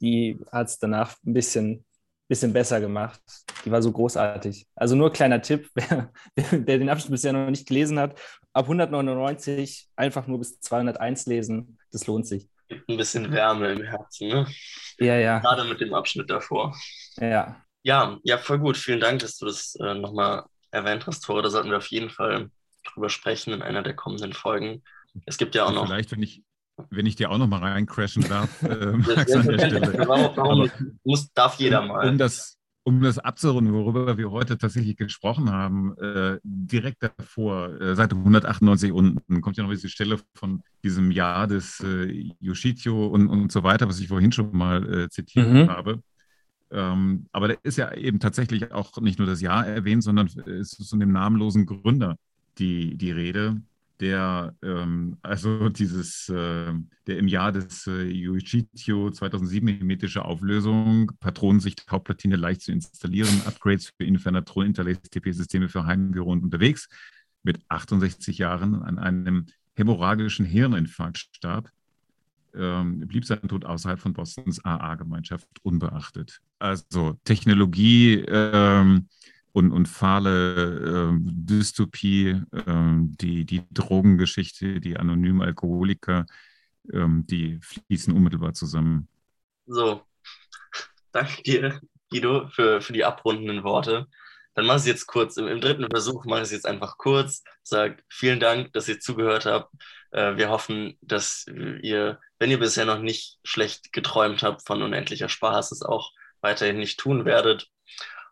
die 0.00 0.40
hat 0.52 0.68
es 0.68 0.78
danach 0.78 1.16
ein 1.26 1.32
bisschen, 1.32 1.84
bisschen 2.28 2.52
besser 2.52 2.80
gemacht. 2.80 3.20
Die 3.64 3.70
war 3.70 3.82
so 3.82 3.92
großartig. 3.92 4.66
Also 4.74 4.94
nur 4.94 5.12
kleiner 5.12 5.42
Tipp, 5.42 5.70
wer, 5.74 6.12
wer 6.34 6.78
den 6.78 6.88
Abschnitt 6.88 7.12
bisher 7.12 7.32
noch 7.32 7.50
nicht 7.50 7.66
gelesen 7.66 7.98
hat, 7.98 8.18
ab 8.52 8.64
199 8.64 9.88
einfach 9.96 10.26
nur 10.26 10.38
bis 10.38 10.60
201 10.60 11.26
lesen. 11.26 11.78
Das 11.90 12.06
lohnt 12.06 12.26
sich. 12.26 12.48
Gibt 12.68 12.88
ein 12.88 12.96
bisschen 12.98 13.32
Wärme 13.32 13.72
im 13.72 13.82
Herzen, 13.82 14.28
ne? 14.28 14.46
Ja, 14.98 15.16
ja. 15.16 15.38
Gerade 15.38 15.64
mit 15.64 15.80
dem 15.80 15.94
Abschnitt 15.94 16.28
davor. 16.28 16.76
Ja. 17.16 17.64
Ja, 17.82 18.18
ja, 18.24 18.36
voll 18.36 18.58
gut. 18.58 18.76
Vielen 18.76 19.00
Dank, 19.00 19.20
dass 19.20 19.38
du 19.38 19.46
das 19.46 19.74
äh, 19.76 19.94
nochmal 19.94 20.44
erwähnt 20.70 21.06
hast, 21.06 21.20
Tore. 21.20 21.42
Da 21.42 21.48
sollten 21.48 21.70
wir 21.70 21.78
auf 21.78 21.86
jeden 21.86 22.10
Fall 22.10 22.50
drüber 22.84 23.10
sprechen 23.10 23.52
in 23.52 23.62
einer 23.62 23.82
der 23.82 23.94
kommenden 23.94 24.32
Folgen. 24.32 24.82
Es 25.26 25.38
gibt 25.38 25.54
ja 25.54 25.64
auch 25.64 25.72
noch. 25.72 25.86
Vielleicht, 25.86 26.12
wenn 26.12 26.22
ich, 26.22 26.42
wenn 26.90 27.06
ich 27.06 27.16
dir 27.16 27.30
auch 27.30 27.38
noch 27.38 27.46
mal 27.46 27.60
reincrashen 27.60 28.28
darf, 28.28 28.62
äh, 28.62 28.92
Max 28.92 29.32
an 29.32 29.46
der 29.46 29.58
Stelle. 29.58 30.04
Warum, 30.06 30.36
warum 30.36 30.70
muss, 31.04 31.32
darf 31.32 31.56
jeder 31.56 31.82
mal. 31.82 32.08
Um 32.08 32.18
das, 32.18 32.58
um 32.84 33.02
das 33.02 33.18
abzurunden, 33.18 33.74
worüber 33.74 34.16
wir 34.16 34.30
heute 34.30 34.56
tatsächlich 34.56 34.96
gesprochen 34.96 35.50
haben, 35.50 35.96
äh, 35.98 36.38
direkt 36.42 37.02
davor, 37.02 37.80
äh, 37.80 37.94
Seite 37.94 38.16
198 38.16 38.92
unten, 38.92 39.40
kommt 39.40 39.56
ja 39.56 39.64
noch 39.64 39.70
diese 39.70 39.88
Stelle 39.88 40.18
von 40.34 40.62
diesem 40.82 41.10
Jahr 41.10 41.46
des 41.46 41.80
äh, 41.80 42.32
Yoshitio 42.40 43.06
und, 43.08 43.28
und 43.28 43.52
so 43.52 43.62
weiter, 43.62 43.88
was 43.88 44.00
ich 44.00 44.08
vorhin 44.08 44.32
schon 44.32 44.56
mal 44.56 45.02
äh, 45.02 45.08
zitiert 45.10 45.48
mhm. 45.48 45.68
habe. 45.68 46.02
Ähm, 46.70 47.26
aber 47.32 47.48
da 47.48 47.54
ist 47.62 47.78
ja 47.78 47.92
eben 47.94 48.20
tatsächlich 48.20 48.72
auch 48.72 48.96
nicht 49.00 49.18
nur 49.18 49.26
das 49.26 49.40
Jahr 49.40 49.66
erwähnt, 49.66 50.02
sondern 50.02 50.26
es 50.26 50.78
ist 50.78 50.90
von 50.90 51.00
dem 51.00 51.12
namenlosen 51.12 51.66
Gründer 51.66 52.16
die, 52.58 52.96
die 52.96 53.10
Rede, 53.10 53.60
der 54.00 54.54
ähm, 54.62 55.16
also 55.22 55.68
dieses, 55.68 56.28
äh, 56.28 56.72
der 57.06 57.18
im 57.18 57.28
Jahr 57.28 57.52
des 57.52 57.86
äh, 57.86 58.04
Yuichitio 58.04 59.10
2007 59.10 59.64
mimetische 59.64 60.24
Auflösung, 60.24 61.12
Patronensicht, 61.20 61.84
Hauptplatine 61.90 62.36
leicht 62.36 62.62
zu 62.62 62.72
installieren, 62.72 63.42
Upgrades 63.46 63.92
für 63.96 64.04
Infernatron, 64.04 64.66
Interlace 64.66 65.02
TP-Systeme 65.02 65.68
für 65.68 65.86
Heimbüro 65.86 66.30
und 66.30 66.44
unterwegs, 66.44 66.88
mit 67.42 67.60
68 67.68 68.38
Jahren 68.38 68.82
an 68.82 68.98
einem 68.98 69.46
hämorrhagischen 69.74 70.44
Hirninfarkt 70.44 71.28
starb, 71.32 71.70
ähm, 72.54 73.00
blieb 73.06 73.24
sein 73.24 73.46
Tod 73.48 73.64
außerhalb 73.64 74.00
von 74.00 74.12
Bostons 74.12 74.64
AA-Gemeinschaft 74.64 75.46
unbeachtet. 75.62 76.40
Also 76.58 77.16
Technologie 77.24 78.24
ähm, 78.26 79.08
und, 79.58 79.72
und 79.72 79.88
fahle 79.88 81.08
ähm, 81.10 81.22
Dystopie, 81.24 82.40
ähm, 82.66 83.16
die, 83.20 83.44
die 83.44 83.64
Drogengeschichte, 83.72 84.80
die 84.80 84.96
anonymen 84.96 85.42
Alkoholiker, 85.42 86.26
ähm, 86.92 87.26
die 87.26 87.58
fließen 87.60 88.14
unmittelbar 88.14 88.54
zusammen. 88.54 89.08
So, 89.66 90.02
danke 91.12 91.42
dir, 91.42 91.80
Guido, 92.08 92.46
für, 92.48 92.80
für 92.80 92.92
die 92.92 93.04
abrundenden 93.04 93.64
Worte. 93.64 94.06
Dann 94.54 94.64
mach 94.66 94.76
es 94.76 94.86
jetzt 94.86 95.06
kurz. 95.06 95.36
Im, 95.36 95.48
Im, 95.48 95.60
dritten 95.60 95.88
Versuch 95.90 96.24
mache 96.24 96.40
ich 96.40 96.46
es 96.46 96.52
jetzt 96.52 96.66
einfach 96.66 96.96
kurz. 96.96 97.42
Sag 97.64 98.04
vielen 98.08 98.38
Dank, 98.38 98.72
dass 98.72 98.88
ihr 98.88 99.00
zugehört 99.00 99.44
habt. 99.44 99.72
Äh, 100.12 100.36
wir 100.36 100.50
hoffen, 100.50 100.96
dass 101.00 101.46
ihr, 101.82 102.20
wenn 102.38 102.50
ihr 102.52 102.60
bisher 102.60 102.84
noch 102.84 103.00
nicht 103.00 103.38
schlecht 103.42 103.92
geträumt 103.92 104.44
habt 104.44 104.64
von 104.64 104.82
unendlicher 104.82 105.28
Spaß, 105.28 105.72
es 105.72 105.82
auch 105.82 106.12
weiterhin 106.42 106.78
nicht 106.78 107.00
tun 107.00 107.24
werdet. 107.24 107.68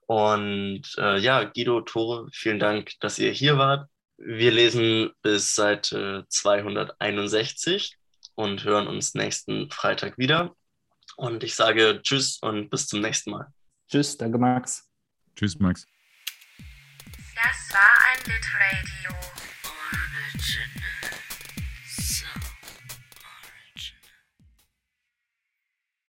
Und 0.06 0.82
äh, 0.98 1.18
ja, 1.18 1.44
Guido, 1.44 1.80
Tore, 1.80 2.28
vielen 2.32 2.58
Dank, 2.58 2.92
dass 3.00 3.18
ihr 3.18 3.32
hier 3.32 3.58
wart. 3.58 3.88
Wir 4.18 4.50
lesen 4.50 5.10
bis 5.22 5.54
Seite 5.54 6.24
261 6.28 7.96
und 8.34 8.64
hören 8.64 8.86
uns 8.86 9.14
nächsten 9.14 9.70
Freitag 9.70 10.16
wieder. 10.16 10.54
Und 11.16 11.42
ich 11.42 11.54
sage 11.54 12.00
Tschüss 12.02 12.38
und 12.40 12.70
bis 12.70 12.86
zum 12.86 13.00
nächsten 13.00 13.30
Mal. 13.30 13.46
Tschüss, 13.90 14.16
danke 14.16 14.38
Max. 14.38 14.88
Tschüss, 15.34 15.58
Max. 15.58 15.86
Das 17.34 17.74
war 17.74 17.90
ein 18.10 18.18
Litradio 18.24 19.10
Original. 19.64 20.75